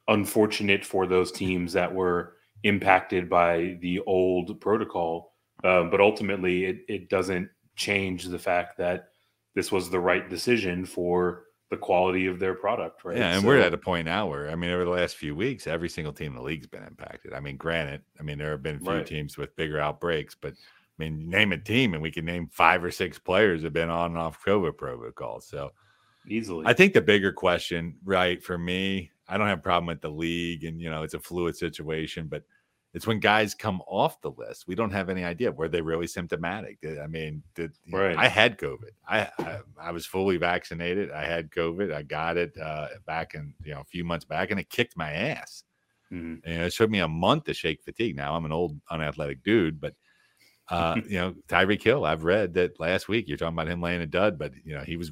unfortunate 0.08 0.84
for 0.84 1.06
those 1.06 1.32
teams 1.32 1.72
that 1.72 1.92
were 1.92 2.34
impacted 2.64 3.28
by 3.28 3.76
the 3.80 4.00
old 4.00 4.60
protocol, 4.60 5.32
uh, 5.64 5.84
but 5.84 6.00
ultimately 6.00 6.64
it 6.64 6.78
it 6.88 7.08
doesn't 7.08 7.48
change 7.76 8.24
the 8.24 8.38
fact 8.38 8.76
that 8.78 9.08
this 9.54 9.72
was 9.72 9.90
the 9.90 10.00
right 10.00 10.28
decision 10.28 10.84
for 10.84 11.44
the 11.70 11.76
quality 11.76 12.26
of 12.26 12.38
their 12.38 12.54
product, 12.54 13.02
right? 13.04 13.16
Yeah, 13.16 13.32
and 13.32 13.40
so, 13.40 13.48
we're 13.48 13.58
at 13.58 13.72
a 13.72 13.78
point 13.78 14.04
now 14.04 14.26
where 14.26 14.50
I 14.50 14.54
mean, 14.54 14.70
over 14.70 14.84
the 14.84 14.90
last 14.90 15.16
few 15.16 15.34
weeks, 15.34 15.66
every 15.66 15.88
single 15.88 16.12
team 16.12 16.32
in 16.32 16.36
the 16.36 16.42
league's 16.42 16.66
been 16.66 16.84
impacted. 16.84 17.32
I 17.32 17.40
mean, 17.40 17.56
granted, 17.56 18.02
I 18.20 18.22
mean 18.22 18.38
there 18.38 18.50
have 18.50 18.62
been 18.62 18.76
a 18.76 18.80
few 18.80 18.90
right. 18.90 19.06
teams 19.06 19.38
with 19.38 19.56
bigger 19.56 19.80
outbreaks, 19.80 20.36
but 20.38 20.52
I 20.52 21.02
mean, 21.02 21.28
name 21.28 21.52
a 21.52 21.58
team, 21.58 21.94
and 21.94 22.02
we 22.02 22.10
can 22.10 22.24
name 22.24 22.48
five 22.52 22.84
or 22.84 22.90
six 22.90 23.18
players 23.18 23.62
have 23.62 23.72
been 23.72 23.88
on 23.88 24.12
and 24.12 24.18
off 24.18 24.44
COVID 24.44 24.76
protocols. 24.76 25.48
So 25.48 25.72
easily, 26.28 26.66
I 26.66 26.74
think 26.74 26.92
the 26.92 27.00
bigger 27.00 27.32
question, 27.32 27.96
right, 28.04 28.42
for 28.42 28.58
me, 28.58 29.10
I 29.32 29.38
don't 29.38 29.48
have 29.48 29.60
a 29.60 29.62
problem 29.62 29.86
with 29.86 30.02
the 30.02 30.10
league, 30.10 30.64
and 30.64 30.78
you 30.78 30.90
know, 30.90 31.02
it's 31.02 31.14
a 31.14 31.18
fluid 31.18 31.56
situation, 31.56 32.26
but 32.28 32.42
It's 32.92 33.06
when 33.06 33.18
guys 33.20 33.54
come 33.54 33.80
off 33.86 34.20
the 34.20 34.32
list, 34.32 34.68
we 34.68 34.74
don't 34.74 34.90
have 34.90 35.08
any 35.08 35.24
idea 35.24 35.50
were 35.50 35.70
they 35.70 35.80
really 35.80 36.06
symptomatic. 36.06 36.76
I 37.02 37.06
mean, 37.06 37.42
did, 37.54 37.72
right. 37.90 38.14
I 38.14 38.28
had 38.28 38.58
COVID. 38.58 38.90
I, 39.08 39.30
I, 39.38 39.60
I 39.80 39.90
was 39.92 40.04
fully 40.04 40.36
vaccinated. 40.36 41.10
I 41.10 41.24
had 41.24 41.50
COVID. 41.50 41.94
I 41.94 42.02
got 42.02 42.36
it 42.36 42.52
uh, 42.58 42.88
back 43.06 43.34
in 43.34 43.54
you 43.64 43.72
know 43.72 43.80
a 43.80 43.84
few 43.84 44.04
months 44.04 44.26
back, 44.26 44.50
and 44.50 44.60
it 44.60 44.68
kicked 44.68 44.94
my 44.94 45.10
ass. 45.10 45.64
Mm-hmm. 46.12 46.46
And 46.46 46.62
it 46.64 46.74
took 46.74 46.90
me 46.90 46.98
a 46.98 47.08
month 47.08 47.44
to 47.44 47.54
shake 47.54 47.82
fatigue. 47.82 48.14
Now 48.14 48.36
I'm 48.36 48.44
an 48.44 48.52
old 48.52 48.78
unathletic 48.90 49.42
dude, 49.42 49.80
but 49.80 49.94
uh, 50.68 50.96
you 51.08 51.18
know 51.18 51.34
Tyreek 51.48 51.82
Hill. 51.82 52.04
I've 52.04 52.24
read 52.24 52.52
that 52.54 52.78
last 52.78 53.08
week. 53.08 53.26
You're 53.26 53.38
talking 53.38 53.54
about 53.54 53.68
him 53.68 53.80
laying 53.80 54.02
a 54.02 54.06
dud, 54.06 54.38
but 54.38 54.52
you 54.62 54.74
know 54.74 54.82
he 54.82 54.98
was 54.98 55.10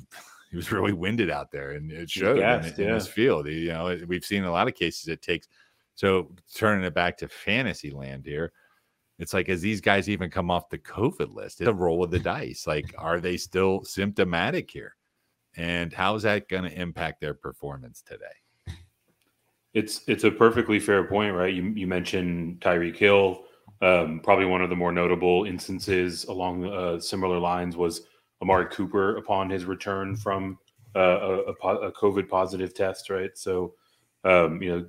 he 0.51 0.57
was 0.57 0.73
really 0.73 0.93
winded 0.93 1.31
out 1.31 1.51
there, 1.51 1.73
and 1.73 1.91
it 1.91 2.11
showed 2.11 2.39
gassed, 2.39 2.79
in, 2.79 2.85
yeah. 2.85 2.89
in 2.91 2.95
his 2.95 3.09
field. 3.09 3.47
You 3.47 3.69
know, 3.69 3.99
we've 4.07 4.25
seen 4.25 4.45
a 4.45 4.53
lot 4.53 4.69
of 4.69 4.75
cases. 4.75 5.09
It 5.09 5.23
takes 5.23 5.49
so 5.95 6.31
turning 6.55 6.85
it 6.85 6.95
back 6.95 7.17
to 7.19 7.29
fantasy 7.29 7.91
land 7.91 8.25
here. 8.25 8.53
It's 9.19 9.35
like, 9.35 9.51
as 9.51 9.61
these 9.61 9.83
guys 9.83 10.09
even 10.09 10.31
come 10.31 10.51
off 10.51 10.71
the 10.71 10.79
COVID 10.79 11.35
list, 11.35 11.61
it's 11.61 11.69
a 11.69 11.75
roll 11.75 12.03
of 12.03 12.11
the 12.11 12.19
dice. 12.19 12.67
Like, 12.67 12.95
are 12.97 13.21
they 13.21 13.37
still 13.37 13.85
symptomatic 13.85 14.71
here? 14.71 14.97
And 15.57 15.93
how 15.93 16.15
is 16.15 16.23
that 16.23 16.49
going 16.49 16.65
to 16.65 16.73
impact 16.73 17.21
their 17.21 17.35
performance 17.35 18.03
today? 18.03 18.25
It's 19.75 20.01
it's 20.09 20.25
a 20.25 20.31
perfectly 20.31 20.81
fair 20.81 21.05
point, 21.05 21.35
right? 21.35 21.53
You 21.53 21.65
you 21.77 21.87
mentioned 21.87 22.61
Tyreek 22.61 22.97
Hill. 22.97 23.45
Um, 23.83 24.21
probably 24.23 24.47
one 24.47 24.63
of 24.63 24.69
the 24.69 24.77
more 24.77 24.93
notable 24.93 25.45
instances 25.45 26.25
along 26.25 26.65
uh, 26.67 26.99
similar 26.99 27.39
lines 27.39 27.77
was 27.77 28.03
Amari 28.43 28.67
Cooper 28.67 29.17
upon 29.17 29.51
his 29.51 29.65
return 29.65 30.17
from 30.17 30.59
uh, 30.97 31.01
a, 31.01 31.53
a, 31.53 31.93
COVID 31.93 32.29
positive 32.29 32.75
test, 32.75 33.11
right? 33.11 33.37
So, 33.37 33.75
um, 34.25 34.63
you 34.63 34.71
know, 34.71 34.87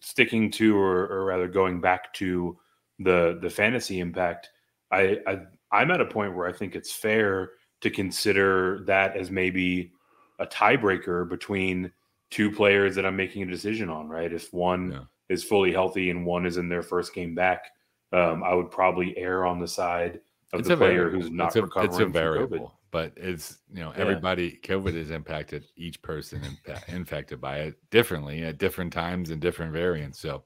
sticking 0.00 0.50
to 0.52 0.76
or, 0.76 1.06
or, 1.06 1.24
rather 1.24 1.48
going 1.48 1.80
back 1.80 2.12
to 2.14 2.58
the 2.98 3.38
the 3.40 3.48
fantasy 3.48 4.00
impact, 4.00 4.50
I, 4.90 5.18
I 5.26 5.40
I'm 5.72 5.90
at 5.90 6.00
a 6.00 6.06
point 6.06 6.36
where 6.36 6.46
I 6.46 6.52
think 6.52 6.74
it's 6.74 6.92
fair 6.92 7.52
to 7.80 7.90
consider 7.90 8.84
that 8.86 9.16
as 9.16 9.30
maybe 9.30 9.92
a 10.38 10.46
tiebreaker 10.46 11.28
between 11.28 11.90
two 12.30 12.50
players 12.50 12.94
that 12.96 13.06
I'm 13.06 13.16
making 13.16 13.42
a 13.42 13.46
decision 13.46 13.88
on, 13.88 14.08
right? 14.08 14.32
If 14.32 14.52
one 14.52 14.92
yeah. 14.92 15.00
is 15.28 15.42
fully 15.42 15.72
healthy 15.72 16.10
and 16.10 16.26
one 16.26 16.44
is 16.44 16.58
in 16.58 16.68
their 16.68 16.82
first 16.82 17.14
game 17.14 17.34
back, 17.34 17.70
um, 18.12 18.42
I 18.44 18.52
would 18.52 18.70
probably 18.70 19.16
err 19.16 19.46
on 19.46 19.58
the 19.58 19.68
side 19.68 20.20
of 20.52 20.60
it's 20.60 20.68
the 20.68 20.76
player 20.76 21.04
variable. 21.04 21.22
who's 21.22 21.30
not 21.30 21.46
it's 21.46 21.56
a, 21.56 21.62
recovering. 21.62 21.92
It's 21.92 22.00
a 22.00 22.06
variable 22.06 22.79
but 22.90 23.12
it's 23.16 23.58
you 23.72 23.80
know 23.80 23.92
everybody 23.96 24.58
yeah. 24.62 24.74
covid 24.74 24.94
has 24.94 25.10
impacted 25.10 25.64
each 25.76 26.00
person 26.02 26.42
infected 26.88 27.40
by 27.40 27.58
it 27.58 27.74
differently 27.90 28.42
at 28.42 28.58
different 28.58 28.92
times 28.92 29.30
and 29.30 29.40
different 29.40 29.72
variants 29.72 30.18
so 30.18 30.44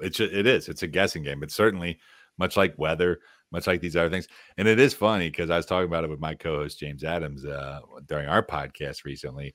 it's 0.00 0.20
it 0.20 0.46
is 0.46 0.68
it's 0.68 0.82
a 0.82 0.86
guessing 0.88 1.22
game 1.22 1.40
but 1.40 1.50
certainly 1.50 1.98
much 2.38 2.56
like 2.56 2.74
weather 2.78 3.18
much 3.52 3.66
like 3.66 3.80
these 3.80 3.96
other 3.96 4.10
things 4.10 4.28
and 4.58 4.68
it 4.68 4.78
is 4.78 4.94
funny 4.94 5.30
because 5.30 5.50
i 5.50 5.56
was 5.56 5.66
talking 5.66 5.86
about 5.88 6.04
it 6.04 6.10
with 6.10 6.20
my 6.20 6.34
co-host 6.34 6.78
james 6.78 7.04
adams 7.04 7.44
uh, 7.44 7.80
during 8.06 8.28
our 8.28 8.44
podcast 8.44 9.04
recently 9.04 9.54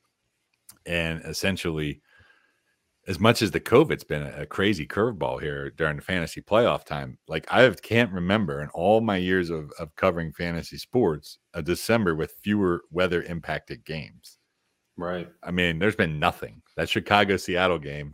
and 0.85 1.21
essentially 1.25 2.01
as 3.07 3.19
much 3.19 3.41
as 3.41 3.51
the 3.51 3.59
COVID's 3.59 4.03
been 4.03 4.23
a, 4.23 4.41
a 4.41 4.45
crazy 4.45 4.85
curveball 4.85 5.41
here 5.41 5.71
during 5.71 5.95
the 5.95 6.01
fantasy 6.01 6.41
playoff 6.41 6.85
time, 6.85 7.17
like 7.27 7.45
I 7.51 7.67
can't 7.69 8.11
remember 8.11 8.61
in 8.61 8.69
all 8.69 9.01
my 9.01 9.17
years 9.17 9.49
of, 9.49 9.71
of 9.79 9.95
covering 9.95 10.33
fantasy 10.33 10.77
sports 10.77 11.39
a 11.53 11.61
December 11.61 12.15
with 12.15 12.35
fewer 12.43 12.83
weather 12.91 13.23
impacted 13.23 13.85
games. 13.85 14.37
Right. 14.97 15.27
I 15.43 15.51
mean, 15.51 15.79
there's 15.79 15.95
been 15.95 16.19
nothing. 16.19 16.61
That 16.77 16.89
Chicago 16.89 17.37
Seattle 17.37 17.79
game 17.79 18.13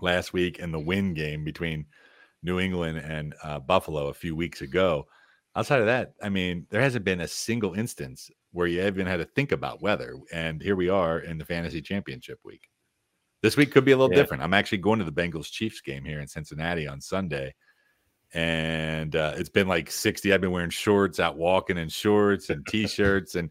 last 0.00 0.32
week 0.32 0.58
and 0.58 0.72
the 0.72 0.78
win 0.78 1.12
game 1.12 1.44
between 1.44 1.86
New 2.42 2.60
England 2.60 2.98
and 2.98 3.34
uh, 3.42 3.58
Buffalo 3.58 4.08
a 4.08 4.14
few 4.14 4.34
weeks 4.34 4.62
ago. 4.62 5.06
Outside 5.56 5.80
of 5.80 5.86
that, 5.86 6.12
I 6.22 6.28
mean, 6.28 6.66
there 6.70 6.80
hasn't 6.80 7.04
been 7.04 7.20
a 7.20 7.28
single 7.28 7.74
instance 7.74 8.30
where 8.52 8.66
you 8.66 8.82
even 8.82 9.06
had 9.06 9.18
to 9.18 9.24
think 9.24 9.52
about 9.52 9.82
weather. 9.82 10.14
And 10.32 10.62
here 10.62 10.76
we 10.76 10.88
are 10.88 11.18
in 11.18 11.36
the 11.36 11.44
fantasy 11.44 11.82
championship 11.82 12.38
week. 12.44 12.68
This 13.40 13.56
week 13.56 13.70
could 13.70 13.84
be 13.84 13.92
a 13.92 13.96
little 13.96 14.14
yeah. 14.14 14.22
different. 14.22 14.42
I'm 14.42 14.54
actually 14.54 14.78
going 14.78 14.98
to 14.98 15.04
the 15.04 15.12
Bengals 15.12 15.50
Chiefs 15.50 15.80
game 15.80 16.04
here 16.04 16.20
in 16.20 16.26
Cincinnati 16.26 16.88
on 16.88 17.00
Sunday. 17.00 17.54
And 18.34 19.14
uh, 19.14 19.34
it's 19.36 19.48
been 19.48 19.68
like 19.68 19.90
60. 19.90 20.32
I've 20.32 20.40
been 20.40 20.50
wearing 20.50 20.70
shorts, 20.70 21.20
out 21.20 21.36
walking 21.36 21.78
in 21.78 21.88
shorts 21.88 22.50
and 22.50 22.66
t 22.66 22.86
shirts. 22.86 23.36
and 23.36 23.50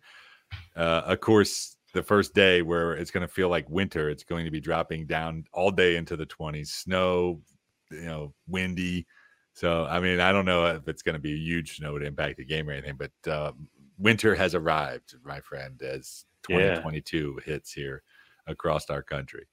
uh, 0.76 1.04
of 1.06 1.20
course, 1.22 1.78
the 1.94 2.04
first 2.04 2.34
day 2.36 2.62
where 2.62 2.94
it's 2.94 3.12
going 3.12 3.26
to 3.26 3.34
feel 3.34 3.50
like 3.50 3.70
winter, 3.70 4.10
it's 4.10 4.24
going 4.24 4.46
to 4.46 4.52
be 4.52 4.60
dropping 4.60 5.08
down 5.08 5.46
all 5.54 5.72
day 5.72 5.96
into 5.96 6.16
the 6.18 6.26
20s, 6.26 6.68
snow, 6.68 7.42
you 7.90 8.06
know, 8.06 8.34
windy. 8.48 9.08
So, 9.54 9.86
I 9.86 10.00
mean, 10.00 10.20
I 10.20 10.32
don't 10.32 10.46
know 10.46 10.66
if 10.68 10.88
it's 10.88 11.02
going 11.02 11.16
to 11.16 11.20
be 11.20 11.34
a 11.34 11.38
huge 11.38 11.78
snow 11.78 11.98
to 11.98 12.06
impact 12.06 12.38
the 12.38 12.46
game 12.46 12.70
or 12.70 12.74
anything, 12.74 12.98
but 12.98 13.32
uh, 13.32 13.54
winter 13.98 14.36
has 14.36 14.54
arrived, 14.54 15.16
my 15.24 15.40
friend, 15.40 15.82
as 15.82 16.26
2022 16.44 17.40
yeah. 17.40 17.54
hits 17.54 17.72
here 17.72 18.04
across 18.46 18.90
our 18.90 19.02
country 19.02 19.48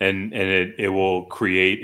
and 0.00 0.32
and 0.32 0.50
it 0.50 0.74
it 0.78 0.88
will 0.88 1.24
create 1.26 1.82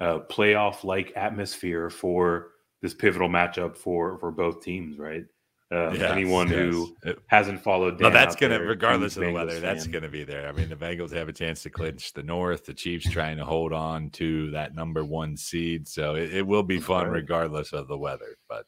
a, 0.00 0.04
a 0.04 0.20
playoff 0.20 0.84
like 0.84 1.12
atmosphere 1.16 1.90
for 1.90 2.50
this 2.82 2.94
pivotal 2.94 3.28
matchup 3.28 3.76
for 3.76 4.18
for 4.18 4.30
both 4.30 4.62
teams, 4.62 4.98
right? 4.98 5.24
Uh, 5.72 5.90
yes, 5.92 6.12
anyone 6.12 6.48
yes. 6.48 6.56
who 6.56 6.94
hasn't 7.26 7.60
followed, 7.60 7.98
Dan 7.98 8.12
that's 8.12 8.36
going 8.36 8.52
to, 8.52 8.58
regardless 8.64 9.16
of 9.16 9.24
the 9.24 9.32
weather, 9.32 9.52
fan. 9.52 9.62
that's 9.62 9.86
going 9.86 10.02
to 10.04 10.08
be 10.10 10.22
there. 10.22 10.46
I 10.46 10.52
mean, 10.52 10.68
the 10.68 10.76
Bengals 10.76 11.10
have 11.12 11.28
a 11.28 11.32
chance 11.32 11.62
to 11.62 11.70
clinch 11.70 12.12
the 12.12 12.22
North. 12.22 12.66
The 12.66 12.74
Chiefs 12.74 13.10
trying 13.10 13.38
to 13.38 13.44
hold 13.44 13.72
on 13.72 14.10
to 14.10 14.50
that 14.52 14.74
number 14.74 15.04
one 15.04 15.36
seed, 15.36 15.88
so 15.88 16.14
it, 16.14 16.32
it 16.34 16.46
will 16.46 16.62
be 16.62 16.78
fun 16.78 17.06
right. 17.06 17.14
regardless 17.14 17.72
of 17.72 17.88
the 17.88 17.98
weather. 17.98 18.36
But 18.48 18.66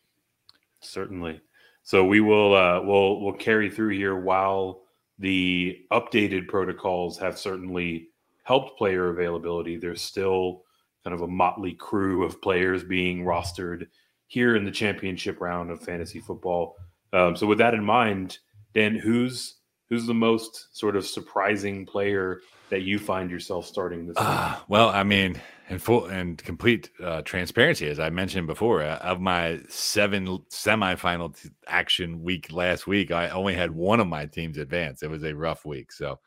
certainly, 0.81 1.41
so 1.83 2.05
we 2.05 2.21
will 2.21 2.57
uh, 2.57 2.81
we'll 2.83 3.21
we'll 3.21 3.35
carry 3.35 3.71
through 3.71 3.91
here 3.91 4.17
while 4.17 4.83
the 5.19 5.79
updated 5.93 6.49
protocols 6.49 7.19
have 7.19 7.39
certainly 7.39 8.09
helped 8.47 8.79
player 8.79 9.09
availability, 9.09 9.77
there's 9.77 10.01
still 10.01 10.63
kind 11.03 11.13
of 11.13 11.23
a 11.23 11.27
motley 11.27 11.73
crew 11.73 12.25
of 12.25 12.41
players 12.41 12.85
being 12.85 13.25
rostered 13.25 13.89
here 14.29 14.55
in 14.55 14.65
the 14.65 14.71
championship 14.71 15.41
round 15.41 15.69
of 15.71 15.83
fantasy 15.83 16.21
football. 16.21 16.77
Um, 17.13 17.35
so 17.35 17.45
with 17.45 17.59
that 17.59 17.75
in 17.75 17.83
mind, 17.83 18.39
Dan, 18.73 18.95
who's 18.95 19.57
who's 19.89 20.07
the 20.07 20.15
most 20.15 20.77
sort 20.77 20.95
of 20.95 21.05
surprising 21.05 21.87
player 21.87 22.41
that 22.71 22.83
you 22.83 23.01
find 23.01 23.33
yourself 23.33 23.67
starting 23.67 24.07
this? 24.07 24.17
Uh, 24.17 24.57
well, 24.69 24.91
I 24.91 25.03
mean, 25.03 25.41
in 25.69 25.81
full 25.81 26.07
and 26.07 26.39
complete 26.39 26.91
uh, 27.03 27.23
transparency, 27.23 27.89
as 27.89 27.99
I 27.99 28.11
mentioned 28.11 28.47
before, 28.47 28.81
uh, 28.83 28.99
of 28.99 29.21
my 29.21 29.61
seven 29.69 30.27
semifinal 30.51 31.41
t- 31.41 31.51
action 31.67 32.23
week 32.23 32.53
last 32.53 32.87
week, 32.87 33.11
I 33.11 33.29
only 33.31 33.55
had 33.55 33.73
one 33.73 33.99
of 33.99 34.07
my 34.07 34.27
teams 34.27 34.57
advance. 34.57 35.03
It 35.03 35.11
was 35.11 35.25
a 35.25 35.35
rough 35.35 35.65
week, 35.65 35.91
so 35.91 36.21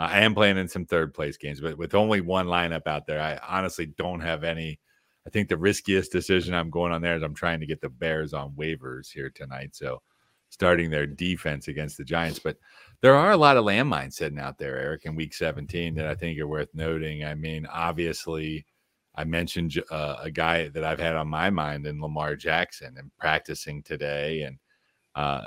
uh, 0.00 0.08
I 0.10 0.20
am 0.20 0.34
playing 0.34 0.56
in 0.56 0.68
some 0.68 0.86
third 0.86 1.12
place 1.12 1.36
games, 1.36 1.60
but 1.60 1.76
with 1.76 1.94
only 1.94 2.22
one 2.22 2.46
lineup 2.46 2.86
out 2.86 3.06
there, 3.06 3.20
I 3.20 3.38
honestly 3.46 3.86
don't 3.86 4.20
have 4.20 4.44
any. 4.44 4.80
I 5.26 5.30
think 5.30 5.48
the 5.48 5.58
riskiest 5.58 6.10
decision 6.10 6.54
I'm 6.54 6.70
going 6.70 6.92
on 6.92 7.02
there 7.02 7.16
is 7.16 7.22
I'm 7.22 7.34
trying 7.34 7.60
to 7.60 7.66
get 7.66 7.82
the 7.82 7.90
Bears 7.90 8.32
on 8.32 8.52
waivers 8.52 9.12
here 9.12 9.28
tonight. 9.28 9.76
So 9.76 10.00
starting 10.48 10.90
their 10.90 11.06
defense 11.06 11.68
against 11.68 11.98
the 11.98 12.04
Giants. 12.04 12.38
But 12.38 12.56
there 13.02 13.14
are 13.14 13.30
a 13.30 13.36
lot 13.36 13.58
of 13.58 13.64
landmines 13.64 14.14
sitting 14.14 14.38
out 14.38 14.58
there, 14.58 14.78
Eric, 14.78 15.04
in 15.04 15.14
week 15.14 15.34
17 15.34 15.94
that 15.94 16.06
I 16.06 16.14
think 16.14 16.38
are 16.40 16.46
worth 16.46 16.74
noting. 16.74 17.24
I 17.24 17.34
mean, 17.34 17.66
obviously, 17.66 18.66
I 19.14 19.24
mentioned 19.24 19.82
uh, 19.90 20.16
a 20.20 20.30
guy 20.30 20.68
that 20.68 20.84
I've 20.84 20.98
had 20.98 21.16
on 21.16 21.28
my 21.28 21.50
mind 21.50 21.86
in 21.86 22.00
Lamar 22.00 22.36
Jackson 22.36 22.94
and 22.96 23.10
practicing 23.18 23.82
today 23.82 24.42
and 24.42 24.58
uh, 25.14 25.42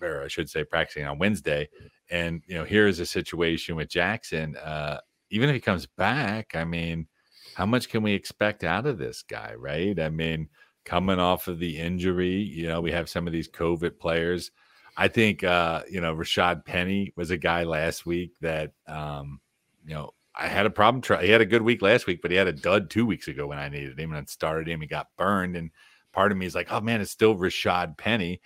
or 0.00 0.22
I 0.22 0.28
should 0.28 0.50
say 0.50 0.64
practicing 0.64 1.06
on 1.06 1.18
Wednesday. 1.18 1.68
And 2.10 2.42
you 2.46 2.54
know, 2.54 2.64
here 2.64 2.86
is 2.86 3.00
a 3.00 3.06
situation 3.06 3.76
with 3.76 3.88
Jackson. 3.88 4.56
Uh, 4.56 4.98
even 5.30 5.48
if 5.48 5.54
he 5.54 5.60
comes 5.60 5.86
back, 5.86 6.54
I 6.54 6.64
mean, 6.64 7.06
how 7.54 7.66
much 7.66 7.88
can 7.88 8.02
we 8.02 8.12
expect 8.12 8.64
out 8.64 8.86
of 8.86 8.98
this 8.98 9.22
guy, 9.22 9.54
right? 9.56 9.98
I 9.98 10.08
mean, 10.08 10.48
coming 10.84 11.18
off 11.18 11.48
of 11.48 11.58
the 11.58 11.78
injury, 11.78 12.36
you 12.36 12.68
know, 12.68 12.80
we 12.80 12.92
have 12.92 13.08
some 13.08 13.26
of 13.26 13.32
these 13.32 13.48
COVID 13.48 13.98
players. 13.98 14.50
I 14.96 15.08
think 15.08 15.42
uh, 15.42 15.82
you 15.90 16.00
know, 16.00 16.14
Rashaad 16.14 16.64
Penny 16.64 17.12
was 17.16 17.30
a 17.30 17.38
guy 17.38 17.64
last 17.64 18.04
week 18.04 18.32
that 18.40 18.72
um, 18.86 19.40
you 19.86 19.94
know, 19.94 20.10
I 20.34 20.48
had 20.48 20.66
a 20.66 20.70
problem. 20.70 21.00
Try- 21.00 21.24
he 21.24 21.30
had 21.30 21.40
a 21.40 21.46
good 21.46 21.62
week 21.62 21.82
last 21.82 22.06
week, 22.06 22.20
but 22.20 22.30
he 22.30 22.36
had 22.36 22.48
a 22.48 22.52
dud 22.52 22.90
two 22.90 23.06
weeks 23.06 23.28
ago 23.28 23.46
when 23.46 23.58
I 23.58 23.68
needed 23.68 23.98
him 23.98 24.12
and 24.12 24.28
started 24.28 24.68
him. 24.68 24.80
He 24.80 24.86
got 24.86 25.08
burned, 25.16 25.56
and 25.56 25.70
part 26.12 26.32
of 26.32 26.38
me 26.38 26.46
is 26.46 26.54
like, 26.54 26.70
oh 26.70 26.80
man, 26.80 27.00
it's 27.00 27.10
still 27.10 27.36
Rashaad 27.36 27.96
Penny. 27.96 28.40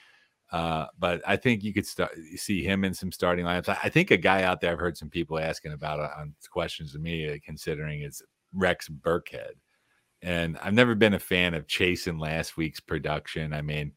Uh, 0.53 0.87
but 0.99 1.21
I 1.27 1.37
think 1.37 1.65
you 1.65 1.75
could 1.75 1.87
start 1.87 2.13
see 2.37 2.63
him 2.63 2.85
in 2.85 2.95
some 2.95 3.11
starting 3.11 3.45
lineups. 3.45 3.69
I, 3.69 3.79
I, 3.85 3.89
think 3.89 4.13
a 4.13 4.17
guy 4.17 4.45
out 4.45 4.61
there 4.61 4.71
I've 4.71 4.79
heard 4.79 4.97
some 4.97 5.11
people 5.11 5.41
asking 5.41 5.73
about 5.73 5.99
uh, 5.99 6.11
on 6.17 6.35
questions 6.51 6.93
to 6.93 7.01
me 7.01 7.29
uh, 7.29 7.37
considering 7.45 8.03
is 8.03 8.23
Rex 8.53 8.89
Burkhead. 8.89 9.55
And 10.23 10.57
I've 10.59 10.73
never 10.73 10.95
been 10.95 11.15
a 11.15 11.19
fan 11.19 11.55
of 11.55 11.67
chasing 11.67 12.19
last 12.19 12.57
week's 12.57 12.81
production. 12.81 13.53
I 13.53 13.61
mean, 13.61 13.93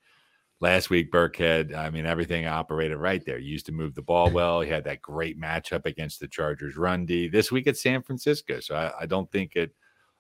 last 0.60 0.90
week 0.90 1.12
Burkhead, 1.12 1.76
I 1.76 1.92
mean, 1.92 2.06
everything 2.06 2.48
operated 2.48 2.98
right 2.98 3.24
there. 3.24 3.38
He 3.38 3.46
used 3.46 3.68
to 3.68 3.72
move 3.72 3.94
the 3.94 4.02
ball 4.02 4.30
well. 4.32 4.62
He 4.62 4.70
had 4.70 4.84
that 4.86 5.04
great 5.04 5.40
matchup 5.40 5.86
against 5.86 6.20
the 6.20 6.28
Chargers 6.28 6.78
run 6.78 7.06
D. 7.06 7.28
This 7.28 7.52
week 7.52 7.68
at 7.68 7.78
San 7.78 8.02
Francisco. 8.02 8.60
So 8.60 8.76
I, 8.76 9.02
I 9.02 9.06
don't 9.06 9.32
think 9.32 9.56
it 9.56 9.72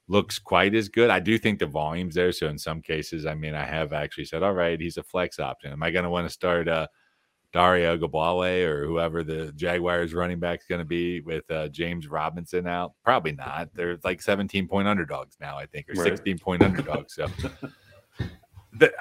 looks 0.09 0.39
quite 0.39 0.73
as 0.73 0.89
good. 0.89 1.11
I 1.11 1.19
do 1.19 1.37
think 1.37 1.59
the 1.59 1.67
volume's 1.67 2.15
there. 2.15 2.31
So 2.31 2.47
in 2.47 2.57
some 2.57 2.81
cases, 2.81 3.25
I 3.25 3.35
mean, 3.35 3.53
I 3.53 3.63
have 3.63 3.93
actually 3.93 4.25
said, 4.25 4.43
all 4.43 4.53
right, 4.53 4.79
he's 4.79 4.97
a 4.97 5.03
flex 5.03 5.39
option. 5.39 5.71
Am 5.71 5.83
I 5.83 5.91
going 5.91 6.03
to 6.03 6.09
want 6.09 6.27
to 6.27 6.33
start 6.33 6.67
uh, 6.67 6.87
Dare 7.53 7.95
Ogunbowale 7.95 8.65
or 8.65 8.85
whoever 8.85 9.23
the 9.23 9.53
Jaguars 9.55 10.13
running 10.15 10.39
back 10.39 10.61
is 10.61 10.65
going 10.67 10.79
to 10.79 10.85
be 10.85 11.21
with 11.21 11.49
uh, 11.51 11.67
James 11.69 12.07
Robinson 12.07 12.67
out? 12.67 12.93
Probably 13.05 13.33
not. 13.33 13.69
They're 13.75 13.99
like 14.03 14.21
17 14.21 14.67
point 14.67 14.87
underdogs 14.87 15.37
now, 15.39 15.57
I 15.57 15.67
think, 15.67 15.87
or 15.89 16.01
right. 16.01 16.09
16 16.09 16.39
point 16.39 16.63
underdogs. 16.63 17.13
So. 17.13 17.27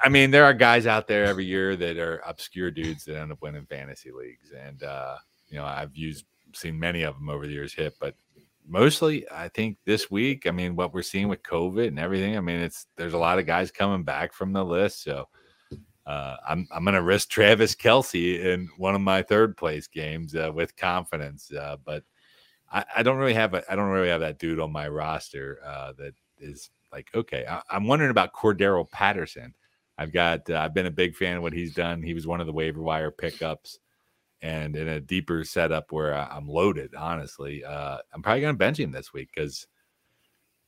I 0.03 0.09
mean, 0.09 0.29
there 0.29 0.45
are 0.45 0.53
guys 0.53 0.85
out 0.85 1.07
there 1.07 1.25
every 1.25 1.45
year 1.45 1.75
that 1.75 1.97
are 1.97 2.21
obscure 2.25 2.69
dudes 2.69 3.05
that 3.05 3.17
end 3.17 3.31
up 3.31 3.41
winning 3.41 3.65
fantasy 3.65 4.11
leagues, 4.11 4.51
and 4.51 4.81
uh, 4.83 5.15
you 5.47 5.57
know 5.57 5.65
I've 5.65 5.95
used 5.95 6.25
seen 6.53 6.79
many 6.79 7.03
of 7.03 7.15
them 7.15 7.29
over 7.29 7.45
the 7.45 7.53
years 7.53 7.73
hit, 7.73 7.95
but 7.99 8.15
mostly 8.69 9.29
I 9.29 9.49
think 9.49 9.77
this 9.85 10.09
week, 10.11 10.45
I 10.45 10.51
mean, 10.51 10.75
what 10.75 10.93
we're 10.93 11.01
seeing 11.01 11.27
with 11.27 11.43
COVID 11.43 11.87
and 11.87 11.99
everything, 11.99 12.37
I 12.37 12.41
mean, 12.41 12.61
it's 12.61 12.85
there's 12.95 13.13
a 13.13 13.17
lot 13.17 13.39
of 13.39 13.45
guys 13.45 13.71
coming 13.71 14.03
back 14.03 14.33
from 14.33 14.53
the 14.53 14.63
list, 14.63 15.03
so 15.03 15.27
uh, 16.05 16.37
I'm 16.47 16.67
I'm 16.71 16.83
going 16.83 16.95
to 16.95 17.01
risk 17.01 17.29
Travis 17.31 17.75
Kelce 17.75 18.43
in 18.43 18.69
one 18.77 18.95
of 18.95 19.01
my 19.01 19.21
third 19.21 19.57
place 19.57 19.87
games 19.87 20.35
uh, 20.35 20.51
with 20.53 20.75
confidence, 20.77 21.51
uh, 21.51 21.77
but 21.83 22.03
I, 22.71 22.85
I, 22.97 23.03
don't 23.03 23.17
really 23.17 23.33
have 23.33 23.55
a, 23.55 23.63
I 23.71 23.75
don't 23.75 23.89
really 23.89 24.09
have 24.09 24.21
that 24.21 24.37
dude 24.37 24.59
on 24.59 24.71
my 24.71 24.87
roster 24.87 25.59
uh, 25.65 25.93
that 25.97 26.13
is 26.37 26.69
like 26.91 27.09
okay. 27.13 27.45
I, 27.47 27.61
am 27.71 27.87
wondering 27.87 28.11
about 28.11 28.33
Cordarrelle 28.33 28.89
Patterson. 28.89 29.53
I've 29.97 30.13
got 30.13 30.49
uh, 30.49 30.59
I've 30.59 30.73
been 30.73 30.85
a 30.85 30.91
big 30.91 31.15
fan 31.15 31.37
of 31.37 31.43
what 31.43 31.53
he's 31.53 31.73
done. 31.73 32.01
He 32.01 32.13
was 32.13 32.27
one 32.27 32.39
of 32.39 32.47
the 32.47 32.53
waiver 32.53 32.81
wire 32.81 33.11
pickups, 33.11 33.79
and 34.41 34.75
in 34.75 34.87
a 34.87 34.99
deeper 34.99 35.43
setup 35.43 35.91
where 35.91 36.13
I'm 36.13 36.47
loaded. 36.47 36.95
Honestly, 36.95 37.63
uh, 37.63 37.97
I'm 38.13 38.21
probably 38.21 38.41
going 38.41 38.53
to 38.53 38.57
bench 38.57 38.79
him 38.79 38.91
this 38.91 39.13
week 39.13 39.29
because 39.33 39.67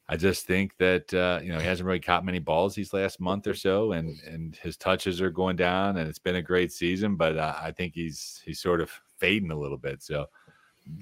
I 0.09 0.17
just 0.17 0.45
think 0.45 0.76
that 0.78 1.13
uh, 1.13 1.39
you 1.41 1.53
know 1.53 1.59
he 1.59 1.65
hasn't 1.65 1.88
really 1.88 1.99
caught 1.99 2.26
many 2.26 2.39
balls 2.39 2.76
these 2.76 2.91
last 2.91 3.22
month 3.22 3.47
or 3.47 3.53
so, 3.53 3.93
and 3.93 4.19
and 4.22 4.55
his 4.57 4.76
touches 4.76 5.22
are 5.22 5.30
going 5.30 5.55
down, 5.55 5.97
and 5.97 6.09
it's 6.09 6.19
been 6.19 6.36
a 6.36 6.41
great 6.41 6.74
season. 6.74 7.15
But 7.15 7.38
uh, 7.38 7.55
I 7.61 7.72
think 7.72 7.93
he's 7.95 8.41
he's 8.43 8.59
sort 8.59 8.82
of 8.82 8.91
fading 9.19 9.51
a 9.51 9.59
little 9.59 9.78
bit. 9.78 10.03
So 10.03 10.26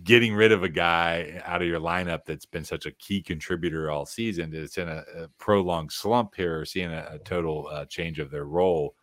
getting 0.03 0.35
rid 0.35 0.51
of 0.51 0.63
a 0.63 0.69
guy 0.69 1.41
out 1.45 1.61
of 1.61 1.67
your 1.67 1.79
lineup 1.79 2.25
that's 2.25 2.45
been 2.45 2.65
such 2.65 2.85
a 2.85 2.91
key 2.91 3.21
contributor 3.21 3.89
all 3.89 4.05
season, 4.05 4.51
that's 4.51 4.77
in 4.77 4.87
a, 4.87 5.03
a 5.17 5.27
prolonged 5.39 5.91
slump 5.91 6.35
here, 6.35 6.63
seeing 6.65 6.91
a, 6.91 7.07
a 7.13 7.19
total 7.19 7.67
uh, 7.71 7.85
change 7.85 8.19
of 8.19 8.29
their 8.29 8.45
role. 8.45 8.93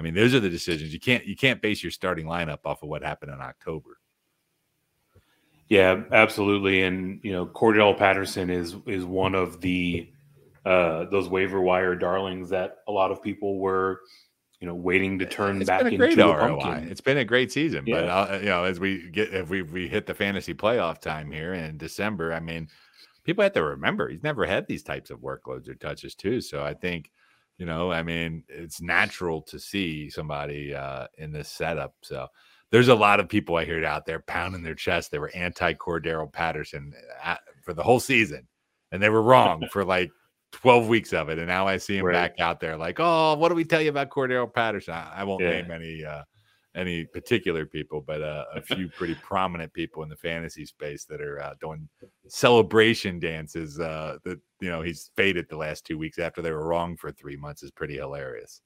I 0.00 0.02
mean, 0.02 0.14
those 0.14 0.34
are 0.34 0.40
the 0.40 0.48
decisions 0.48 0.94
you 0.94 0.98
can't 0.98 1.26
you 1.26 1.36
can't 1.36 1.60
base 1.60 1.82
your 1.82 1.92
starting 1.92 2.24
lineup 2.24 2.60
off 2.64 2.82
of 2.82 2.88
what 2.88 3.02
happened 3.02 3.32
in 3.32 3.40
October. 3.42 3.98
Yeah, 5.68 6.04
absolutely. 6.10 6.84
And 6.84 7.20
you 7.22 7.32
know, 7.32 7.44
Cordarrelle 7.44 7.98
Patterson 7.98 8.48
is 8.48 8.76
is 8.86 9.04
one 9.04 9.34
of 9.34 9.60
the 9.60 10.10
uh, 10.64 11.04
those 11.10 11.28
waiver 11.28 11.60
wire 11.60 11.94
darlings 11.94 12.48
that 12.48 12.78
a 12.88 12.92
lot 12.92 13.10
of 13.10 13.22
people 13.22 13.58
were, 13.58 14.00
you 14.58 14.66
know, 14.66 14.74
waiting 14.74 15.18
to 15.18 15.26
turn 15.26 15.60
it's 15.60 15.68
back 15.68 15.84
been 15.84 15.92
a 15.92 15.96
great 15.98 16.12
into 16.12 16.24
ROI. 16.24 16.32
a 16.32 16.60
pumpkin. 16.60 16.88
It's 16.88 17.02
been 17.02 17.18
a 17.18 17.24
great 17.26 17.52
season, 17.52 17.84
yeah. 17.86 18.00
but 18.00 18.04
uh, 18.08 18.38
you 18.38 18.46
know, 18.46 18.64
as 18.64 18.80
we 18.80 19.10
get 19.10 19.34
if 19.34 19.50
we 19.50 19.60
we 19.60 19.86
hit 19.86 20.06
the 20.06 20.14
fantasy 20.14 20.54
playoff 20.54 20.98
time 20.98 21.30
here 21.30 21.52
in 21.52 21.76
December, 21.76 22.32
I 22.32 22.40
mean, 22.40 22.68
people 23.24 23.42
have 23.42 23.52
to 23.52 23.62
remember 23.62 24.08
he's 24.08 24.22
never 24.22 24.46
had 24.46 24.66
these 24.66 24.82
types 24.82 25.10
of 25.10 25.18
workloads 25.20 25.68
or 25.68 25.74
touches 25.74 26.14
too. 26.14 26.40
So 26.40 26.64
I 26.64 26.72
think, 26.72 27.10
you 27.60 27.66
know, 27.66 27.92
I 27.92 28.02
mean, 28.02 28.42
it's 28.48 28.80
natural 28.80 29.42
to 29.42 29.60
see 29.60 30.08
somebody 30.08 30.74
uh, 30.74 31.08
in 31.18 31.30
this 31.30 31.50
setup. 31.50 31.94
So 32.00 32.26
there's 32.70 32.88
a 32.88 32.94
lot 32.94 33.20
of 33.20 33.28
people 33.28 33.56
I 33.56 33.66
hear 33.66 33.84
out 33.84 34.06
there 34.06 34.20
pounding 34.20 34.62
their 34.62 34.74
chest. 34.74 35.10
They 35.10 35.18
were 35.18 35.30
anti 35.34 35.74
Cordarrelle 35.74 36.32
Patterson 36.32 36.94
uh, 37.22 37.36
for 37.62 37.74
the 37.74 37.82
whole 37.82 38.00
season, 38.00 38.48
and 38.92 39.02
they 39.02 39.10
were 39.10 39.20
wrong 39.20 39.68
for 39.70 39.84
like 39.84 40.10
12 40.52 40.88
weeks 40.88 41.12
of 41.12 41.28
it. 41.28 41.36
And 41.36 41.48
now 41.48 41.68
I 41.68 41.76
see 41.76 41.98
him 41.98 42.06
right. 42.06 42.14
back 42.14 42.40
out 42.40 42.60
there 42.60 42.78
like, 42.78 42.96
oh, 42.98 43.34
what 43.34 43.50
do 43.50 43.54
we 43.54 43.64
tell 43.64 43.82
you 43.82 43.90
about 43.90 44.08
Cordarrelle 44.08 44.54
Patterson? 44.54 44.94
I, 44.94 45.16
I 45.16 45.24
won't 45.24 45.42
yeah. 45.42 45.50
name 45.50 45.70
any 45.70 46.02
uh, 46.02 46.22
any 46.74 47.04
particular 47.04 47.66
people, 47.66 48.00
but 48.00 48.22
uh, 48.22 48.44
a 48.54 48.60
few 48.60 48.88
pretty 48.88 49.16
prominent 49.16 49.72
people 49.72 50.02
in 50.02 50.08
the 50.08 50.16
fantasy 50.16 50.64
space 50.64 51.04
that 51.04 51.20
are 51.20 51.40
uh, 51.42 51.54
doing 51.60 51.88
celebration 52.28 53.18
dances. 53.18 53.80
Uh, 53.80 54.18
that 54.24 54.38
you 54.60 54.70
know 54.70 54.82
he's 54.82 55.10
faded 55.16 55.46
the 55.48 55.56
last 55.56 55.84
two 55.84 55.98
weeks 55.98 56.18
after 56.18 56.42
they 56.42 56.52
were 56.52 56.66
wrong 56.66 56.96
for 56.96 57.10
three 57.10 57.36
months 57.36 57.62
is 57.62 57.70
pretty 57.70 57.96
hilarious. 57.96 58.60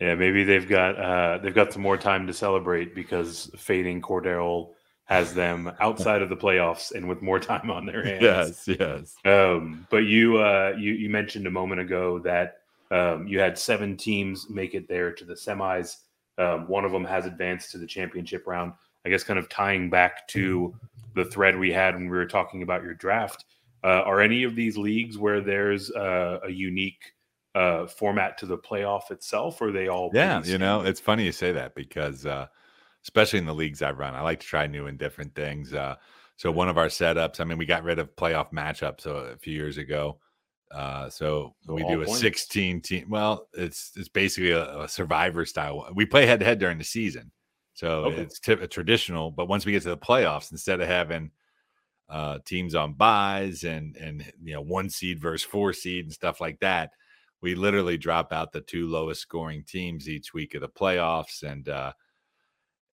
Yeah, 0.00 0.14
maybe 0.14 0.44
they've 0.44 0.68
got 0.68 0.98
uh, 0.98 1.38
they've 1.38 1.54
got 1.54 1.72
some 1.72 1.82
more 1.82 1.98
time 1.98 2.26
to 2.26 2.32
celebrate 2.32 2.94
because 2.94 3.50
fading 3.56 4.00
Cordarrelle 4.00 4.70
has 5.04 5.34
them 5.34 5.72
outside 5.80 6.22
of 6.22 6.28
the 6.28 6.36
playoffs 6.36 6.92
and 6.92 7.08
with 7.08 7.20
more 7.20 7.40
time 7.40 7.70
on 7.70 7.84
their 7.84 8.04
hands. 8.20 8.66
Yes, 8.66 8.78
yes. 8.78 9.14
Um, 9.24 9.86
but 9.90 10.04
you 10.04 10.38
uh, 10.38 10.74
you 10.78 10.92
you 10.92 11.10
mentioned 11.10 11.46
a 11.46 11.50
moment 11.50 11.82
ago 11.82 12.18
that 12.20 12.60
um, 12.90 13.26
you 13.26 13.38
had 13.38 13.58
seven 13.58 13.96
teams 13.96 14.48
make 14.48 14.74
it 14.74 14.88
there 14.88 15.12
to 15.12 15.24
the 15.24 15.34
semis. 15.34 15.96
Um, 16.38 16.68
one 16.68 16.84
of 16.84 16.92
them 16.92 17.04
has 17.04 17.26
advanced 17.26 17.70
to 17.72 17.78
the 17.78 17.86
championship 17.86 18.46
round. 18.46 18.72
I 19.04 19.08
guess 19.08 19.24
kind 19.24 19.38
of 19.38 19.48
tying 19.48 19.88
back 19.88 20.28
to 20.28 20.74
the 21.14 21.24
thread 21.24 21.58
we 21.58 21.72
had 21.72 21.94
when 21.94 22.04
we 22.04 22.16
were 22.16 22.26
talking 22.26 22.62
about 22.62 22.82
your 22.82 22.94
draft. 22.94 23.44
Uh, 23.82 24.02
are 24.04 24.20
any 24.20 24.44
of 24.44 24.54
these 24.54 24.76
leagues 24.76 25.16
where 25.16 25.40
there's 25.40 25.90
uh, 25.92 26.40
a 26.44 26.50
unique 26.50 27.14
uh, 27.54 27.86
format 27.86 28.36
to 28.38 28.46
the 28.46 28.58
playoff 28.58 29.10
itself, 29.10 29.60
or 29.60 29.72
they 29.72 29.88
all? 29.88 30.10
Yeah, 30.12 30.42
you 30.44 30.58
know, 30.58 30.82
it's 30.82 31.00
funny 31.00 31.24
you 31.24 31.32
say 31.32 31.52
that 31.52 31.74
because 31.74 32.26
uh, 32.26 32.46
especially 33.04 33.38
in 33.38 33.46
the 33.46 33.54
leagues 33.54 33.82
I 33.82 33.92
run, 33.92 34.14
I 34.14 34.20
like 34.20 34.40
to 34.40 34.46
try 34.46 34.66
new 34.66 34.86
and 34.86 34.98
different 34.98 35.34
things. 35.34 35.72
Uh, 35.72 35.96
so 36.36 36.50
one 36.50 36.68
of 36.68 36.78
our 36.78 36.86
setups, 36.86 37.40
I 37.40 37.44
mean, 37.44 37.58
we 37.58 37.66
got 37.66 37.84
rid 37.84 37.98
of 37.98 38.14
playoff 38.16 38.52
matchups 38.52 39.06
a 39.06 39.36
few 39.38 39.54
years 39.54 39.78
ago. 39.78 40.18
Uh, 40.70 41.10
so, 41.10 41.54
so 41.66 41.74
we 41.74 41.82
do 41.82 42.02
a 42.02 42.04
points. 42.04 42.20
16 42.20 42.80
team. 42.80 43.10
Well, 43.10 43.48
it's 43.54 43.90
it's 43.96 44.08
basically 44.08 44.52
a, 44.52 44.82
a 44.82 44.88
survivor 44.88 45.44
style. 45.44 45.88
We 45.94 46.06
play 46.06 46.26
head 46.26 46.40
to 46.40 46.46
head 46.46 46.60
during 46.60 46.78
the 46.78 46.84
season, 46.84 47.32
so 47.74 48.04
okay. 48.04 48.22
it's 48.22 48.38
t- 48.38 48.54
traditional. 48.68 49.32
But 49.32 49.48
once 49.48 49.66
we 49.66 49.72
get 49.72 49.82
to 49.82 49.88
the 49.88 49.96
playoffs, 49.96 50.52
instead 50.52 50.80
of 50.80 50.86
having 50.86 51.32
uh, 52.08 52.38
teams 52.44 52.74
on 52.76 52.94
buys 52.94 53.64
and 53.64 53.96
and 53.96 54.32
you 54.42 54.54
know 54.54 54.60
one 54.60 54.90
seed 54.90 55.20
versus 55.20 55.44
four 55.44 55.72
seed 55.72 56.04
and 56.04 56.12
stuff 56.12 56.40
like 56.40 56.60
that, 56.60 56.90
we 57.40 57.54
literally 57.54 57.96
drop 57.96 58.32
out 58.32 58.52
the 58.52 58.60
two 58.60 58.88
lowest 58.88 59.22
scoring 59.22 59.64
teams 59.66 60.08
each 60.08 60.34
week 60.34 60.54
of 60.54 60.60
the 60.60 60.68
playoffs. 60.68 61.42
And 61.42 61.68
uh, 61.68 61.92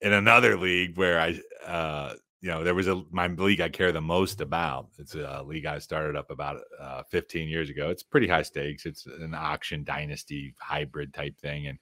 in 0.02 0.14
another 0.14 0.58
league 0.58 0.98
where 0.98 1.20
I, 1.20 1.40
uh, 1.66 2.16
you 2.44 2.50
know, 2.50 2.62
there 2.62 2.76
was 2.76 2.90
a 2.90 3.02
my 3.10 3.28
league 3.28 3.62
I 3.62 3.70
care 3.70 3.94
the 3.94 4.02
most 4.02 4.42
about. 4.42 4.90
It's 5.00 5.16
a 5.16 5.42
league 5.48 5.66
I 5.66 5.80
started 5.80 6.18
up 6.18 6.30
about 6.30 6.60
uh, 6.78 7.04
15 7.04 7.48
years 7.48 7.70
ago. 7.70 7.90
It's 7.90 8.04
pretty 8.04 8.28
high 8.28 8.42
stakes. 8.42 8.86
It's 8.86 9.06
an 9.06 9.34
auction 9.34 9.86
dynasty 9.86 10.54
hybrid 10.60 11.14
type 11.14 11.40
thing, 11.40 11.68
and 11.68 11.80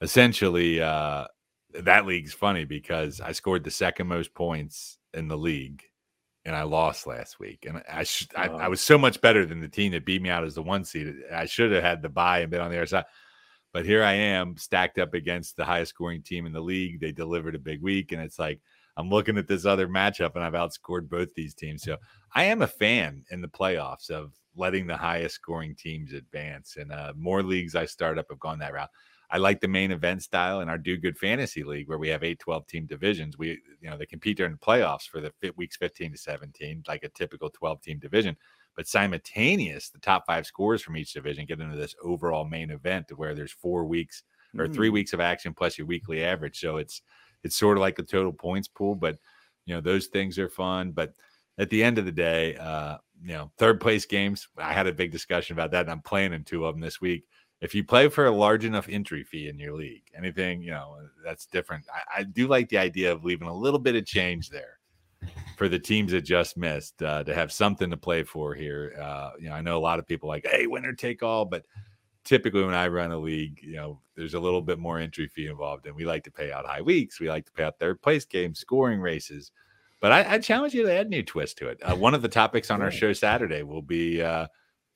essentially, 0.00 0.80
uh, 0.80 1.26
that 1.74 2.06
league's 2.06 2.32
funny 2.32 2.64
because 2.64 3.20
I 3.20 3.32
scored 3.32 3.62
the 3.62 3.70
second 3.70 4.06
most 4.06 4.32
points 4.32 4.96
in 5.12 5.28
the 5.28 5.36
league 5.36 5.84
and 6.46 6.56
I 6.56 6.62
lost 6.62 7.06
last 7.06 7.38
week. 7.38 7.66
And 7.68 7.82
I, 7.86 8.04
sh- 8.04 8.26
I, 8.34 8.46
I 8.46 8.68
was 8.68 8.80
so 8.80 8.96
much 8.96 9.20
better 9.20 9.44
than 9.44 9.60
the 9.60 9.68
team 9.68 9.92
that 9.92 10.06
beat 10.06 10.22
me 10.22 10.30
out 10.30 10.44
as 10.44 10.54
the 10.54 10.62
one 10.62 10.84
seed. 10.84 11.14
I 11.30 11.44
should 11.44 11.72
have 11.72 11.82
had 11.82 12.00
the 12.00 12.08
buy 12.08 12.38
and 12.38 12.50
been 12.50 12.62
on 12.62 12.70
the 12.70 12.78
other 12.78 12.86
side. 12.86 13.04
But 13.74 13.84
here 13.84 14.02
I 14.02 14.14
am 14.14 14.56
stacked 14.56 14.98
up 14.98 15.12
against 15.12 15.56
the 15.56 15.66
highest 15.66 15.90
scoring 15.90 16.22
team 16.22 16.46
in 16.46 16.52
the 16.52 16.62
league. 16.62 17.00
They 17.00 17.12
delivered 17.12 17.54
a 17.54 17.60
big 17.60 17.82
week. 17.82 18.12
And 18.12 18.22
it's 18.22 18.38
like, 18.38 18.60
I'm 19.00 19.10
looking 19.10 19.38
at 19.38 19.48
this 19.48 19.64
other 19.64 19.88
matchup 19.88 20.34
and 20.34 20.44
I've 20.44 20.52
outscored 20.52 21.08
both 21.08 21.34
these 21.34 21.54
teams. 21.54 21.82
So 21.82 21.96
I 22.34 22.44
am 22.44 22.62
a 22.62 22.66
fan 22.66 23.24
in 23.30 23.40
the 23.40 23.48
playoffs 23.48 24.10
of 24.10 24.32
letting 24.54 24.86
the 24.86 24.96
highest 24.96 25.36
scoring 25.36 25.74
teams 25.74 26.12
advance. 26.12 26.76
And 26.76 26.92
uh, 26.92 27.14
more 27.16 27.42
leagues 27.42 27.74
I 27.74 27.86
start 27.86 28.18
up 28.18 28.26
have 28.30 28.38
gone 28.38 28.58
that 28.60 28.72
route. 28.72 28.90
I 29.32 29.38
like 29.38 29.60
the 29.60 29.68
main 29.68 29.92
event 29.92 30.22
style 30.22 30.60
in 30.60 30.68
our 30.68 30.76
Do 30.76 30.96
Good 30.96 31.16
Fantasy 31.16 31.62
League 31.62 31.88
where 31.88 31.98
we 31.98 32.08
have 32.08 32.24
eight, 32.24 32.40
12 32.40 32.66
team 32.66 32.86
divisions. 32.86 33.38
We, 33.38 33.60
you 33.80 33.88
know, 33.88 33.96
they 33.96 34.06
compete 34.06 34.36
during 34.36 34.52
the 34.52 34.58
playoffs 34.58 35.08
for 35.08 35.20
the 35.20 35.32
weeks 35.56 35.76
15 35.76 36.12
to 36.12 36.18
17, 36.18 36.82
like 36.88 37.04
a 37.04 37.08
typical 37.08 37.48
12 37.48 37.80
team 37.80 37.98
division. 37.98 38.36
But 38.76 38.88
simultaneous, 38.88 39.88
the 39.90 39.98
top 39.98 40.24
five 40.26 40.46
scores 40.46 40.82
from 40.82 40.96
each 40.96 41.12
division 41.12 41.46
get 41.46 41.60
into 41.60 41.76
this 41.76 41.94
overall 42.02 42.44
main 42.44 42.70
event 42.70 43.12
where 43.16 43.34
there's 43.34 43.52
four 43.52 43.84
weeks 43.84 44.24
or 44.58 44.66
mm. 44.66 44.74
three 44.74 44.90
weeks 44.90 45.12
of 45.12 45.20
action 45.20 45.54
plus 45.54 45.78
your 45.78 45.86
weekly 45.86 46.24
average. 46.24 46.58
So 46.58 46.76
it's, 46.76 47.02
it's 47.44 47.56
sort 47.56 47.76
of 47.76 47.80
like 47.80 47.98
a 47.98 48.02
total 48.02 48.32
points 48.32 48.68
pool, 48.68 48.94
but 48.94 49.18
you 49.66 49.74
know, 49.74 49.80
those 49.80 50.06
things 50.06 50.38
are 50.38 50.48
fun. 50.48 50.92
But 50.92 51.14
at 51.58 51.70
the 51.70 51.82
end 51.82 51.98
of 51.98 52.04
the 52.04 52.12
day, 52.12 52.56
uh, 52.56 52.98
you 53.22 53.32
know, 53.32 53.50
third 53.58 53.80
place 53.80 54.06
games, 54.06 54.48
I 54.56 54.72
had 54.72 54.86
a 54.86 54.92
big 54.92 55.12
discussion 55.12 55.54
about 55.54 55.70
that 55.72 55.82
and 55.82 55.90
I'm 55.90 56.02
playing 56.02 56.32
in 56.32 56.44
two 56.44 56.64
of 56.64 56.74
them 56.74 56.80
this 56.80 57.00
week 57.00 57.24
if 57.60 57.74
you 57.74 57.84
play 57.84 58.08
for 58.08 58.26
a 58.26 58.30
large 58.30 58.64
enough 58.64 58.88
entry 58.88 59.22
fee 59.22 59.48
in 59.48 59.58
your 59.58 59.74
league, 59.74 60.04
anything, 60.16 60.62
you 60.62 60.70
know, 60.70 60.96
that's 61.22 61.46
different. 61.46 61.84
I, 61.94 62.20
I 62.20 62.22
do 62.22 62.46
like 62.48 62.68
the 62.68 62.78
idea 62.78 63.12
of 63.12 63.24
leaving 63.24 63.48
a 63.48 63.54
little 63.54 63.78
bit 63.78 63.96
of 63.96 64.06
change 64.06 64.48
there 64.48 64.78
for 65.58 65.68
the 65.68 65.78
teams 65.78 66.12
that 66.12 66.22
just 66.22 66.56
missed 66.56 67.02
uh, 67.02 67.22
to 67.24 67.34
have 67.34 67.52
something 67.52 67.90
to 67.90 67.96
play 67.96 68.22
for 68.22 68.54
here. 68.54 68.94
Uh, 69.00 69.32
you 69.38 69.50
know, 69.50 69.54
I 69.54 69.60
know 69.60 69.76
a 69.76 69.78
lot 69.78 69.98
of 69.98 70.06
people 70.06 70.28
like, 70.28 70.46
hey, 70.50 70.66
winner 70.66 70.94
take 70.94 71.22
all, 71.22 71.44
but 71.44 71.64
typically 72.24 72.64
when 72.64 72.74
I 72.74 72.88
run 72.88 73.12
a 73.12 73.18
league, 73.18 73.60
you 73.62 73.76
know, 73.76 74.00
there's 74.16 74.34
a 74.34 74.40
little 74.40 74.62
bit 74.62 74.78
more 74.78 74.98
entry 74.98 75.26
fee 75.26 75.46
involved, 75.46 75.86
and 75.86 75.94
we 75.94 76.04
like 76.04 76.24
to 76.24 76.30
pay 76.30 76.52
out 76.52 76.66
high 76.66 76.82
weeks. 76.82 77.20
We 77.20 77.28
like 77.28 77.46
to 77.46 77.52
pay 77.52 77.64
out 77.64 77.78
third 77.78 78.00
place 78.02 78.24
games, 78.24 78.60
scoring 78.60 79.00
races. 79.00 79.52
But 80.00 80.12
I, 80.12 80.34
I 80.34 80.38
challenge 80.38 80.74
you 80.74 80.82
to 80.84 80.92
add 80.92 81.10
new 81.10 81.22
twist 81.22 81.58
to 81.58 81.68
it. 81.68 81.78
Uh, 81.82 81.94
one 81.94 82.14
of 82.14 82.22
the 82.22 82.28
topics 82.28 82.70
on 82.70 82.80
our 82.80 82.90
show 82.90 83.12
Saturday 83.12 83.62
will 83.62 83.82
be 83.82 84.22
uh, 84.22 84.46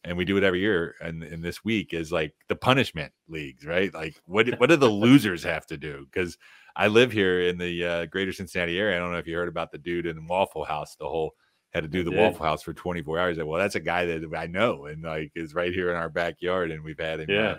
and 0.04 0.16
we 0.16 0.24
do 0.24 0.36
it 0.36 0.44
every 0.44 0.60
year. 0.60 0.94
And 1.00 1.22
in 1.22 1.40
this 1.40 1.64
week 1.64 1.94
is 1.94 2.12
like 2.12 2.34
the 2.48 2.56
punishment 2.56 3.12
leagues, 3.28 3.64
right? 3.64 3.92
Like 3.92 4.14
what 4.26 4.48
what 4.60 4.68
do 4.68 4.76
the 4.76 4.88
losers 4.88 5.42
have 5.44 5.66
to 5.66 5.76
do? 5.76 6.06
Because 6.10 6.36
I 6.76 6.88
live 6.88 7.10
here 7.10 7.40
in 7.42 7.58
the 7.58 7.84
uh, 7.84 8.06
greater 8.06 8.32
Cincinnati 8.32 8.78
area. 8.78 8.96
I 8.96 8.98
don't 8.98 9.12
know 9.12 9.18
if 9.18 9.26
you 9.26 9.36
heard 9.36 9.48
about 9.48 9.72
the 9.72 9.78
dude 9.78 10.06
in 10.06 10.16
the 10.16 10.26
Waffle 10.28 10.64
House, 10.64 10.96
the 10.96 11.08
whole 11.08 11.34
had 11.74 11.82
to 11.82 11.88
do 11.88 12.04
the 12.04 12.12
Waffle 12.12 12.46
House 12.46 12.62
for 12.62 12.72
24 12.72 13.18
hours. 13.18 13.38
Well, 13.38 13.58
that's 13.58 13.74
a 13.74 13.80
guy 13.80 14.06
that 14.06 14.34
I 14.36 14.46
know 14.46 14.86
and 14.86 15.02
like 15.02 15.32
is 15.34 15.54
right 15.54 15.72
here 15.72 15.90
in 15.90 15.96
our 15.96 16.08
backyard, 16.08 16.70
and 16.70 16.84
we've 16.84 16.98
had 16.98 17.20
him 17.20 17.30
uh, 17.30 17.32
yeah. 17.32 17.56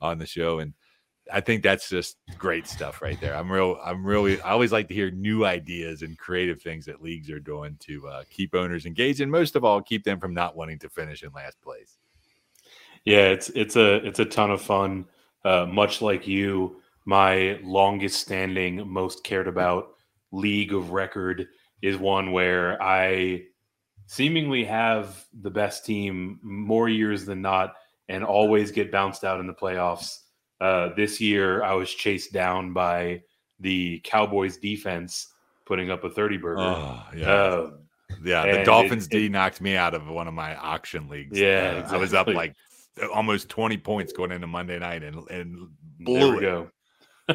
on 0.00 0.18
the 0.18 0.26
show. 0.26 0.58
And 0.58 0.74
I 1.32 1.40
think 1.40 1.62
that's 1.62 1.88
just 1.88 2.18
great 2.36 2.66
stuff 2.66 3.00
right 3.00 3.18
there. 3.20 3.34
I'm 3.34 3.50
real. 3.50 3.78
I'm 3.82 4.04
really. 4.04 4.40
I 4.42 4.50
always 4.50 4.72
like 4.72 4.88
to 4.88 4.94
hear 4.94 5.10
new 5.10 5.46
ideas 5.46 6.02
and 6.02 6.18
creative 6.18 6.60
things 6.60 6.84
that 6.84 7.02
leagues 7.02 7.30
are 7.30 7.40
doing 7.40 7.76
to 7.80 8.06
uh, 8.06 8.24
keep 8.28 8.54
owners 8.54 8.84
engaged, 8.84 9.22
and 9.22 9.32
most 9.32 9.56
of 9.56 9.64
all, 9.64 9.80
keep 9.80 10.04
them 10.04 10.20
from 10.20 10.34
not 10.34 10.56
wanting 10.56 10.78
to 10.80 10.90
finish 10.90 11.22
in 11.22 11.30
last 11.32 11.60
place. 11.62 11.96
Yeah, 13.06 13.28
it's 13.28 13.48
it's 13.50 13.76
a 13.76 14.06
it's 14.06 14.18
a 14.18 14.24
ton 14.26 14.50
of 14.50 14.60
fun. 14.60 15.06
Uh, 15.44 15.66
much 15.66 16.02
like 16.02 16.26
you, 16.26 16.82
my 17.06 17.58
longest 17.62 18.20
standing, 18.20 18.86
most 18.86 19.24
cared 19.24 19.48
about 19.48 19.94
league 20.32 20.74
of 20.74 20.90
record 20.90 21.48
is 21.80 21.96
one 21.96 22.32
where 22.32 22.82
I 22.82 23.44
seemingly 24.06 24.64
have 24.64 25.24
the 25.40 25.50
best 25.50 25.84
team 25.84 26.38
more 26.42 26.88
years 26.88 27.24
than 27.24 27.42
not, 27.42 27.74
and 28.08 28.24
always 28.24 28.70
get 28.70 28.92
bounced 28.92 29.24
out 29.24 29.40
in 29.40 29.46
the 29.46 29.54
playoffs 29.54 30.18
uh, 30.60 30.94
this 30.96 31.20
year, 31.20 31.62
I 31.62 31.74
was 31.74 31.92
chased 31.92 32.32
down 32.32 32.72
by 32.72 33.22
the 33.60 34.00
Cowboys 34.04 34.56
defense 34.56 35.28
putting 35.66 35.90
up 35.90 36.04
a 36.04 36.10
30 36.10 36.36
burger. 36.38 36.60
Oh, 36.60 37.02
yeah. 37.14 37.32
Uh, 37.32 37.70
yeah, 38.22 38.58
the 38.58 38.64
Dolphins 38.64 39.06
it, 39.06 39.10
D 39.10 39.28
knocked 39.28 39.60
me 39.60 39.76
out 39.76 39.92
of 39.92 40.06
one 40.08 40.28
of 40.28 40.34
my 40.34 40.54
auction 40.56 41.08
leagues. 41.08 41.38
Yeah, 41.38 41.46
uh, 41.46 41.78
exactly. 41.78 41.96
I 41.96 42.00
was 42.00 42.14
up 42.14 42.26
like 42.28 42.54
almost 43.12 43.48
20 43.48 43.76
points 43.78 44.12
going 44.12 44.30
into 44.30 44.46
Monday 44.46 44.78
night 44.78 45.02
and, 45.02 45.28
and 45.28 45.68
blew 46.00 46.18
there 46.18 46.32
we 46.32 46.40
go. 46.40 46.70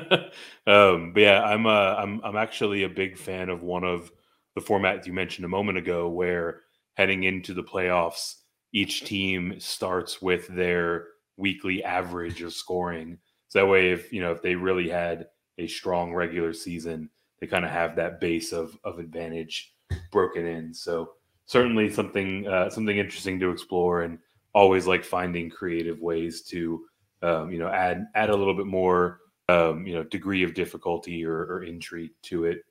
um, 0.67 1.13
but 1.13 1.21
yeah, 1.21 1.43
I'm 1.43 1.65
uh, 1.65 1.95
I'm 1.95 2.21
I'm 2.23 2.35
actually 2.35 2.83
a 2.83 2.89
big 2.89 3.17
fan 3.17 3.49
of 3.49 3.63
one 3.63 3.83
of 3.83 4.11
the 4.59 4.65
formats 4.65 5.05
you 5.05 5.13
mentioned 5.13 5.45
a 5.45 5.49
moment 5.49 5.77
ago, 5.77 6.09
where 6.09 6.61
heading 6.95 7.23
into 7.23 7.53
the 7.53 7.63
playoffs, 7.63 8.35
each 8.73 9.03
team 9.03 9.59
starts 9.59 10.21
with 10.21 10.47
their 10.47 11.07
weekly 11.37 11.83
average 11.83 12.41
of 12.41 12.53
scoring. 12.53 13.17
So 13.47 13.59
that 13.59 13.67
way, 13.67 13.91
if 13.91 14.11
you 14.11 14.21
know 14.21 14.31
if 14.31 14.41
they 14.41 14.55
really 14.55 14.89
had 14.89 15.27
a 15.57 15.67
strong 15.67 16.13
regular 16.13 16.53
season, 16.53 17.09
they 17.39 17.47
kind 17.47 17.65
of 17.65 17.71
have 17.71 17.95
that 17.95 18.19
base 18.19 18.51
of 18.51 18.77
of 18.83 18.99
advantage 18.99 19.73
broken 20.11 20.45
in. 20.45 20.73
So 20.73 21.11
certainly 21.45 21.89
something 21.89 22.47
uh, 22.47 22.69
something 22.69 22.97
interesting 22.97 23.39
to 23.39 23.51
explore, 23.51 24.03
and 24.03 24.19
always 24.53 24.87
like 24.87 25.03
finding 25.03 25.49
creative 25.49 25.99
ways 26.01 26.41
to 26.43 26.85
um, 27.21 27.51
you 27.51 27.59
know 27.59 27.69
add 27.69 28.07
add 28.15 28.29
a 28.29 28.35
little 28.35 28.55
bit 28.55 28.67
more 28.67 29.19
um, 29.47 29.85
you 29.85 29.93
know 29.93 30.03
degree 30.03 30.43
of 30.43 30.53
difficulty 30.53 31.25
or, 31.25 31.45
or 31.45 31.63
intrigue 31.63 32.11
to 32.23 32.45
it. 32.45 32.63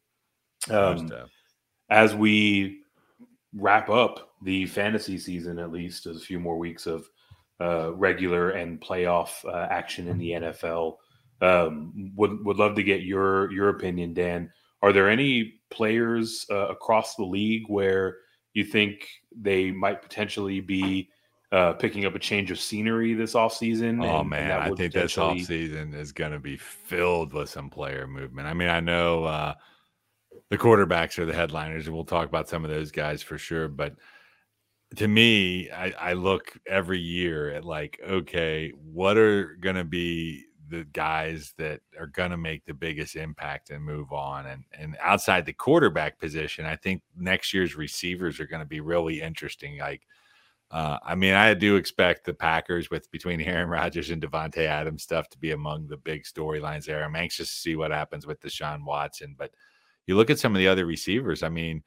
Um, 0.70 1.11
as 1.91 2.14
we 2.14 2.80
wrap 3.55 3.89
up 3.89 4.32
the 4.43 4.66
fantasy 4.66 5.18
season, 5.18 5.59
at 5.59 5.72
least, 5.72 6.05
there's 6.05 6.18
a 6.18 6.26
few 6.26 6.39
more 6.39 6.59
weeks 6.59 6.86
of 6.86 7.09
uh, 7.61 7.93
regular 7.95 8.51
and 8.51 8.80
playoff 8.80 9.45
uh, 9.45 9.66
action 9.70 10.09
in 10.09 10.18
the 10.18 10.30
NFL. 10.30 10.97
Um, 11.41 12.12
would 12.16 12.45
would 12.45 12.57
love 12.57 12.74
to 12.76 12.82
get 12.82 13.03
your 13.03 13.51
your 13.53 13.68
opinion, 13.70 14.14
Dan. 14.14 14.51
Are 14.82 14.93
there 14.93 15.09
any 15.09 15.61
players 15.70 16.47
uh, 16.51 16.68
across 16.68 17.14
the 17.16 17.24
league 17.24 17.64
where 17.68 18.16
you 18.55 18.64
think 18.64 19.07
they 19.36 19.70
might 19.70 20.03
potentially 20.03 20.61
be 20.61 21.09
uh, 21.51 21.72
picking 21.74 22.05
up 22.05 22.14
a 22.14 22.18
change 22.18 22.51
of 22.51 22.61
scenery 22.61 23.14
this 23.14 23.34
offseason? 23.34 24.05
Oh 24.05 24.20
and, 24.20 24.30
man, 24.30 24.51
and 24.51 24.53
I 24.53 24.66
think 24.66 24.93
potentially... 24.93 25.41
this 25.41 25.49
offseason 25.49 25.95
is 25.95 26.12
going 26.12 26.32
to 26.32 26.41
be 26.41 26.57
filled 26.57 27.32
with 27.32 27.49
some 27.49 27.70
player 27.70 28.07
movement. 28.07 28.47
I 28.47 28.55
mean, 28.55 28.68
I 28.68 28.80
know 28.80 29.24
uh, 29.24 29.55
the 30.51 30.59
quarterbacks 30.59 31.19
are 31.19 31.27
the 31.27 31.35
headliners, 31.35 31.87
and 31.87 31.95
we'll 31.95 32.05
talk 32.05 32.29
about 32.29 32.49
some 32.49 32.65
of 32.65 32.71
those 32.71 32.91
guys 32.91 33.23
for 33.23 33.39
sure, 33.39 33.69
but 33.69 33.95
to 34.97 35.07
me, 35.07 35.71
I, 35.71 35.93
I 36.01 36.13
look 36.15 36.57
every 36.67 36.99
year 36.99 37.51
at 37.51 37.65
like, 37.65 38.01
okay, 38.09 38.71
what 38.71 39.19
are 39.19 39.57
going 39.61 39.77
to 39.77 39.85
be 39.85 40.47
the 40.69 40.85
guys 40.93 41.55
that 41.57 41.81
are 41.99 42.07
going 42.07 42.31
to 42.31 42.37
make 42.37 42.65
the 42.65 42.75
biggest 42.75 43.17
impact 43.17 43.71
and 43.71 43.83
move 43.83 44.13
on. 44.13 44.47
And 44.47 44.65
and 44.79 44.97
outside 45.01 45.47
the 45.47 45.53
quarterback 45.53 46.19
position, 46.19 46.67
I 46.67 46.77
think 46.77 47.03
next 47.17 47.53
year's 47.55 47.77
receivers 47.77 48.41
are 48.41 48.47
going 48.47 48.61
to 48.61 48.67
be 48.67 48.81
really 48.81 49.21
interesting. 49.21 49.79
Like, 49.79 50.03
uh, 50.71 50.99
I 51.03 51.15
mean, 51.15 51.35
I 51.35 51.55
do 51.55 51.77
expect 51.77 52.25
the 52.25 52.35
Packers 52.35 52.91
with 52.91 53.11
between 53.11 53.41
Aaron 53.41 53.69
Rodgers 53.69 54.11
and 54.11 54.23
Davante 54.23 54.59
Adams 54.59 55.03
stuff 55.03 55.29
to 55.31 55.39
be 55.39 55.53
among 55.53 55.89
the 55.89 55.97
big 55.97 56.25
storylines 56.25 56.85
there. 56.85 57.03
I'm 57.03 57.17
anxious 57.17 57.49
to 57.49 57.57
see 57.57 57.77
what 57.77 57.91
happens 57.91 58.27
with 58.27 58.41
Deshaun 58.41 58.85
Watson, 58.85 59.35
but 59.39 59.53
you 60.09 60.17
look 60.17 60.31
at 60.31 60.39
some 60.39 60.55
of 60.55 60.59
the 60.59 60.67
other 60.67 60.87
receivers. 60.87 61.43
I 61.45 61.51
mean, 61.51 61.85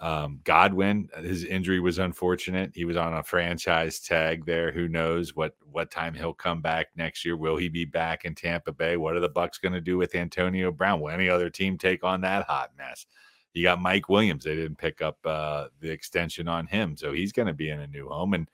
um, 0.00 0.40
Godwin, 0.44 1.08
uh, 1.16 1.22
his 1.22 1.44
injury 1.44 1.80
was 1.80 1.98
unfortunate. 1.98 2.72
He 2.74 2.84
was 2.84 2.96
on 2.96 3.14
a 3.14 3.22
franchise 3.22 4.00
tag 4.00 4.46
there. 4.46 4.70
Who 4.72 4.88
knows 4.88 5.34
what 5.34 5.56
what 5.70 5.90
time 5.90 6.14
he'll 6.14 6.32
come 6.32 6.62
back 6.62 6.88
next 6.96 7.24
year? 7.24 7.36
Will 7.36 7.56
he 7.56 7.68
be 7.68 7.84
back 7.84 8.24
in 8.24 8.34
Tampa 8.34 8.72
Bay? 8.72 8.96
What 8.96 9.16
are 9.16 9.20
the 9.20 9.28
Bucs 9.28 9.60
going 9.60 9.72
to 9.72 9.80
do 9.80 9.98
with 9.98 10.14
Antonio 10.14 10.70
Brown? 10.70 11.00
Will 11.00 11.10
any 11.10 11.28
other 11.28 11.50
team 11.50 11.76
take 11.76 12.04
on 12.04 12.20
that 12.20 12.46
hot 12.46 12.70
mess? 12.78 13.06
You 13.54 13.64
got 13.64 13.80
Mike 13.80 14.08
Williams. 14.08 14.44
They 14.44 14.56
didn't 14.56 14.78
pick 14.78 15.02
up 15.02 15.18
uh, 15.24 15.66
the 15.80 15.90
extension 15.90 16.48
on 16.48 16.66
him, 16.66 16.96
so 16.96 17.12
he's 17.12 17.32
going 17.32 17.48
to 17.48 17.54
be 17.54 17.70
in 17.70 17.80
a 17.80 17.86
new 17.86 18.08
home. 18.08 18.34
And 18.34 18.48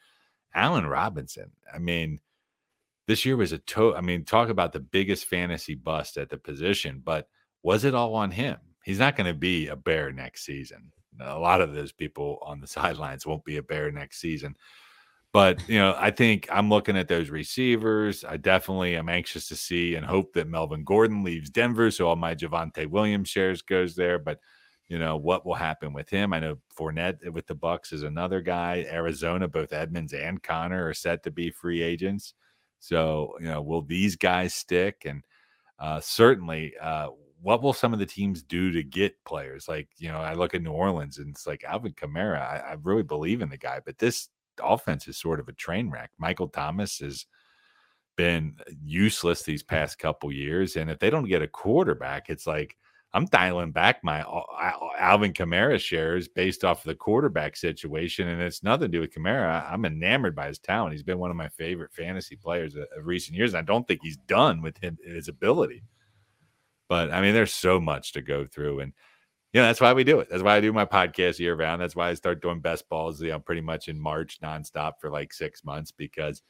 Allen 0.54 0.86
Robinson. 0.86 1.50
I 1.72 1.78
mean, 1.78 2.20
this 3.06 3.24
year 3.24 3.36
was 3.36 3.52
a 3.52 3.58
to. 3.58 3.94
I 3.94 4.00
mean, 4.00 4.24
talk 4.24 4.48
about 4.48 4.72
the 4.72 4.80
biggest 4.80 5.26
fantasy 5.26 5.74
bust 5.74 6.16
at 6.16 6.30
the 6.30 6.38
position, 6.38 7.02
but 7.04 7.28
was 7.62 7.84
it 7.84 7.94
all 7.94 8.14
on 8.14 8.30
him? 8.30 8.56
He's 8.90 8.98
not 8.98 9.16
going 9.16 9.26
to 9.26 9.38
be 9.38 9.68
a 9.68 9.76
bear 9.76 10.12
next 10.12 10.44
season 10.44 10.92
a 11.20 11.38
lot 11.38 11.60
of 11.60 11.74
those 11.74 11.92
people 11.92 12.38
on 12.42 12.60
the 12.60 12.66
sidelines 12.66 13.26
won't 13.26 13.44
be 13.44 13.56
a 13.56 13.62
bear 13.62 13.90
next 13.90 14.20
season. 14.20 14.56
But 15.32 15.66
you 15.68 15.78
know, 15.78 15.94
I 15.96 16.10
think 16.10 16.48
I'm 16.50 16.68
looking 16.68 16.96
at 16.96 17.06
those 17.06 17.30
receivers. 17.30 18.24
I 18.24 18.36
definitely 18.36 18.96
am 18.96 19.08
anxious 19.08 19.46
to 19.48 19.56
see 19.56 19.94
and 19.94 20.04
hope 20.04 20.32
that 20.32 20.48
Melvin 20.48 20.82
Gordon 20.82 21.22
leaves 21.22 21.50
Denver, 21.50 21.90
so 21.92 22.08
all 22.08 22.16
my 22.16 22.34
Javonte 22.34 22.86
Williams 22.88 23.28
shares 23.28 23.62
goes 23.62 23.94
there. 23.94 24.18
But 24.18 24.40
you 24.88 24.98
know 24.98 25.16
what 25.16 25.46
will 25.46 25.54
happen 25.54 25.92
with 25.92 26.10
him? 26.10 26.32
I 26.32 26.40
know 26.40 26.58
Fournette 26.76 27.30
with 27.30 27.46
the 27.46 27.54
Bucs 27.54 27.92
is 27.92 28.02
another 28.02 28.40
guy. 28.40 28.84
Arizona, 28.90 29.46
both 29.46 29.72
Edmonds 29.72 30.14
and 30.14 30.42
Conner 30.42 30.88
are 30.88 30.94
set 30.94 31.22
to 31.22 31.30
be 31.30 31.50
free 31.50 31.80
agents. 31.80 32.34
So 32.80 33.34
you 33.38 33.46
know, 33.46 33.62
will 33.62 33.82
these 33.82 34.16
guys 34.16 34.52
stick? 34.52 35.02
And 35.04 35.22
uh, 35.78 36.00
certainly, 36.00 36.72
uh, 36.82 37.10
what 37.42 37.62
will 37.62 37.72
some 37.72 37.92
of 37.92 37.98
the 37.98 38.06
teams 38.06 38.42
do 38.42 38.70
to 38.70 38.82
get 38.82 39.22
players? 39.24 39.68
Like, 39.68 39.88
you 39.98 40.08
know, 40.08 40.18
I 40.18 40.34
look 40.34 40.54
at 40.54 40.62
New 40.62 40.72
Orleans 40.72 41.18
and 41.18 41.30
it's 41.30 41.46
like 41.46 41.64
Alvin 41.64 41.92
Kamara. 41.92 42.40
I, 42.40 42.70
I 42.70 42.76
really 42.82 43.02
believe 43.02 43.40
in 43.40 43.48
the 43.48 43.56
guy, 43.56 43.80
but 43.84 43.98
this 43.98 44.28
offense 44.62 45.08
is 45.08 45.16
sort 45.16 45.40
of 45.40 45.48
a 45.48 45.52
train 45.52 45.90
wreck. 45.90 46.10
Michael 46.18 46.48
Thomas 46.48 46.98
has 46.98 47.26
been 48.16 48.56
uh, 48.60 48.72
useless 48.84 49.42
these 49.42 49.62
mm-hmm. 49.62 49.76
past 49.76 49.98
couple 49.98 50.30
years. 50.32 50.76
And 50.76 50.90
if 50.90 50.98
they 50.98 51.10
don't 51.10 51.28
get 51.28 51.42
a 51.42 51.48
quarterback, 51.48 52.28
it's 52.28 52.46
like 52.46 52.76
I'm 53.12 53.24
dialing 53.24 53.72
back 53.72 54.04
my 54.04 54.22
uh, 54.22 54.42
Alvin 54.98 55.32
Kamara 55.32 55.80
shares 55.80 56.28
based 56.28 56.64
off 56.64 56.80
of 56.80 56.88
the 56.88 56.94
quarterback 56.94 57.56
situation. 57.56 58.28
And 58.28 58.40
it's 58.42 58.62
nothing 58.62 58.82
to 58.82 58.88
do 58.88 59.00
with 59.00 59.14
Kamara. 59.14 59.70
I'm 59.70 59.84
enamored 59.84 60.36
by 60.36 60.48
his 60.48 60.58
talent. 60.58 60.92
He's 60.92 61.02
been 61.02 61.18
one 61.18 61.30
of 61.30 61.36
my 61.36 61.48
favorite 61.48 61.92
fantasy 61.92 62.36
players 62.36 62.76
uh, 62.76 62.84
of 62.96 63.06
recent 63.06 63.36
years. 63.36 63.54
And 63.54 63.58
I 63.58 63.64
don't 63.64 63.88
think 63.88 64.00
he's 64.02 64.18
done 64.28 64.60
with 64.60 64.76
him, 64.78 64.98
his 65.02 65.28
ability. 65.28 65.82
But 66.90 67.12
I 67.12 67.22
mean, 67.22 67.34
there's 67.34 67.54
so 67.54 67.80
much 67.80 68.12
to 68.14 68.20
go 68.20 68.44
through. 68.44 68.80
And, 68.80 68.92
you 69.52 69.60
know, 69.60 69.66
that's 69.68 69.80
why 69.80 69.92
we 69.92 70.02
do 70.02 70.18
it. 70.18 70.28
That's 70.28 70.42
why 70.42 70.56
I 70.56 70.60
do 70.60 70.72
my 70.72 70.84
podcast 70.84 71.38
year 71.38 71.54
round. 71.54 71.80
That's 71.80 71.94
why 71.94 72.10
I 72.10 72.14
start 72.14 72.42
doing 72.42 72.60
best 72.60 72.88
balls, 72.88 73.22
you 73.22 73.30
know, 73.30 73.38
pretty 73.38 73.60
much 73.60 73.88
in 73.88 73.98
March 73.98 74.40
nonstop 74.42 74.94
for 75.00 75.08
like 75.08 75.32
six 75.32 75.64
months 75.64 75.92
because 75.92 76.42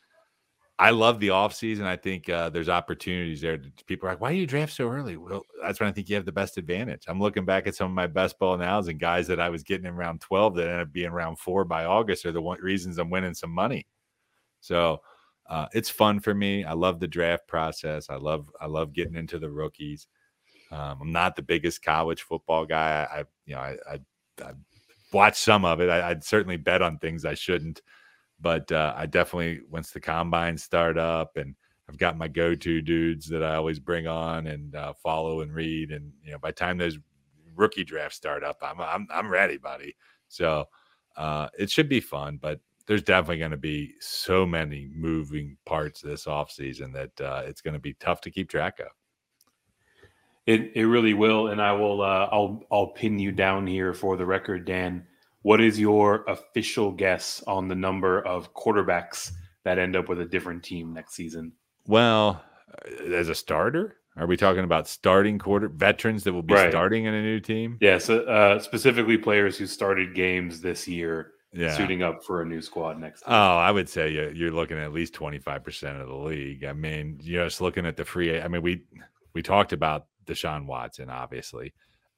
I 0.79 0.91
love 0.91 1.21
the 1.21 1.29
offseason. 1.29 1.83
I 1.85 1.97
think 1.97 2.31
uh, 2.31 2.49
there's 2.49 2.71
opportunities 2.71 3.43
there. 3.43 3.61
People 3.87 4.09
are 4.09 4.13
like, 4.13 4.23
why 4.23 4.33
do 4.33 4.39
you 4.39 4.47
draft 4.47 4.73
so 4.73 4.89
early? 4.89 5.19
Well, 5.19 5.45
that's 5.63 5.79
when 5.79 5.91
I 5.91 5.93
think 5.93 6.09
you 6.09 6.17
have 6.17 6.25
the 6.25 6.33
best 6.33 6.57
advantage. 6.57 7.05
I'm 7.07 7.21
looking 7.21 7.45
back 7.45 7.67
at 7.67 7.75
some 7.75 7.89
of 7.89 7.95
my 7.95 8.07
best 8.07 8.39
ball 8.39 8.57
nows 8.57 8.89
and 8.89 8.99
guys 8.99 9.27
that 9.27 9.41
I 9.41 9.51
was 9.51 9.63
getting 9.63 9.85
in 9.85 9.95
round 9.95 10.23
12 10.23 10.55
that 10.57 10.69
ended 10.69 10.81
up 10.81 10.93
being 10.93 11.11
round 11.11 11.39
four 11.39 11.67
by 11.67 11.85
August 11.85 12.25
are 12.25 12.33
the 12.33 12.41
one 12.41 12.59
reasons 12.63 12.97
I'm 12.97 13.11
winning 13.11 13.35
some 13.35 13.51
money. 13.51 13.87
So 14.63 15.03
uh, 15.51 15.67
it's 15.75 15.91
fun 15.91 16.19
for 16.19 16.33
me. 16.33 16.65
I 16.65 16.73
love 16.73 16.99
the 16.99 17.09
draft 17.09 17.47
process. 17.47 18.09
I 18.09 18.17
love 18.17 18.51
I 18.59 18.65
love 18.65 18.95
getting 18.95 19.17
into 19.17 19.39
the 19.39 19.51
rookies. 19.51 20.07
Um, 20.71 20.99
I'm 21.03 21.13
not 21.13 21.37
the 21.37 21.43
biggest 21.43 21.83
college 21.83 22.23
football 22.23 22.65
guy. 22.65 23.07
I, 23.11 23.25
you 23.47 23.55
know, 23.55 23.61
I, 23.61 23.77
I, 23.91 24.01
I 24.45 24.53
watch 25.13 25.39
some 25.39 25.65
of 25.65 25.81
it. 25.81 25.89
I, 25.89 26.09
would 26.09 26.25
certainly 26.25 26.57
bet 26.57 26.83
on 26.83 26.99
things 26.99 27.25
I 27.25 27.35
shouldn't, 27.35 27.83
but 28.41 28.71
uh, 28.71 28.95
I 28.97 29.07
definitely 29.07 29.63
once 29.69 29.91
the 29.91 30.01
combine 30.01 30.57
start 30.57 30.97
up 30.97 31.37
and 31.37 31.55
I've 31.91 31.99
got 31.99 32.17
my 32.17 32.29
go-to 32.29 32.81
dudes 32.81 33.27
that 33.31 33.43
I 33.43 33.57
always 33.57 33.81
bring 33.81 34.07
on 34.07 34.47
and 34.47 34.77
uh, 34.77 34.93
follow 34.93 35.41
and 35.41 35.53
read. 35.53 35.91
And 35.91 36.13
you 36.23 36.31
know, 36.31 36.39
by 36.39 36.51
the 36.51 36.55
time 36.57 36.79
those 36.79 36.99
rookie 37.57 37.83
drafts 37.83 38.17
start 38.17 38.45
up, 38.45 38.59
I'm 38.63 38.81
I'm 38.81 39.09
I'm 39.13 39.29
ready, 39.29 39.57
buddy. 39.57 39.97
So 40.29 40.69
uh, 41.17 41.49
it 41.59 41.69
should 41.69 41.89
be 41.89 41.99
fun. 41.99 42.39
But 42.41 42.61
there's 42.87 43.03
definitely 43.03 43.39
going 43.39 43.51
to 43.51 43.57
be 43.57 43.95
so 43.99 44.47
many 44.47 44.89
moving 44.95 45.57
parts 45.67 46.01
this 46.01 46.27
offseason 46.27 46.93
that 46.93 47.21
uh, 47.21 47.43
it's 47.45 47.61
going 47.61 47.75
to 47.75 47.81
be 47.81 47.95
tough 47.95 48.21
to 48.21 48.31
keep 48.31 48.49
track 48.49 48.79
of. 48.79 48.87
It 50.51 50.73
it 50.75 50.85
really 50.85 51.15
will, 51.15 51.47
and 51.47 51.63
I 51.63 51.73
will. 51.73 52.03
Uh, 52.03 52.29
I'll 52.33 52.65
I'll 52.73 52.89
pin 52.89 53.21
you 53.21 53.31
down 53.31 53.69
here 53.69 53.95
for 53.95 54.17
the 54.17 54.27
record, 54.27 54.65
Dan. 54.65 55.07
What 55.43 55.61
is 55.61 55.79
your 55.79 56.25
official 56.27 56.91
guess 56.91 57.41
on 57.47 57.69
the 57.69 57.77
number 57.77 58.21
of 58.27 58.53
quarterbacks 58.53 59.31
that 59.63 59.79
end 59.79 59.95
up 59.95 60.09
with 60.09 60.21
a 60.21 60.25
different 60.25 60.65
team 60.65 60.93
next 60.93 61.15
season? 61.15 61.53
Well, 61.87 62.43
uh, 62.69 63.15
as 63.15 63.29
a 63.29 63.35
starter, 63.35 63.99
are 64.17 64.27
we 64.27 64.37
talking 64.37 64.65
about 64.65 64.89
starting 64.89 65.39
quarter 65.39 65.69
veterans 65.69 66.25
that 66.25 66.33
will 66.33 66.43
be 66.43 66.55
right. 66.55 66.73
starting 66.73 67.05
in 67.05 67.15
a 67.15 67.23
new 67.23 67.39
team? 67.39 67.79
Yes, 67.81 68.09
yeah, 68.09 68.17
so, 68.17 68.23
uh, 68.25 68.59
specifically 68.59 69.19
players 69.19 69.57
who 69.57 69.69
started 69.69 70.17
games 70.17 70.61
this 70.61 70.89
year, 70.89 71.35
yeah. 71.53 71.77
suiting 71.77 72.03
up 72.03 72.25
for 72.25 72.43
a 72.43 72.45
new 72.45 72.61
squad 72.61 72.99
next. 72.99 73.21
Year. 73.21 73.37
Oh, 73.37 73.57
I 73.57 73.71
would 73.71 73.89
say 73.89 74.11
you're 74.11 74.51
looking 74.51 74.79
at 74.79 74.83
at 74.83 74.93
least 74.93 75.15
twenty 75.15 75.39
five 75.39 75.63
percent 75.63 76.01
of 76.01 76.09
the 76.09 76.17
league. 76.17 76.65
I 76.65 76.73
mean, 76.73 77.21
you're 77.23 77.47
just 77.47 77.61
looking 77.61 77.87
at 77.87 77.97
the 77.97 78.05
free. 78.05 78.41
I 78.41 78.49
mean, 78.49 78.63
we 78.63 78.83
we 79.33 79.43
talked 79.43 79.73
about 79.73 80.07
Deshaun 80.31 80.67
Watson, 80.67 81.11
obviously. 81.11 81.73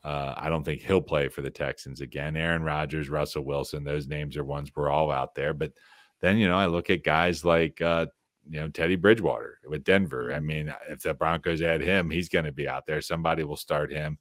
Uh, 0.04 0.34
I 0.36 0.48
don't 0.48 0.64
think 0.64 0.82
he'll 0.82 1.00
play 1.00 1.28
for 1.28 1.42
the 1.42 1.50
Texans 1.50 2.00
again. 2.00 2.36
Aaron 2.36 2.62
Rodgers, 2.62 3.08
Russell 3.08 3.44
Wilson, 3.44 3.84
those 3.84 4.08
names 4.08 4.36
are 4.36 4.44
ones 4.44 4.70
we're 4.74 4.90
all 4.90 5.10
out 5.10 5.34
there. 5.34 5.54
But 5.54 5.72
then, 6.20 6.38
you 6.38 6.48
know, 6.48 6.56
I 6.56 6.66
look 6.66 6.90
at 6.90 7.04
guys 7.04 7.44
like 7.44 7.80
uh, 7.80 8.06
you 8.48 8.60
know, 8.60 8.68
Teddy 8.68 8.96
Bridgewater 8.96 9.58
with 9.66 9.84
Denver. 9.84 10.32
I 10.32 10.40
mean, 10.40 10.74
if 10.88 11.02
the 11.02 11.14
Broncos 11.14 11.62
add 11.62 11.80
him, 11.80 12.10
he's 12.10 12.28
going 12.28 12.44
to 12.44 12.52
be 12.52 12.68
out 12.68 12.86
there. 12.86 13.00
Somebody 13.00 13.44
will 13.44 13.56
start 13.56 13.92
him. 13.92 14.18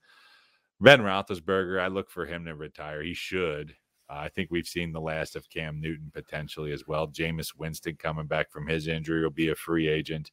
Ben 0.80 1.02
Roethlisberger, 1.02 1.80
I 1.80 1.88
look 1.88 2.10
for 2.10 2.26
him 2.26 2.46
to 2.46 2.56
retire. 2.56 3.02
He 3.04 3.14
should. 3.14 3.76
Uh, 4.10 4.18
I 4.18 4.30
think 4.30 4.50
we've 4.52 4.68
seen 4.68 4.92
the 4.92 5.02
last 5.02 5.36
of 5.36 5.50
Cam 5.50 5.80
Newton 5.80 6.12
potentially 6.14 6.72
as 6.72 6.88
well. 6.88 7.08
Jameis 7.08 7.56
Winston 7.56 7.96
coming 7.98 8.28
back 8.28 8.52
from 8.52 8.68
his 8.68 8.88
injury 8.88 9.22
will 9.24 9.30
be 9.30 9.50
a 9.50 9.56
free 9.56 9.88
agent. 9.88 10.32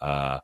Uh, 0.00 0.40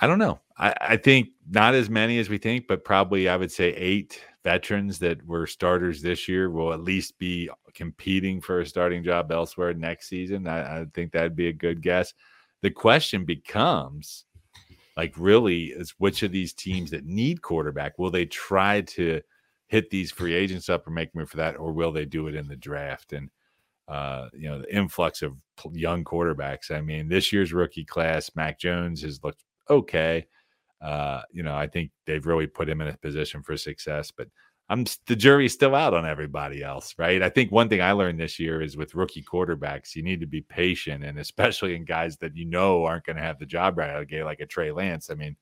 I 0.00 0.06
don't 0.06 0.18
know. 0.18 0.40
I, 0.58 0.74
I 0.80 0.96
think 0.96 1.28
not 1.48 1.74
as 1.74 1.88
many 1.88 2.18
as 2.18 2.28
we 2.28 2.38
think, 2.38 2.66
but 2.66 2.84
probably 2.84 3.28
I 3.28 3.36
would 3.36 3.52
say 3.52 3.70
eight 3.74 4.20
veterans 4.44 4.98
that 5.00 5.24
were 5.26 5.46
starters 5.46 6.02
this 6.02 6.28
year 6.28 6.50
will 6.50 6.72
at 6.72 6.80
least 6.80 7.18
be 7.18 7.50
competing 7.74 8.40
for 8.40 8.60
a 8.60 8.66
starting 8.66 9.02
job 9.02 9.32
elsewhere 9.32 9.74
next 9.74 10.08
season. 10.08 10.46
I, 10.46 10.80
I 10.80 10.86
think 10.94 11.12
that'd 11.12 11.36
be 11.36 11.48
a 11.48 11.52
good 11.52 11.82
guess. 11.82 12.14
The 12.62 12.70
question 12.70 13.24
becomes 13.24 14.24
like 14.96 15.14
really 15.16 15.66
is 15.66 15.94
which 15.98 16.22
of 16.22 16.32
these 16.32 16.52
teams 16.52 16.90
that 16.90 17.04
need 17.04 17.42
quarterback 17.42 17.98
will 17.98 18.10
they 18.10 18.26
try 18.26 18.80
to 18.80 19.20
hit 19.68 19.90
these 19.90 20.10
free 20.10 20.34
agents 20.34 20.68
up 20.68 20.86
or 20.86 20.90
make 20.90 21.10
room 21.14 21.26
for 21.26 21.36
that 21.36 21.56
or 21.56 21.72
will 21.72 21.92
they 21.92 22.04
do 22.04 22.28
it 22.28 22.34
in 22.34 22.48
the 22.48 22.56
draft 22.56 23.12
and 23.12 23.30
uh, 23.88 24.28
you 24.32 24.48
know 24.48 24.60
the 24.60 24.74
influx 24.74 25.22
of 25.22 25.34
young 25.72 26.02
quarterbacks 26.02 26.70
i 26.70 26.80
mean 26.80 27.08
this 27.08 27.32
year's 27.32 27.52
rookie 27.52 27.84
class 27.84 28.30
mac 28.34 28.58
jones 28.58 29.02
has 29.02 29.22
looked 29.22 29.44
okay 29.68 30.26
uh, 30.80 31.22
you 31.32 31.42
know, 31.42 31.56
I 31.56 31.66
think 31.66 31.90
they've 32.06 32.26
really 32.26 32.46
put 32.46 32.68
him 32.68 32.80
in 32.80 32.88
a 32.88 32.96
position 32.98 33.42
for 33.42 33.56
success, 33.56 34.10
but 34.10 34.28
I'm 34.68 34.84
the 35.06 35.16
jury's 35.16 35.52
still 35.52 35.74
out 35.74 35.94
on 35.94 36.04
everybody 36.04 36.62
else, 36.62 36.94
right? 36.98 37.22
I 37.22 37.28
think 37.28 37.52
one 37.52 37.68
thing 37.68 37.80
I 37.80 37.92
learned 37.92 38.18
this 38.18 38.38
year 38.38 38.60
is 38.60 38.76
with 38.76 38.94
rookie 38.94 39.22
quarterbacks, 39.22 39.94
you 39.94 40.02
need 40.02 40.20
to 40.20 40.26
be 40.26 40.42
patient, 40.42 41.04
and 41.04 41.18
especially 41.18 41.76
in 41.76 41.84
guys 41.84 42.16
that 42.18 42.36
you 42.36 42.44
know 42.44 42.84
aren't 42.84 43.04
going 43.04 43.16
to 43.16 43.22
have 43.22 43.38
the 43.38 43.46
job 43.46 43.78
right 43.78 43.88
out 43.88 44.02
of 44.02 44.08
the 44.08 44.16
gate, 44.16 44.24
like 44.24 44.40
a 44.40 44.46
Trey 44.46 44.72
Lance. 44.72 45.08
I 45.08 45.14
mean, 45.14 45.36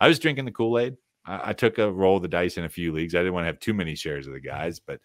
I 0.00 0.08
was 0.08 0.18
drinking 0.18 0.44
the 0.44 0.50
Kool 0.50 0.78
Aid. 0.78 0.96
I, 1.24 1.50
I, 1.50 1.52
took 1.52 1.78
a 1.78 1.90
roll 1.90 2.16
of 2.16 2.22
the 2.22 2.28
dice 2.28 2.58
in 2.58 2.64
a 2.64 2.68
few 2.68 2.92
leagues. 2.92 3.14
I 3.14 3.18
didn't 3.18 3.34
want 3.34 3.44
to 3.44 3.48
have 3.48 3.60
too 3.60 3.74
many 3.74 3.94
shares 3.94 4.26
of 4.26 4.32
the 4.32 4.40
guys, 4.40 4.80
but 4.80 5.00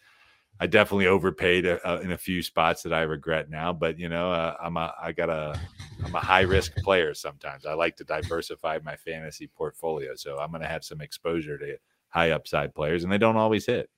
I 0.59 0.67
definitely 0.67 1.07
overpaid 1.07 1.65
a, 1.65 1.79
a, 1.89 2.01
in 2.01 2.11
a 2.11 2.17
few 2.17 2.41
spots 2.41 2.83
that 2.83 2.93
I 2.93 3.01
regret 3.01 3.49
now. 3.49 3.73
But 3.73 3.99
you 3.99 4.09
know, 4.09 4.31
uh, 4.31 4.55
I'm 4.61 4.77
a 4.77 4.93
I 5.01 5.11
got 5.11 5.29
a 5.29 5.59
I'm 6.05 6.15
a 6.15 6.19
high 6.19 6.41
risk 6.41 6.75
player. 6.77 7.13
Sometimes 7.13 7.65
I 7.65 7.73
like 7.73 7.95
to 7.97 8.03
diversify 8.03 8.79
my 8.83 8.95
fantasy 8.95 9.47
portfolio, 9.47 10.15
so 10.15 10.39
I'm 10.39 10.51
going 10.51 10.61
to 10.61 10.67
have 10.67 10.83
some 10.83 11.01
exposure 11.01 11.57
to 11.57 11.77
high 12.09 12.31
upside 12.31 12.75
players, 12.75 13.03
and 13.03 13.11
they 13.11 13.17
don't 13.17 13.37
always 13.37 13.65
hit. 13.65 13.89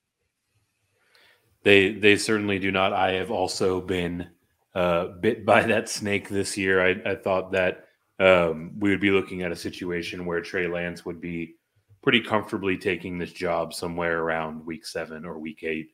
They 1.63 1.91
they 1.93 2.15
certainly 2.15 2.59
do 2.59 2.71
not. 2.71 2.93
I 2.93 3.13
have 3.13 3.31
also 3.31 3.81
been 3.81 4.29
uh, 4.73 5.07
bit 5.19 5.45
by 5.45 5.61
that 5.67 5.89
snake 5.89 6.29
this 6.29 6.57
year. 6.57 6.85
I, 6.85 7.11
I 7.11 7.15
thought 7.15 7.51
that 7.51 7.85
um, 8.19 8.73
we 8.79 8.89
would 8.89 9.01
be 9.01 9.11
looking 9.11 9.41
at 9.41 9.51
a 9.51 9.55
situation 9.55 10.25
where 10.25 10.41
Trey 10.41 10.67
Lance 10.67 11.05
would 11.05 11.19
be 11.19 11.55
pretty 12.01 12.21
comfortably 12.21 12.77
taking 12.77 13.17
this 13.17 13.31
job 13.31 13.73
somewhere 13.73 14.21
around 14.21 14.65
week 14.65 14.85
seven 14.85 15.25
or 15.25 15.39
week 15.39 15.63
eight. 15.63 15.89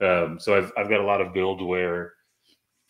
Um, 0.00 0.38
so 0.40 0.56
I've 0.56 0.72
I've 0.76 0.88
got 0.88 1.00
a 1.00 1.04
lot 1.04 1.20
of 1.20 1.32
build 1.32 1.62
where 1.62 2.14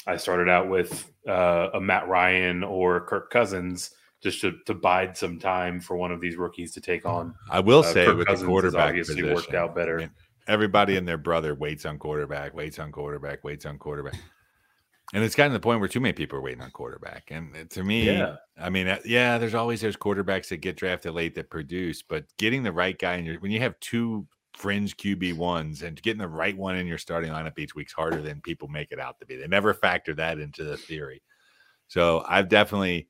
I 0.07 0.17
started 0.17 0.49
out 0.49 0.69
with 0.69 1.11
uh, 1.29 1.69
a 1.75 1.81
Matt 1.81 2.09
Ryan 2.09 2.63
or 2.63 3.07
Kirk 3.07 3.31
Cousins 3.31 3.91
just 4.23 4.41
to, 4.41 4.55
to 4.67 4.75
bide 4.75 5.17
some 5.17 5.39
time 5.39 5.81
for 5.81 5.97
one 5.97 6.11
of 6.11 6.21
these 6.21 6.37
rookies 6.37 6.73
to 6.73 6.81
take 6.81 7.05
on. 7.07 7.35
I 7.51 7.61
will 7.61 7.81
uh, 7.81 7.93
say 7.93 8.07
Kirk 8.07 8.19
with 8.19 8.27
Cousins 8.27 8.43
the 8.43 8.49
quarterback 8.49 8.89
obviously 8.89 9.17
position, 9.17 9.35
worked 9.35 9.55
out 9.55 9.75
better. 9.75 9.99
I 9.99 10.03
mean, 10.03 10.11
everybody 10.47 10.97
and 10.97 11.07
their 11.07 11.19
brother 11.19 11.55
waits 11.55 11.85
on 11.85 11.99
quarterback, 11.99 12.55
waits 12.55 12.79
on 12.79 12.93
quarterback, 12.93 13.45
waits 13.45 13.67
on 13.67 13.79
quarterback. 13.79 14.15
And 15.13 15.23
it's 15.23 15.35
gotten 15.35 15.53
to 15.53 15.59
the 15.59 15.63
point 15.63 15.81
where 15.81 15.89
too 15.89 16.01
many 16.01 16.15
people 16.15 16.39
are 16.39 16.43
waiting 16.43 16.63
on 16.63 16.71
quarterback. 16.71 17.31
And 17.31 17.71
to 17.71 17.85
me, 17.85 18.07
yeah. 18.07 18.37
I 18.59 18.71
mean, 18.71 18.89
uh, 18.89 18.99
yeah, 19.05 19.39
there's 19.39 19.55
always 19.55 19.81
there's 19.81 19.97
quarterbacks 19.97 20.49
that 20.49 20.57
get 20.59 20.77
drafted 20.77 21.13
late 21.13 21.35
that 21.35 21.51
produce, 21.51 22.03
but 22.03 22.25
getting 22.39 22.63
the 22.63 22.73
right 22.73 22.99
guy 22.99 23.17
in 23.17 23.25
your 23.25 23.39
when 23.41 23.53
you 23.53 23.61
have 23.61 23.79
two 23.81 24.27
fringe 24.55 24.97
QB 24.97 25.35
ones 25.37 25.83
and 25.83 26.01
getting 26.03 26.21
the 26.21 26.29
right 26.29 26.57
one 26.57 26.77
in 26.77 26.87
your 26.87 26.99
starting 26.99 27.33
lineup 27.33 27.59
each 27.59 27.75
week's 27.75 27.93
harder 27.93 28.23
than 28.23 28.41
people 28.41 28.69
make 28.69 28.93
it 28.93 29.01
out 29.01 29.19
to 29.21 29.27
be. 29.27 29.37
They 29.37 29.49
never 29.49 29.75
factor 29.75 30.15
that 30.15 30.39
into 30.39 30.65
the 30.65 30.77
theory. 30.77 31.23
So 31.89 32.25
I've 32.27 32.49
definitely, 32.49 33.09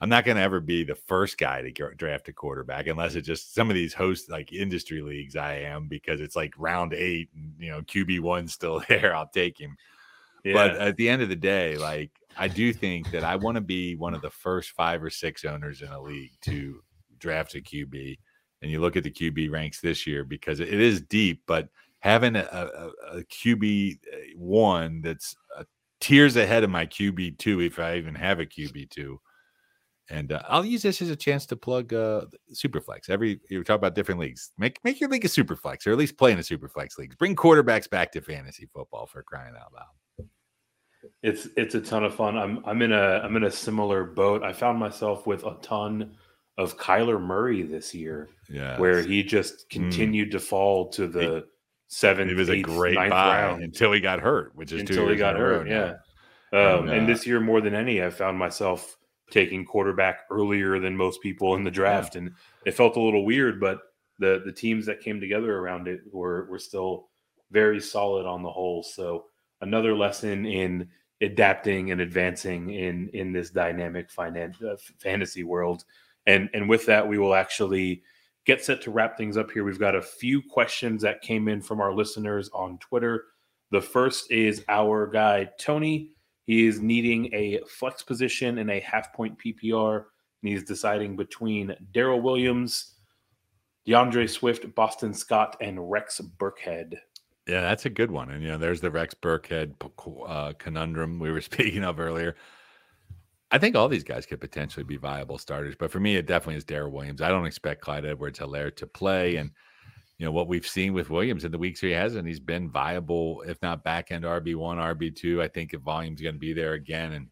I'm 0.00 0.08
not 0.08 0.24
going 0.24 0.36
to 0.36 0.42
ever 0.42 0.60
be 0.60 0.84
the 0.84 0.94
first 0.94 1.36
guy 1.36 1.62
to 1.62 1.94
draft 1.96 2.28
a 2.28 2.32
quarterback 2.32 2.86
unless 2.86 3.16
it's 3.16 3.26
just 3.26 3.54
some 3.54 3.70
of 3.70 3.74
these 3.74 3.92
host 3.92 4.30
like 4.30 4.52
industry 4.52 5.02
leagues. 5.02 5.36
I 5.36 5.54
am 5.56 5.88
because 5.88 6.20
it's 6.20 6.36
like 6.36 6.54
round 6.56 6.94
eight 6.94 7.28
and 7.34 7.52
you 7.58 7.70
know 7.70 7.82
QB 7.82 8.20
one 8.20 8.48
still 8.48 8.82
there. 8.88 9.14
I'll 9.14 9.28
take 9.28 9.58
him. 9.58 9.76
Yeah. 10.44 10.52
But 10.54 10.76
at 10.76 10.96
the 10.96 11.08
end 11.08 11.22
of 11.22 11.28
the 11.28 11.36
day, 11.36 11.76
like 11.76 12.10
I 12.36 12.48
do 12.48 12.72
think 12.72 13.10
that 13.10 13.24
I 13.24 13.36
want 13.36 13.56
to 13.56 13.62
be 13.62 13.96
one 13.96 14.14
of 14.14 14.22
the 14.22 14.30
first 14.30 14.70
five 14.70 15.02
or 15.02 15.10
six 15.10 15.44
owners 15.44 15.82
in 15.82 15.88
a 15.88 16.00
league 16.00 16.32
to 16.42 16.82
draft 17.18 17.54
a 17.54 17.58
QB 17.60 18.18
and 18.64 18.72
you 18.72 18.80
look 18.80 18.96
at 18.96 19.04
the 19.04 19.10
QB 19.10 19.50
ranks 19.50 19.80
this 19.80 20.06
year 20.06 20.24
because 20.24 20.58
it 20.58 20.72
is 20.72 21.02
deep, 21.02 21.42
but 21.46 21.68
having 22.00 22.34
a, 22.34 22.48
a, 22.50 23.18
a 23.18 23.22
QB 23.24 23.98
uh, 24.10 24.16
one 24.38 25.02
that's 25.02 25.36
uh, 25.56 25.64
tiers 26.00 26.36
ahead 26.36 26.64
of 26.64 26.70
my 26.70 26.86
QB 26.86 27.36
two, 27.36 27.60
if 27.60 27.78
I 27.78 27.96
even 27.96 28.14
have 28.14 28.40
a 28.40 28.46
QB 28.46 28.88
two. 28.88 29.20
And 30.08 30.32
uh, 30.32 30.40
I'll 30.48 30.64
use 30.64 30.80
this 30.80 31.02
as 31.02 31.10
a 31.10 31.16
chance 31.16 31.44
to 31.46 31.56
plug 31.56 31.92
uh, 31.92 32.22
Superflex. 32.54 33.10
Every 33.10 33.38
you 33.50 33.62
talk 33.62 33.76
about 33.76 33.94
different 33.94 34.18
leagues. 34.18 34.50
Make 34.56 34.82
make 34.82 34.98
your 34.98 35.10
league 35.10 35.26
a 35.26 35.28
Superflex, 35.28 35.86
or 35.86 35.92
at 35.92 35.98
least 35.98 36.16
play 36.16 36.32
in 36.32 36.38
a 36.38 36.42
Superflex 36.42 36.96
leagues. 36.96 37.16
Bring 37.16 37.36
quarterbacks 37.36 37.88
back 37.88 38.12
to 38.12 38.22
fantasy 38.22 38.66
football 38.72 39.06
for 39.06 39.22
crying 39.22 39.54
out 39.60 39.74
loud. 39.74 40.28
It's 41.22 41.48
it's 41.58 41.74
a 41.74 41.82
ton 41.82 42.04
of 42.04 42.14
fun. 42.14 42.38
I'm 42.38 42.62
I'm 42.64 42.80
in 42.80 42.92
a 42.92 43.20
I'm 43.22 43.36
in 43.36 43.44
a 43.44 43.50
similar 43.50 44.04
boat. 44.04 44.42
I 44.42 44.54
found 44.54 44.78
myself 44.78 45.26
with 45.26 45.44
a 45.44 45.58
ton 45.60 46.16
of 46.56 46.78
Kyler 46.78 47.20
Murray 47.20 47.62
this 47.62 47.94
year, 47.94 48.28
yeah, 48.48 48.78
where 48.78 49.02
he 49.02 49.22
just 49.22 49.66
mm. 49.66 49.70
continued 49.70 50.28
mm. 50.28 50.32
to 50.32 50.40
fall 50.40 50.88
to 50.90 51.06
the 51.06 51.20
he, 51.20 51.42
seventh. 51.88 52.30
It 52.30 52.36
was 52.36 52.50
eighth, 52.50 52.66
a 52.66 52.70
great 52.70 52.96
buy 52.96 53.08
round. 53.08 53.62
until 53.62 53.92
he 53.92 54.00
got 54.00 54.20
hurt, 54.20 54.54
which 54.54 54.72
is 54.72 54.80
until 54.80 55.08
he 55.08 55.16
got 55.16 55.36
hurt. 55.36 55.68
Yeah, 55.68 55.94
um, 56.52 56.82
and, 56.82 56.90
uh, 56.90 56.92
and, 56.92 57.08
this 57.08 57.26
year 57.26 57.40
more 57.40 57.60
than 57.60 57.74
any, 57.74 58.02
I 58.02 58.10
found 58.10 58.38
myself 58.38 58.96
taking 59.30 59.64
quarterback 59.64 60.20
earlier 60.30 60.78
than 60.78 60.96
most 60.96 61.20
people 61.22 61.56
in 61.56 61.64
the 61.64 61.70
draft, 61.70 62.14
yeah. 62.14 62.22
and 62.22 62.32
it 62.64 62.72
felt 62.72 62.96
a 62.96 63.00
little 63.00 63.24
weird, 63.24 63.58
but 63.60 63.80
the 64.18 64.42
the 64.44 64.52
teams 64.52 64.86
that 64.86 65.00
came 65.00 65.20
together 65.20 65.58
around 65.58 65.88
it 65.88 66.00
were 66.12 66.46
were 66.48 66.58
still 66.58 67.08
very 67.50 67.80
solid 67.80 68.26
on 68.26 68.42
the 68.42 68.50
whole. 68.50 68.82
So 68.82 69.26
another 69.60 69.94
lesson 69.96 70.46
in 70.46 70.88
adapting 71.20 71.90
and 71.90 72.00
advancing 72.00 72.70
in 72.70 73.08
in 73.12 73.32
this 73.32 73.50
dynamic 73.50 74.10
finance 74.10 74.60
uh, 74.62 74.76
fantasy 74.98 75.42
world 75.42 75.84
and 76.26 76.48
and 76.54 76.68
with 76.68 76.86
that, 76.86 77.06
we 77.06 77.18
will 77.18 77.34
actually 77.34 78.02
get 78.44 78.64
set 78.64 78.82
to 78.82 78.90
wrap 78.90 79.16
things 79.16 79.36
up 79.36 79.50
here. 79.50 79.64
We've 79.64 79.78
got 79.78 79.94
a 79.94 80.02
few 80.02 80.42
questions 80.42 81.02
that 81.02 81.22
came 81.22 81.48
in 81.48 81.60
from 81.60 81.80
our 81.80 81.94
listeners 81.94 82.50
on 82.52 82.78
Twitter. 82.78 83.24
The 83.70 83.80
first 83.80 84.30
is 84.30 84.64
our 84.68 85.06
guy 85.06 85.50
Tony. 85.58 86.10
He 86.46 86.66
is 86.66 86.80
needing 86.80 87.32
a 87.34 87.60
flex 87.66 88.02
position 88.02 88.58
in 88.58 88.68
a 88.68 88.80
half 88.80 89.12
point 89.14 89.38
PPR, 89.38 89.96
and 89.96 90.52
he's 90.52 90.62
deciding 90.62 91.16
between 91.16 91.74
Darrel 91.92 92.20
Williams, 92.20 92.94
D'Andre 93.86 94.26
Swift, 94.26 94.74
Boston 94.74 95.14
Scott, 95.14 95.56
and 95.60 95.90
Rex 95.90 96.20
Burkhead. 96.38 96.96
Yeah, 97.46 97.60
that's 97.60 97.86
a 97.86 97.90
good 97.90 98.10
one. 98.10 98.30
And 98.30 98.42
you 98.42 98.48
know, 98.48 98.58
there's 98.58 98.80
the 98.80 98.90
Rex 98.90 99.14
Burkhead 99.14 99.74
uh, 100.26 100.52
conundrum 100.58 101.18
we 101.18 101.30
were 101.30 101.40
speaking 101.42 101.84
of 101.84 101.98
earlier. 101.98 102.36
I 103.54 103.58
think 103.58 103.76
all 103.76 103.88
these 103.88 104.02
guys 104.02 104.26
could 104.26 104.40
potentially 104.40 104.82
be 104.82 104.96
viable 104.96 105.38
starters, 105.38 105.76
but 105.78 105.92
for 105.92 106.00
me, 106.00 106.16
it 106.16 106.26
definitely 106.26 106.56
is 106.56 106.64
Darrel 106.64 106.90
Williams. 106.90 107.22
I 107.22 107.28
don't 107.28 107.46
expect 107.46 107.82
Clyde 107.82 108.04
Edwards 108.04 108.40
Helaire 108.40 108.74
to 108.74 108.86
play. 108.88 109.36
And 109.36 109.52
you 110.18 110.26
know 110.26 110.32
what 110.32 110.48
we've 110.48 110.66
seen 110.66 110.92
with 110.92 111.08
Williams 111.08 111.44
in 111.44 111.52
the 111.52 111.58
weeks 111.58 111.78
he 111.78 111.92
hasn't. 111.92 112.26
He's 112.26 112.40
been 112.40 112.68
viable, 112.68 113.42
if 113.42 113.62
not 113.62 113.84
back 113.84 114.10
end 114.10 114.24
RB 114.24 114.56
one, 114.56 114.78
RB 114.78 115.14
two. 115.14 115.40
I 115.40 115.46
think 115.46 115.72
if 115.72 115.82
volume's 115.82 116.20
going 116.20 116.34
to 116.34 116.40
be 116.40 116.52
there 116.52 116.72
again, 116.72 117.12
and 117.12 117.28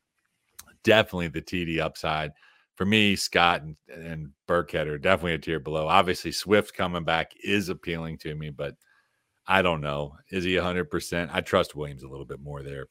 definitely 0.85 1.27
the 1.27 1.43
TD 1.43 1.81
upside 1.81 2.31
for 2.77 2.85
me. 2.85 3.17
Scott 3.17 3.63
and, 3.63 3.77
and 3.89 4.29
Burkhead 4.47 4.87
are 4.87 4.99
definitely 4.99 5.35
a 5.35 5.39
tier 5.39 5.59
below. 5.59 5.89
Obviously, 5.89 6.31
Swift 6.31 6.73
coming 6.73 7.03
back 7.03 7.33
is 7.43 7.69
appealing 7.69 8.19
to 8.19 8.33
me, 8.37 8.51
but 8.51 8.77
I 9.49 9.61
don't 9.61 9.81
know. 9.81 10.15
Is 10.31 10.45
he 10.45 10.55
hundred 10.55 10.89
percent? 10.89 11.33
I 11.35 11.41
trust 11.41 11.75
Williams 11.75 12.05
a 12.05 12.09
little 12.09 12.27
bit 12.27 12.39
more 12.39 12.63
there. 12.63 12.87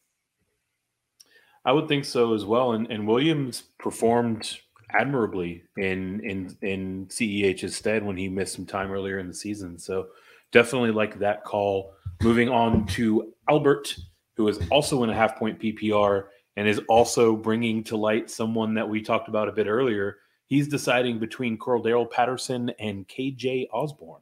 I 1.66 1.72
would 1.72 1.88
think 1.88 2.06
so 2.06 2.34
as 2.34 2.46
well. 2.46 2.74
And, 2.74 2.90
and 2.92 3.08
Williams 3.08 3.64
performed 3.78 4.58
admirably 4.94 5.64
in 5.78 6.20
in 6.22 6.58
in 6.62 7.06
CEH's 7.08 7.76
stead 7.76 8.04
when 8.04 8.18
he 8.18 8.28
missed 8.28 8.56
some 8.56 8.66
time 8.66 8.92
earlier 8.92 9.20
in 9.20 9.28
the 9.28 9.34
season. 9.34 9.78
So 9.78 10.08
definitely 10.52 10.92
like 10.92 11.20
that 11.20 11.44
call. 11.44 11.94
Moving 12.22 12.50
on 12.50 12.86
to 12.88 13.34
Albert, 13.50 13.96
who 14.36 14.48
is 14.48 14.60
also 14.70 15.04
in 15.04 15.10
a 15.10 15.16
half 15.16 15.38
point 15.38 15.60
PPR 15.60 16.26
and 16.58 16.68
is 16.68 16.82
also 16.90 17.36
bringing 17.36 17.84
to 17.86 17.98
light 17.98 18.30
someone 18.30 18.74
that 18.74 18.88
we 18.88 19.02
talked 19.02 19.30
about 19.30 19.48
a 19.48 19.54
bit 19.54 19.68
earlier. 19.68 20.18
He's 20.48 20.68
deciding 20.68 21.20
between 21.20 21.58
Cordarrelle 21.58 22.12
Patterson 22.12 22.72
and 22.80 23.08
KJ 23.08 23.68
Osborn. 23.72 24.22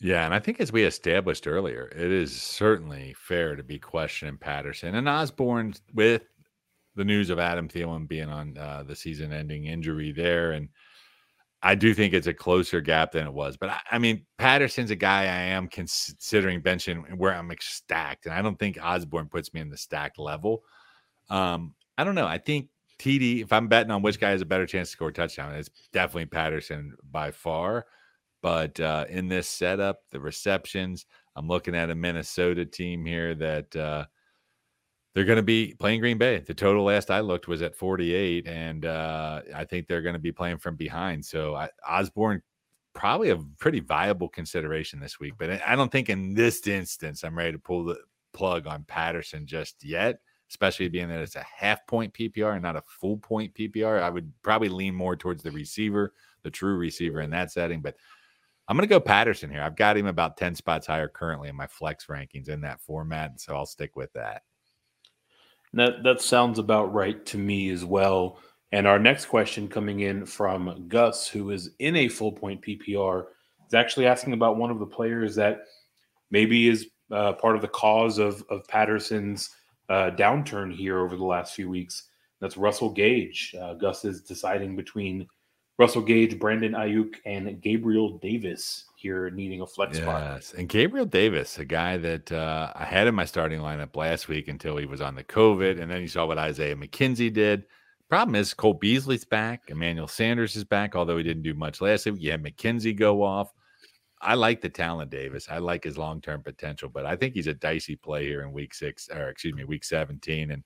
Yeah, 0.00 0.24
and 0.24 0.34
I 0.34 0.40
think 0.40 0.60
as 0.60 0.72
we 0.72 0.82
established 0.82 1.46
earlier, 1.46 1.88
it 1.94 2.10
is 2.10 2.38
certainly 2.38 3.14
fair 3.16 3.54
to 3.54 3.62
be 3.62 3.78
questioning 3.78 4.36
Patterson 4.36 4.96
and 4.96 5.08
Osborn 5.08 5.74
with 5.94 6.22
the 6.96 7.04
news 7.04 7.30
of 7.30 7.38
Adam 7.38 7.68
Thielen 7.68 8.08
being 8.08 8.28
on 8.28 8.56
uh, 8.56 8.84
the 8.86 8.96
season-ending 8.96 9.66
injury 9.66 10.12
there, 10.12 10.52
and 10.52 10.68
I 11.62 11.74
do 11.74 11.94
think 11.94 12.12
it's 12.12 12.26
a 12.26 12.34
closer 12.34 12.82
gap 12.82 13.12
than 13.12 13.26
it 13.26 13.32
was. 13.32 13.56
But 13.56 13.70
I, 13.70 13.80
I, 13.92 13.98
mean, 13.98 14.26
Patterson's 14.36 14.90
a 14.90 14.96
guy 14.96 15.22
I 15.22 15.44
am 15.54 15.66
considering 15.66 16.60
benching 16.60 17.16
where 17.16 17.34
I'm 17.34 17.50
stacked, 17.58 18.26
and 18.26 18.34
I 18.34 18.42
don't 18.42 18.58
think 18.58 18.78
Osborn 18.82 19.28
puts 19.28 19.54
me 19.54 19.60
in 19.60 19.70
the 19.70 19.76
stacked 19.78 20.18
level. 20.18 20.62
Um, 21.30 21.74
I 21.96 22.04
don't 22.04 22.14
know. 22.14 22.26
I 22.26 22.38
think 22.38 22.68
TD, 22.98 23.42
if 23.42 23.52
I'm 23.52 23.68
betting 23.68 23.90
on 23.90 24.02
which 24.02 24.20
guy 24.20 24.30
has 24.30 24.42
a 24.42 24.46
better 24.46 24.66
chance 24.66 24.88
to 24.88 24.92
score 24.92 25.08
a 25.08 25.12
touchdown, 25.12 25.54
it's 25.54 25.70
definitely 25.92 26.26
Patterson 26.26 26.94
by 27.10 27.30
far. 27.30 27.86
But 28.42 28.78
uh, 28.78 29.06
in 29.08 29.28
this 29.28 29.48
setup, 29.48 30.00
the 30.10 30.20
receptions, 30.20 31.06
I'm 31.34 31.48
looking 31.48 31.74
at 31.74 31.88
a 31.88 31.94
Minnesota 31.94 32.66
team 32.66 33.06
here 33.06 33.34
that 33.36 33.74
uh, 33.74 34.04
they're 35.14 35.24
going 35.24 35.36
to 35.36 35.42
be 35.42 35.74
playing 35.78 36.00
Green 36.00 36.18
Bay. 36.18 36.38
The 36.40 36.54
total 36.54 36.84
last 36.84 37.10
I 37.10 37.20
looked 37.20 37.46
was 37.46 37.62
at 37.62 37.76
48, 37.76 38.48
and 38.48 38.84
uh, 38.84 39.42
I 39.54 39.64
think 39.64 39.86
they're 39.86 40.02
going 40.02 40.14
to 40.14 40.20
be 40.20 40.32
playing 40.32 40.58
from 40.58 40.74
behind. 40.74 41.24
So 41.24 41.54
I, 41.54 41.68
Osborn 41.88 42.42
probably 42.94 43.30
a 43.30 43.38
pretty 43.58 43.80
viable 43.80 44.28
consideration 44.28 45.00
this 45.00 45.20
week, 45.20 45.34
but 45.38 45.62
I 45.66 45.76
don't 45.76 45.90
think 45.90 46.10
in 46.10 46.34
this 46.34 46.66
instance 46.66 47.24
I'm 47.24 47.36
ready 47.36 47.52
to 47.52 47.58
pull 47.58 47.84
the 47.84 47.98
plug 48.32 48.66
on 48.66 48.84
Patterson 48.84 49.46
just 49.46 49.84
yet. 49.84 50.18
Especially 50.50 50.88
being 50.88 51.08
that 51.08 51.20
it's 51.20 51.36
a 51.36 51.42
half 51.56 51.84
point 51.86 52.12
PPR 52.12 52.52
and 52.52 52.62
not 52.62 52.76
a 52.76 52.82
full 52.82 53.16
point 53.16 53.54
PPR, 53.54 54.00
I 54.02 54.10
would 54.10 54.30
probably 54.42 54.68
lean 54.68 54.94
more 54.94 55.16
towards 55.16 55.42
the 55.42 55.50
receiver, 55.50 56.12
the 56.42 56.50
true 56.50 56.76
receiver 56.76 57.22
in 57.22 57.30
that 57.30 57.50
setting. 57.50 57.80
But 57.80 57.96
I'm 58.68 58.76
going 58.76 58.86
to 58.86 58.94
go 58.94 59.00
Patterson 59.00 59.50
here. 59.50 59.62
I've 59.62 59.74
got 59.74 59.96
him 59.96 60.06
about 60.06 60.36
10 60.36 60.54
spots 60.54 60.86
higher 60.86 61.08
currently 61.08 61.48
in 61.48 61.56
my 61.56 61.66
flex 61.66 62.06
rankings 62.06 62.48
in 62.48 62.60
that 62.60 62.80
format. 62.82 63.40
So 63.40 63.56
I'll 63.56 63.66
stick 63.66 63.96
with 63.96 64.12
that. 64.12 64.42
That 65.74 66.04
that 66.04 66.20
sounds 66.20 66.58
about 66.58 66.94
right 66.94 67.24
to 67.26 67.38
me 67.38 67.70
as 67.70 67.84
well. 67.84 68.38
And 68.72 68.86
our 68.86 68.98
next 68.98 69.26
question 69.26 69.68
coming 69.68 70.00
in 70.00 70.24
from 70.24 70.86
Gus, 70.88 71.28
who 71.28 71.50
is 71.50 71.70
in 71.78 71.96
a 71.96 72.08
full 72.08 72.32
point 72.32 72.62
PPR, 72.62 73.26
is 73.66 73.74
actually 73.74 74.06
asking 74.06 74.32
about 74.32 74.56
one 74.56 74.70
of 74.70 74.78
the 74.78 74.86
players 74.86 75.34
that 75.36 75.64
maybe 76.30 76.68
is 76.68 76.88
uh, 77.10 77.32
part 77.34 77.56
of 77.56 77.62
the 77.62 77.68
cause 77.68 78.18
of 78.18 78.44
of 78.50 78.66
Patterson's 78.68 79.50
uh, 79.88 80.10
downturn 80.16 80.72
here 80.72 81.00
over 81.00 81.16
the 81.16 81.24
last 81.24 81.54
few 81.54 81.68
weeks. 81.68 82.04
That's 82.40 82.56
Russell 82.56 82.90
Gage. 82.90 83.54
Uh, 83.60 83.74
Gus 83.74 84.04
is 84.04 84.22
deciding 84.22 84.76
between 84.76 85.26
Russell 85.78 86.02
Gage, 86.02 86.38
Brandon 86.38 86.72
Aiyuk, 86.72 87.16
and 87.26 87.60
Gabriel 87.60 88.18
Davis 88.18 88.84
here 89.04 89.28
needing 89.28 89.60
a 89.60 89.66
flex 89.66 89.98
yes. 89.98 90.02
spot. 90.02 90.58
And 90.58 90.66
Gabriel 90.68 91.04
Davis, 91.04 91.58
a 91.58 91.64
guy 91.64 91.98
that 91.98 92.32
uh, 92.32 92.72
I 92.74 92.84
had 92.86 93.06
in 93.06 93.14
my 93.14 93.26
starting 93.26 93.60
lineup 93.60 93.94
last 93.94 94.28
week 94.28 94.48
until 94.48 94.78
he 94.78 94.86
was 94.86 95.02
on 95.02 95.14
the 95.14 95.22
COVID, 95.22 95.80
and 95.80 95.90
then 95.90 96.00
you 96.00 96.08
saw 96.08 96.26
what 96.26 96.38
Isaiah 96.38 96.74
McKenzie 96.74 97.32
did. 97.32 97.66
Problem 98.08 98.34
is, 98.34 98.54
Cole 98.54 98.74
Beasley's 98.74 99.26
back. 99.26 99.64
Emmanuel 99.68 100.08
Sanders 100.08 100.56
is 100.56 100.64
back, 100.64 100.96
although 100.96 101.18
he 101.18 101.22
didn't 101.22 101.42
do 101.42 101.52
much 101.52 101.82
last 101.82 102.06
week. 102.06 102.14
You 102.18 102.30
had 102.30 102.42
McKenzie 102.42 102.96
go 102.96 103.22
off. 103.22 103.52
I 104.22 104.34
like 104.34 104.62
the 104.62 104.70
talent, 104.70 105.10
Davis. 105.10 105.48
I 105.50 105.58
like 105.58 105.84
his 105.84 105.98
long 105.98 106.22
term 106.22 106.42
potential, 106.42 106.88
but 106.88 107.04
I 107.04 107.14
think 107.14 107.34
he's 107.34 107.46
a 107.46 107.54
dicey 107.54 107.96
play 107.96 108.24
here 108.26 108.42
in 108.42 108.52
week 108.52 108.72
six, 108.72 109.10
or 109.10 109.28
excuse 109.28 109.54
me, 109.54 109.64
week 109.64 109.84
17. 109.84 110.50
And 110.50 110.64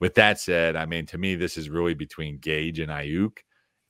with 0.00 0.14
that 0.14 0.40
said, 0.40 0.76
I 0.76 0.86
mean, 0.86 1.04
to 1.06 1.18
me, 1.18 1.34
this 1.34 1.58
is 1.58 1.68
really 1.68 1.92
between 1.92 2.38
Gage 2.38 2.78
and 2.78 2.90
Aiyuk. 2.90 3.36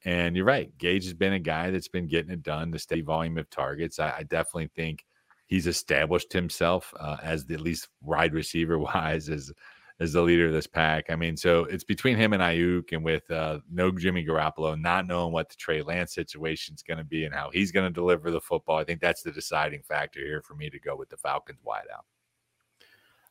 And 0.05 0.35
you're 0.35 0.47
right. 0.47 0.77
Gage 0.79 1.05
has 1.05 1.15
been 1.15 1.35
a 1.35 1.39
guy 1.39 1.71
that's 1.71 1.89
been 1.89 2.09
getting 2.09 2.31
it 2.31 2.43
done, 2.43 2.71
the 2.71 2.79
steady 2.79 3.03
volume 3.03 3.39
of 3.39 3.51
targets. 3.51 3.99
I, 3.99 4.15
I 4.19 4.23
definitely 4.23 4.71
think 4.75 5.05
he's 5.47 5.67
established 5.67 6.33
himself 6.33 6.95
uh, 6.99 7.19
as 7.23 7.45
the 7.45 7.55
at 7.55 7.61
least 7.61 7.89
wide 8.03 8.33
receiver 8.33 8.79
wise 8.79 9.29
as 9.29 9.53
as 10.01 10.15
the 10.15 10.23
leader 10.23 10.47
of 10.47 10.53
this 10.53 10.67
pack. 10.67 11.11
I 11.11 11.17
mean, 11.17 11.37
so 11.37 11.65
it's 11.65 11.85
between 11.85 12.17
him 12.17 12.33
and 12.33 12.43
Aiyuk, 12.43 12.93
and 12.93 13.05
with 13.05 13.31
uh, 13.31 13.61
no 13.71 13.91
Jimmy 13.91 14.25
Garoppolo, 14.25 14.81
not 14.81 15.07
knowing 15.07 15.31
what 15.31 15.51
the 15.51 15.57
Trey 15.57 15.83
Lance 15.83 16.15
situation 16.15 16.75
is 16.75 16.83
going 16.83 16.97
to 16.97 17.05
be 17.05 17.27
and 17.27 17.35
how 17.35 17.51
he's 17.53 17.71
going 17.71 17.85
to 17.85 17.93
deliver 17.93 18.31
the 18.31 18.41
football. 18.41 18.79
I 18.79 18.85
think 18.85 19.01
that's 19.01 19.23
the 19.23 19.31
deciding 19.31 19.83
factor 19.83 20.21
here 20.21 20.41
for 20.41 20.55
me 20.55 20.71
to 20.71 20.81
go 20.81 20.97
with 20.97 21.11
the 21.11 21.19
Falcons 21.19 21.61
wide 21.63 21.85
out. 21.95 22.07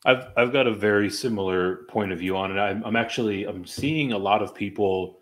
I've 0.05 0.28
I've 0.38 0.53
got 0.53 0.67
a 0.67 0.74
very 0.74 1.09
similar 1.09 1.86
point 1.89 2.11
of 2.11 2.20
view 2.20 2.38
on 2.38 2.55
it. 2.55 2.59
I'm, 2.59 2.84
I'm 2.86 2.95
actually 2.95 3.45
I'm 3.45 3.65
seeing 3.65 4.13
a 4.13 4.17
lot 4.17 4.43
of 4.43 4.53
people 4.53 5.20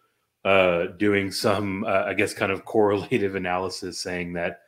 uh, 0.47 0.87
doing 0.97 1.29
some, 1.29 1.83
uh, 1.83 2.03
I 2.05 2.13
guess, 2.13 2.33
kind 2.33 2.53
of 2.53 2.63
correlative 2.63 3.35
analysis, 3.43 3.99
saying 3.99 4.31
that 4.33 4.61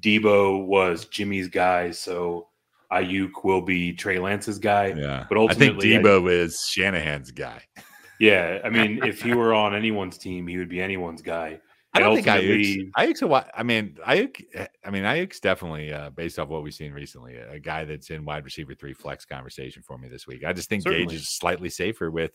Deebo 0.00 0.64
was 0.64 1.04
Jimmy's 1.04 1.48
guy, 1.48 1.90
so 1.90 2.48
Aiyuk 2.90 3.44
will 3.44 3.60
be 3.60 3.92
Trey 3.92 4.18
Lance's 4.18 4.58
guy. 4.58 4.94
Yeah, 4.96 5.26
but 5.28 5.36
ultimately, 5.36 5.90
I 5.90 5.96
think 5.96 6.06
Deebo 6.06 6.30
I, 6.30 6.32
is 6.32 6.66
Shanahan's 6.66 7.30
guy. 7.30 7.62
Yeah, 8.18 8.60
I 8.64 8.70
mean, 8.70 9.04
if 9.04 9.20
he 9.20 9.34
were 9.34 9.52
on 9.52 9.74
anyone's 9.74 10.16
team, 10.16 10.46
he 10.46 10.56
would 10.56 10.70
be 10.70 10.80
anyone's 10.80 11.20
guy. 11.20 11.60
I 11.92 12.00
don't 12.00 12.14
think 12.14 12.26
Aiyuk's, 12.26 12.90
Aiyuk's 12.96 13.20
a, 13.20 13.50
I 13.54 13.62
mean, 13.62 13.98
Aiyuk, 14.08 14.42
I 14.82 14.90
mean, 14.90 15.02
Aiyuk's 15.02 15.38
definitely, 15.38 15.92
uh, 15.92 16.08
based 16.08 16.38
off 16.38 16.48
what 16.48 16.62
we've 16.62 16.72
seen 16.72 16.94
recently, 16.94 17.36
a 17.36 17.60
guy 17.60 17.84
that's 17.84 18.08
in 18.08 18.24
wide 18.24 18.46
receiver 18.46 18.74
three 18.74 18.94
flex 18.94 19.26
conversation 19.26 19.82
for 19.82 19.98
me 19.98 20.08
this 20.08 20.26
week. 20.26 20.44
I 20.46 20.54
just 20.54 20.70
think 20.70 20.82
Certainly. 20.82 21.08
Gage 21.08 21.14
is 21.14 21.28
slightly 21.28 21.68
safer 21.68 22.10
with, 22.10 22.32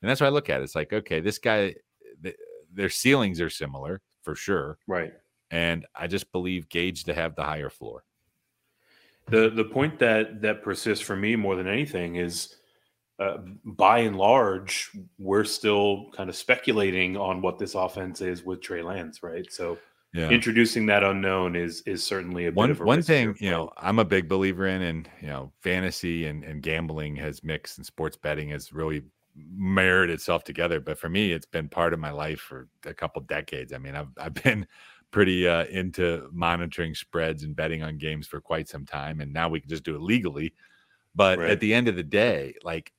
and 0.00 0.08
that's 0.08 0.22
why 0.22 0.28
I 0.28 0.30
look 0.30 0.48
at. 0.48 0.62
It's 0.62 0.74
like, 0.74 0.94
okay, 0.94 1.20
this 1.20 1.38
guy 1.38 1.74
their 2.72 2.90
ceilings 2.90 3.40
are 3.40 3.50
similar 3.50 4.00
for 4.22 4.34
sure. 4.34 4.78
Right. 4.86 5.12
And 5.50 5.86
I 5.94 6.06
just 6.06 6.30
believe 6.32 6.68
Gage 6.68 7.04
to 7.04 7.14
have 7.14 7.34
the 7.34 7.44
higher 7.44 7.70
floor. 7.70 8.04
The 9.30 9.50
the 9.50 9.64
point 9.64 9.98
that 9.98 10.40
that 10.42 10.62
persists 10.62 11.04
for 11.04 11.16
me 11.16 11.36
more 11.36 11.56
than 11.56 11.66
anything 11.66 12.16
is 12.16 12.56
uh, 13.18 13.38
by 13.64 13.98
and 14.00 14.16
large, 14.16 14.90
we're 15.18 15.44
still 15.44 16.10
kind 16.16 16.30
of 16.30 16.36
speculating 16.36 17.16
on 17.16 17.42
what 17.42 17.58
this 17.58 17.74
offense 17.74 18.20
is 18.20 18.44
with 18.44 18.60
Trey 18.62 18.82
Lance, 18.82 19.22
right? 19.22 19.50
So 19.52 19.76
yeah. 20.14 20.30
introducing 20.30 20.86
that 20.86 21.02
unknown 21.02 21.56
is 21.56 21.82
is 21.82 22.02
certainly 22.02 22.46
a 22.46 22.52
one 22.52 22.74
one 22.76 23.02
thing. 23.02 23.34
You 23.40 23.50
know, 23.50 23.70
I'm 23.76 23.98
a 23.98 24.04
big 24.04 24.28
believer 24.28 24.66
in, 24.66 24.82
and 24.82 25.08
you 25.20 25.28
know, 25.28 25.52
fantasy 25.62 26.26
and 26.26 26.44
and 26.44 26.62
gambling 26.62 27.16
has 27.16 27.42
mixed, 27.44 27.78
and 27.78 27.86
sports 27.86 28.16
betting 28.16 28.50
has 28.50 28.72
really 28.72 29.02
married 29.50 30.10
itself 30.10 30.44
together. 30.44 30.80
But 30.80 30.98
for 30.98 31.08
me, 31.08 31.32
it's 31.32 31.46
been 31.46 31.68
part 31.68 31.92
of 31.92 32.00
my 32.00 32.10
life 32.10 32.40
for 32.40 32.68
a 32.84 32.94
couple 32.94 33.22
decades. 33.22 33.72
I 33.72 33.78
mean, 33.78 33.94
I've 33.94 34.08
I've 34.18 34.34
been 34.34 34.66
pretty 35.10 35.48
uh, 35.48 35.64
into 35.66 36.28
monitoring 36.32 36.94
spreads 36.94 37.42
and 37.42 37.56
betting 37.56 37.82
on 37.82 37.98
games 37.98 38.26
for 38.26 38.40
quite 38.40 38.68
some 38.68 38.84
time, 38.84 39.20
and 39.20 39.32
now 39.32 39.48
we 39.48 39.60
can 39.60 39.70
just 39.70 39.84
do 39.84 39.96
it 39.96 40.02
legally. 40.02 40.54
But 41.14 41.38
right. 41.38 41.50
at 41.50 41.60
the 41.60 41.72
end 41.74 41.88
of 41.88 41.96
the 41.96 42.02
day, 42.02 42.54
like 42.62 42.92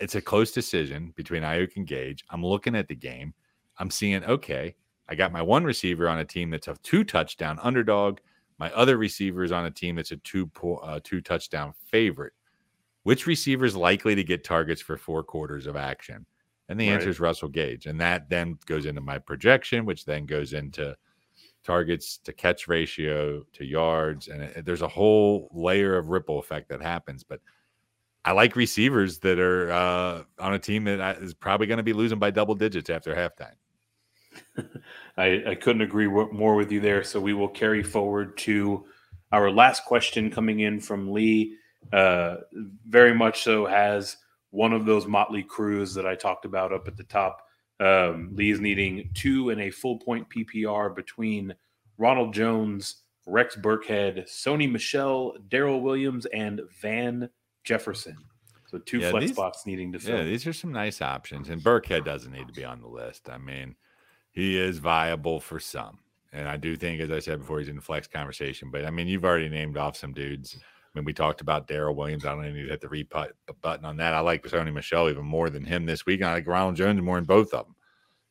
it's 0.00 0.14
a 0.14 0.20
close 0.20 0.52
decision 0.52 1.12
between 1.16 1.42
Aiyuk 1.42 1.76
and 1.76 1.86
Gage. 1.86 2.24
I'm 2.30 2.44
looking 2.44 2.74
at 2.74 2.88
the 2.88 2.94
game. 2.94 3.34
I'm 3.78 3.90
seeing 3.90 4.24
okay. 4.24 4.74
I 5.08 5.14
got 5.14 5.32
my 5.32 5.42
one 5.42 5.64
receiver 5.64 6.08
on 6.08 6.18
a 6.18 6.24
team 6.24 6.50
that's 6.50 6.68
a 6.68 6.76
two 6.82 7.04
touchdown 7.04 7.58
underdog. 7.62 8.18
My 8.58 8.70
other 8.72 8.96
receiver 8.96 9.44
is 9.44 9.52
on 9.52 9.66
a 9.66 9.70
team 9.70 9.96
that's 9.96 10.12
a 10.12 10.16
two 10.18 10.50
uh, 10.82 11.00
two 11.02 11.20
touchdown 11.20 11.74
favorite. 11.90 12.32
Which 13.04 13.26
receiver 13.26 13.64
is 13.64 13.76
likely 13.76 14.14
to 14.14 14.24
get 14.24 14.44
targets 14.44 14.80
for 14.80 14.96
four 14.96 15.22
quarters 15.22 15.66
of 15.66 15.76
action? 15.76 16.26
And 16.68 16.80
the 16.80 16.88
right. 16.88 16.94
answer 16.94 17.10
is 17.10 17.20
Russell 17.20 17.48
Gage. 17.48 17.86
And 17.86 18.00
that 18.00 18.28
then 18.28 18.58
goes 18.66 18.86
into 18.86 19.00
my 19.00 19.18
projection, 19.18 19.84
which 19.84 20.04
then 20.04 20.26
goes 20.26 20.54
into 20.54 20.96
targets 21.64 22.18
to 22.24 22.32
catch 22.32 22.66
ratio 22.66 23.42
to 23.52 23.64
yards. 23.64 24.28
And 24.28 24.42
it, 24.42 24.64
there's 24.64 24.82
a 24.82 24.88
whole 24.88 25.48
layer 25.52 25.96
of 25.96 26.08
ripple 26.08 26.38
effect 26.38 26.70
that 26.70 26.82
happens. 26.82 27.24
But 27.24 27.40
I 28.24 28.32
like 28.32 28.56
receivers 28.56 29.18
that 29.18 29.38
are 29.38 29.70
uh, 29.70 30.22
on 30.38 30.54
a 30.54 30.58
team 30.58 30.84
that 30.84 31.18
is 31.18 31.34
probably 31.34 31.66
going 31.66 31.78
to 31.78 31.84
be 31.84 31.92
losing 31.92 32.18
by 32.18 32.30
double 32.30 32.54
digits 32.54 32.88
after 32.88 33.14
halftime. 33.14 33.56
I, 35.18 35.42
I 35.50 35.54
couldn't 35.54 35.82
agree 35.82 36.08
more 36.08 36.54
with 36.54 36.72
you 36.72 36.80
there. 36.80 37.04
So 37.04 37.20
we 37.20 37.34
will 37.34 37.48
carry 37.48 37.82
forward 37.82 38.38
to 38.38 38.86
our 39.30 39.50
last 39.50 39.84
question 39.84 40.30
coming 40.30 40.60
in 40.60 40.80
from 40.80 41.12
Lee, 41.12 41.56
uh, 41.92 42.36
very 42.86 43.14
much 43.14 43.42
so 43.42 43.66
has 43.66 44.16
one 44.50 44.72
of 44.72 44.86
those 44.86 45.06
motley 45.06 45.42
crews 45.42 45.94
that 45.94 46.06
I 46.06 46.14
talked 46.14 46.44
about 46.44 46.72
up 46.72 46.86
at 46.86 46.96
the 46.96 47.04
top. 47.04 47.42
Um, 47.80 48.30
Lee 48.34 48.50
is 48.50 48.60
needing 48.60 49.10
two 49.14 49.50
and 49.50 49.60
a 49.60 49.70
full 49.70 49.98
point 49.98 50.28
PPR 50.30 50.94
between 50.94 51.54
Ronald 51.98 52.32
Jones, 52.32 53.02
Rex 53.26 53.56
Burkhead, 53.56 54.28
Sony 54.28 54.70
Michel, 54.70 55.36
Darrel 55.48 55.80
Williams, 55.80 56.26
and 56.26 56.60
Van 56.80 57.28
Jefferson. 57.64 58.16
So 58.66 58.78
two 58.78 58.98
yeah, 58.98 59.10
flex 59.10 59.26
these, 59.26 59.34
spots 59.34 59.66
needing 59.66 59.92
to 59.92 59.98
fill. 59.98 60.18
Yeah, 60.18 60.24
these 60.24 60.46
are 60.46 60.52
some 60.52 60.72
nice 60.72 61.00
options. 61.00 61.48
And 61.48 61.62
Burkhead 61.62 62.04
doesn't 62.04 62.32
need 62.32 62.48
to 62.48 62.52
be 62.52 62.64
on 62.64 62.80
the 62.80 62.88
list. 62.88 63.28
I 63.28 63.38
mean, 63.38 63.76
he 64.32 64.58
is 64.58 64.78
viable 64.78 65.40
for 65.40 65.60
some. 65.60 65.98
And 66.32 66.48
I 66.48 66.56
do 66.56 66.76
think, 66.76 67.00
as 67.00 67.12
I 67.12 67.20
said 67.20 67.40
before, 67.40 67.60
he's 67.60 67.68
in 67.68 67.76
the 67.76 67.82
flex 67.82 68.08
conversation. 68.08 68.70
But 68.70 68.84
I 68.84 68.90
mean, 68.90 69.06
you've 69.06 69.24
already 69.24 69.48
named 69.48 69.76
off 69.76 69.96
some 69.96 70.12
dudes. 70.12 70.58
I 70.94 70.98
mean, 70.98 71.04
we 71.04 71.12
talked 71.12 71.40
about 71.40 71.66
Darrel 71.66 71.94
Williams. 71.94 72.24
I 72.24 72.30
don't 72.30 72.42
need 72.42 72.62
to 72.62 72.68
hit 72.68 72.80
the 72.80 72.88
repeat 72.88 73.32
button 73.60 73.84
on 73.84 73.96
that. 73.96 74.14
I 74.14 74.20
like 74.20 74.44
Sony 74.44 74.72
Michel 74.72 75.08
even 75.08 75.24
more 75.24 75.50
than 75.50 75.64
him 75.64 75.86
this 75.86 76.06
week. 76.06 76.22
I 76.22 76.32
like 76.32 76.46
Ronald 76.46 76.76
Jones 76.76 77.02
more 77.02 77.16
than 77.16 77.24
both 77.24 77.52
of 77.52 77.66
them. 77.66 77.74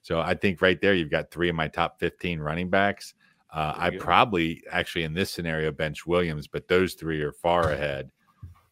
So 0.02 0.20
I 0.20 0.34
think 0.34 0.62
right 0.62 0.80
there, 0.80 0.94
you've 0.94 1.12
got 1.12 1.30
three 1.30 1.50
of 1.50 1.56
my 1.56 1.68
top 1.68 2.00
15 2.00 2.40
running 2.40 2.70
backs. 2.70 3.16
Uh, 3.54 3.74
I 3.76 3.90
probably 3.98 4.64
actually 4.72 5.04
in 5.04 5.14
this 5.14 5.30
scenario 5.30 5.72
bench 5.72 6.06
Williams, 6.08 6.48
but 6.48 6.68
those 6.68 6.94
three 6.94 7.22
are 7.22 7.34
far 7.34 7.72
ahead 7.72 8.10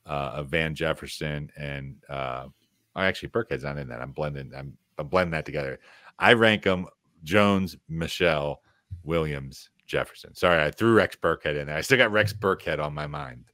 uh, 0.06 0.32
of 0.36 0.50
Van 0.50 0.74
Jefferson 0.74 1.52
and 1.58 1.96
uh, 2.10 2.48
oh, 2.96 3.02
actually 3.02 3.30
Burkhead's 3.30 3.64
not 3.64 3.78
in 3.78 3.88
that. 3.89 4.02
I'm 4.02 4.12
blending. 4.12 4.52
I'm, 4.56 4.76
I'm 4.98 5.08
blending 5.08 5.32
that 5.32 5.46
together. 5.46 5.80
I 6.18 6.34
rank 6.34 6.64
them 6.64 6.88
Jones, 7.24 7.78
Michel, 7.89 8.62
Williams, 9.04 9.70
Jefferson. 9.86 10.34
Sorry, 10.34 10.64
I 10.64 10.72
threw 10.72 10.94
Rex 10.94 11.16
Burkhead 11.16 11.60
in 11.60 11.68
there. 11.68 11.78
I 11.78 11.82
still 11.82 11.98
got 11.98 12.12
Rex 12.12 12.34
Burkhead 12.34 12.80
on 12.80 12.94
my 12.94 13.08
mind. 13.08 13.46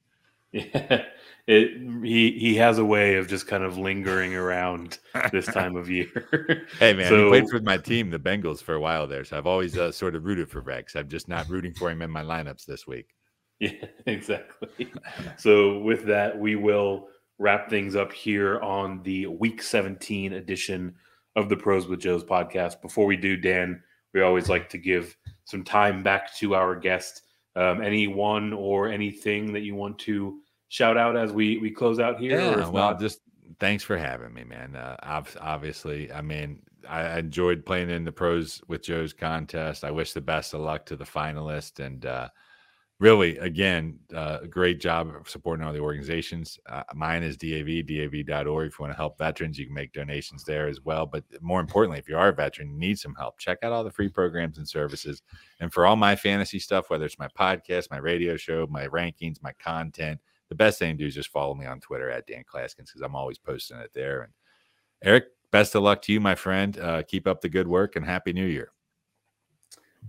Yeah, 0.53 1.03
it, 1.45 2.03
he 2.03 2.31
he 2.31 2.55
has 2.55 2.77
a 2.77 2.83
way 2.83 3.15
of 3.15 3.27
just 3.27 3.47
kind 3.47 3.63
of 3.63 3.77
lingering 3.77 4.35
around 4.35 4.99
this 5.31 5.45
time 5.53 5.75
of 5.75 5.89
year. 5.89 6.65
hey 6.79 6.93
man, 6.93 7.07
so, 7.07 7.25
he 7.25 7.29
played 7.29 7.49
for 7.49 7.61
my 7.61 7.77
team, 7.77 8.09
the 8.09 8.19
Bengals, 8.19 8.61
for 8.61 8.73
a 8.73 8.79
while 8.79 9.07
there, 9.07 9.23
so 9.23 9.37
I've 9.37 9.47
always 9.47 9.77
uh, 9.77 9.91
sort 9.91 10.15
of 10.15 10.25
rooted 10.25 10.49
for 10.49 10.61
Rex. 10.61 10.95
I'm 10.95 11.09
just 11.09 11.27
not 11.27 11.47
rooting 11.47 11.73
for 11.73 11.89
him 11.89 12.01
in 12.01 12.09
my 12.09 12.23
lineups 12.23 12.65
this 12.65 12.87
week. 12.87 13.13
Yeah, 13.59 13.85
exactly. 14.05 14.91
so 15.37 15.79
with 15.79 16.05
that, 16.05 16.37
we 16.37 16.55
will 16.55 17.07
wrap 17.39 17.69
things 17.69 17.95
up 17.95 18.11
here 18.11 18.59
on 18.61 19.01
the 19.03 19.27
Week 19.27 19.61
17 19.61 20.33
edition 20.33 20.95
of 21.35 21.49
the 21.49 21.57
Pros 21.57 21.87
with 21.87 22.01
Joe's 22.01 22.23
podcast. 22.23 22.81
Before 22.81 23.05
we 23.05 23.15
do, 23.15 23.37
Dan, 23.37 23.81
we 24.13 24.21
always 24.21 24.49
like 24.49 24.69
to 24.69 24.77
give 24.77 25.15
some 25.45 25.63
time 25.63 26.03
back 26.03 26.35
to 26.37 26.55
our 26.55 26.75
guest. 26.75 27.23
Um, 27.57 27.81
anyone 27.81 28.53
or 28.53 28.87
anything 28.87 29.51
that 29.53 29.61
you 29.61 29.73
want 29.73 29.97
to 29.99 30.39
shout 30.67 30.95
out 30.95 31.17
as 31.17 31.31
we 31.31 31.57
we 31.57 31.71
close 31.71 31.99
out 31.99 32.19
here? 32.19 32.39
Yeah, 32.39 32.69
well, 32.69 32.91
not? 32.91 32.99
just 32.99 33.21
thanks 33.59 33.83
for 33.83 33.97
having 33.97 34.33
me, 34.33 34.43
man. 34.43 34.75
Uh, 34.75 35.23
obviously, 35.41 36.11
I 36.11 36.21
mean, 36.21 36.59
I 36.87 37.17
enjoyed 37.17 37.65
playing 37.65 37.89
in 37.89 38.03
the 38.03 38.11
pros 38.11 38.61
with 38.67 38.83
Joe's 38.83 39.13
contest. 39.13 39.83
I 39.83 39.91
wish 39.91 40.13
the 40.13 40.21
best 40.21 40.53
of 40.53 40.61
luck 40.61 40.85
to 40.87 40.95
the 40.95 41.05
finalist, 41.05 41.83
and 41.83 42.05
uh, 42.05 42.29
really, 42.99 43.37
again, 43.37 43.99
uh, 44.15 44.39
great 44.49 44.79
job 44.79 45.13
of 45.15 45.29
supporting 45.29 45.65
all 45.65 45.73
the 45.73 45.79
organizations. 45.79 46.59
Uh, 46.67 46.83
mine 46.95 47.21
is 47.21 47.37
DAV, 47.37 47.85
DAV.org. 47.85 48.67
If 48.67 48.79
you 48.79 48.83
want 48.83 48.91
to 48.91 48.97
help 48.97 49.19
veterans, 49.19 49.59
you 49.59 49.65
can 49.65 49.75
make 49.75 49.93
donations 49.93 50.43
there 50.43 50.67
as 50.67 50.81
well. 50.81 51.05
But 51.05 51.23
more 51.41 51.59
importantly, 51.59 51.99
if 51.99 52.09
you 52.09 52.17
are 52.17 52.29
a 52.29 52.33
veteran, 52.33 52.77
need 52.77 52.97
some 52.97 53.13
help, 53.15 53.37
check 53.37 53.59
out 53.61 53.71
all 53.71 53.83
the 53.83 53.91
free 53.91 54.09
programs 54.09 54.57
and 54.57 54.67
services. 54.67 55.21
And 55.59 55.71
for 55.71 55.85
all 55.85 55.95
my 55.95 56.15
fantasy 56.15 56.59
stuff, 56.59 56.89
whether 56.89 57.05
it's 57.05 57.19
my 57.19 57.27
podcast, 57.27 57.91
my 57.91 57.97
radio 57.97 58.35
show, 58.35 58.67
my 58.69 58.87
rankings, 58.87 59.43
my 59.43 59.53
content, 59.59 60.19
the 60.49 60.55
best 60.55 60.79
thing 60.79 60.97
to 60.97 61.03
do 61.03 61.07
is 61.07 61.15
just 61.15 61.29
follow 61.29 61.53
me 61.53 61.65
on 61.65 61.79
Twitter 61.79 62.09
at 62.09 62.25
Dan 62.25 62.43
Clasgens 62.51 62.87
because 62.87 63.01
I'm 63.01 63.15
always 63.15 63.37
posting 63.37 63.77
it 63.77 63.91
there. 63.93 64.21
And 64.23 64.33
Eric, 65.03 65.25
best 65.51 65.75
of 65.75 65.83
luck 65.83 66.01
to 66.03 66.13
you, 66.13 66.19
my 66.19 66.35
friend. 66.35 66.79
Uh, 66.79 67.03
keep 67.03 67.27
up 67.27 67.41
the 67.41 67.49
good 67.49 67.67
work 67.67 67.95
and 67.95 68.05
happy 68.05 68.33
new 68.33 68.45
year. 68.45 68.71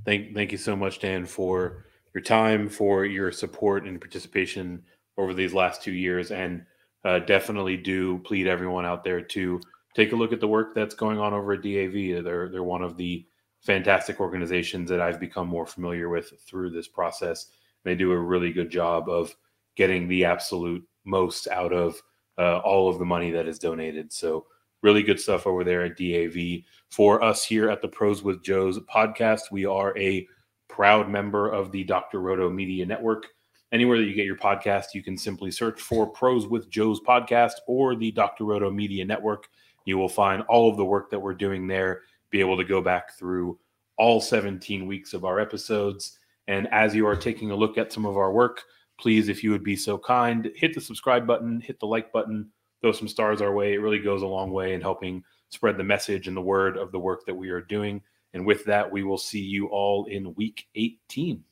Thank, 0.04 0.34
thank 0.34 0.52
you 0.52 0.58
so 0.58 0.76
much, 0.76 1.00
Dan, 1.00 1.26
for 1.26 1.84
your 2.14 2.22
time, 2.22 2.68
for 2.68 3.04
your 3.04 3.30
support 3.32 3.86
and 3.86 4.00
participation 4.00 4.82
over 5.16 5.34
these 5.34 5.54
last 5.54 5.82
two 5.82 5.92
years. 5.92 6.30
And 6.30 6.64
uh, 7.04 7.20
definitely 7.20 7.76
do 7.76 8.18
plead 8.18 8.46
everyone 8.46 8.84
out 8.84 9.04
there 9.04 9.20
to 9.20 9.60
take 9.94 10.12
a 10.12 10.16
look 10.16 10.32
at 10.32 10.40
the 10.40 10.48
work 10.48 10.74
that's 10.74 10.94
going 10.94 11.18
on 11.18 11.32
over 11.32 11.54
at 11.54 11.62
DAV. 11.62 12.24
They're, 12.24 12.48
they're 12.48 12.62
one 12.62 12.82
of 12.82 12.96
the 12.96 13.26
fantastic 13.60 14.20
organizations 14.20 14.88
that 14.90 15.00
I've 15.00 15.20
become 15.20 15.48
more 15.48 15.66
familiar 15.66 16.08
with 16.08 16.32
through 16.46 16.70
this 16.70 16.88
process. 16.88 17.46
They 17.84 17.94
do 17.94 18.12
a 18.12 18.18
really 18.18 18.52
good 18.52 18.70
job 18.70 19.08
of 19.08 19.34
getting 19.76 20.08
the 20.08 20.24
absolute 20.24 20.86
most 21.04 21.48
out 21.48 21.72
of 21.72 22.00
uh, 22.38 22.58
all 22.58 22.88
of 22.88 22.98
the 22.98 23.04
money 23.04 23.30
that 23.32 23.48
is 23.48 23.58
donated. 23.58 24.12
So, 24.12 24.46
really 24.80 25.02
good 25.02 25.18
stuff 25.18 25.46
over 25.46 25.64
there 25.64 25.82
at 25.82 25.96
DAV. 25.96 26.62
For 26.90 27.22
us 27.22 27.44
here 27.44 27.68
at 27.68 27.82
the 27.82 27.88
Pros 27.88 28.22
with 28.22 28.44
Joe's 28.44 28.78
podcast, 28.80 29.50
we 29.50 29.66
are 29.66 29.96
a 29.98 30.26
proud 30.68 31.08
member 31.08 31.48
of 31.48 31.72
the 31.72 31.84
Dr. 31.84 32.20
Roto 32.20 32.48
Media 32.50 32.86
Network. 32.86 33.26
Anywhere 33.72 33.98
that 33.98 34.04
you 34.04 34.14
get 34.14 34.24
your 34.24 34.36
podcast, 34.36 34.94
you 34.94 35.02
can 35.02 35.18
simply 35.18 35.50
search 35.50 35.80
for 35.80 36.06
Pros 36.06 36.46
with 36.46 36.70
Joe's 36.70 37.00
podcast 37.00 37.54
or 37.66 37.96
the 37.96 38.10
Dr. 38.10 38.44
Roto 38.44 38.70
Media 38.70 39.04
Network. 39.04 39.48
You 39.84 39.98
will 39.98 40.08
find 40.08 40.42
all 40.42 40.70
of 40.70 40.76
the 40.76 40.84
work 40.84 41.10
that 41.10 41.20
we're 41.20 41.34
doing 41.34 41.66
there, 41.66 42.02
be 42.30 42.40
able 42.40 42.56
to 42.56 42.64
go 42.64 42.80
back 42.80 43.16
through 43.18 43.58
all 43.98 44.20
17 44.20 44.86
weeks 44.86 45.12
of 45.12 45.24
our 45.24 45.40
episodes. 45.40 46.18
And 46.46 46.66
as 46.72 46.94
you 46.94 47.06
are 47.06 47.16
taking 47.16 47.50
a 47.50 47.56
look 47.56 47.76
at 47.76 47.92
some 47.92 48.06
of 48.06 48.16
our 48.16 48.32
work, 48.32 48.62
please, 48.98 49.28
if 49.28 49.44
you 49.44 49.50
would 49.50 49.64
be 49.64 49.76
so 49.76 49.98
kind, 49.98 50.50
hit 50.54 50.74
the 50.74 50.80
subscribe 50.80 51.26
button, 51.26 51.60
hit 51.60 51.78
the 51.80 51.86
like 51.86 52.10
button, 52.12 52.50
throw 52.80 52.92
some 52.92 53.08
stars 53.08 53.42
our 53.42 53.52
way. 53.52 53.74
It 53.74 53.80
really 53.80 53.98
goes 53.98 54.22
a 54.22 54.26
long 54.26 54.50
way 54.50 54.72
in 54.74 54.80
helping 54.80 55.24
spread 55.50 55.76
the 55.76 55.84
message 55.84 56.28
and 56.28 56.36
the 56.36 56.42
word 56.42 56.76
of 56.76 56.92
the 56.92 56.98
work 56.98 57.26
that 57.26 57.34
we 57.34 57.50
are 57.50 57.60
doing. 57.60 58.02
And 58.34 58.46
with 58.46 58.64
that, 58.66 58.90
we 58.90 59.02
will 59.02 59.18
see 59.18 59.40
you 59.40 59.66
all 59.66 60.04
in 60.06 60.34
week 60.34 60.66
18. 60.74 61.42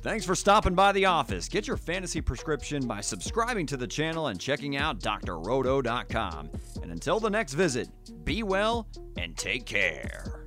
Thanks 0.00 0.24
for 0.24 0.36
stopping 0.36 0.74
by 0.74 0.92
the 0.92 1.06
office. 1.06 1.48
Get 1.48 1.66
your 1.66 1.76
fantasy 1.76 2.20
prescription 2.20 2.86
by 2.86 3.00
subscribing 3.00 3.66
to 3.66 3.76
the 3.76 3.88
channel 3.88 4.28
and 4.28 4.38
checking 4.38 4.76
out 4.76 5.00
drroto.com. 5.00 6.50
And 6.80 6.92
until 6.92 7.18
the 7.18 7.30
next 7.30 7.54
visit, 7.54 7.88
be 8.24 8.44
well 8.44 8.86
and 9.16 9.36
take 9.36 9.66
care. 9.66 10.45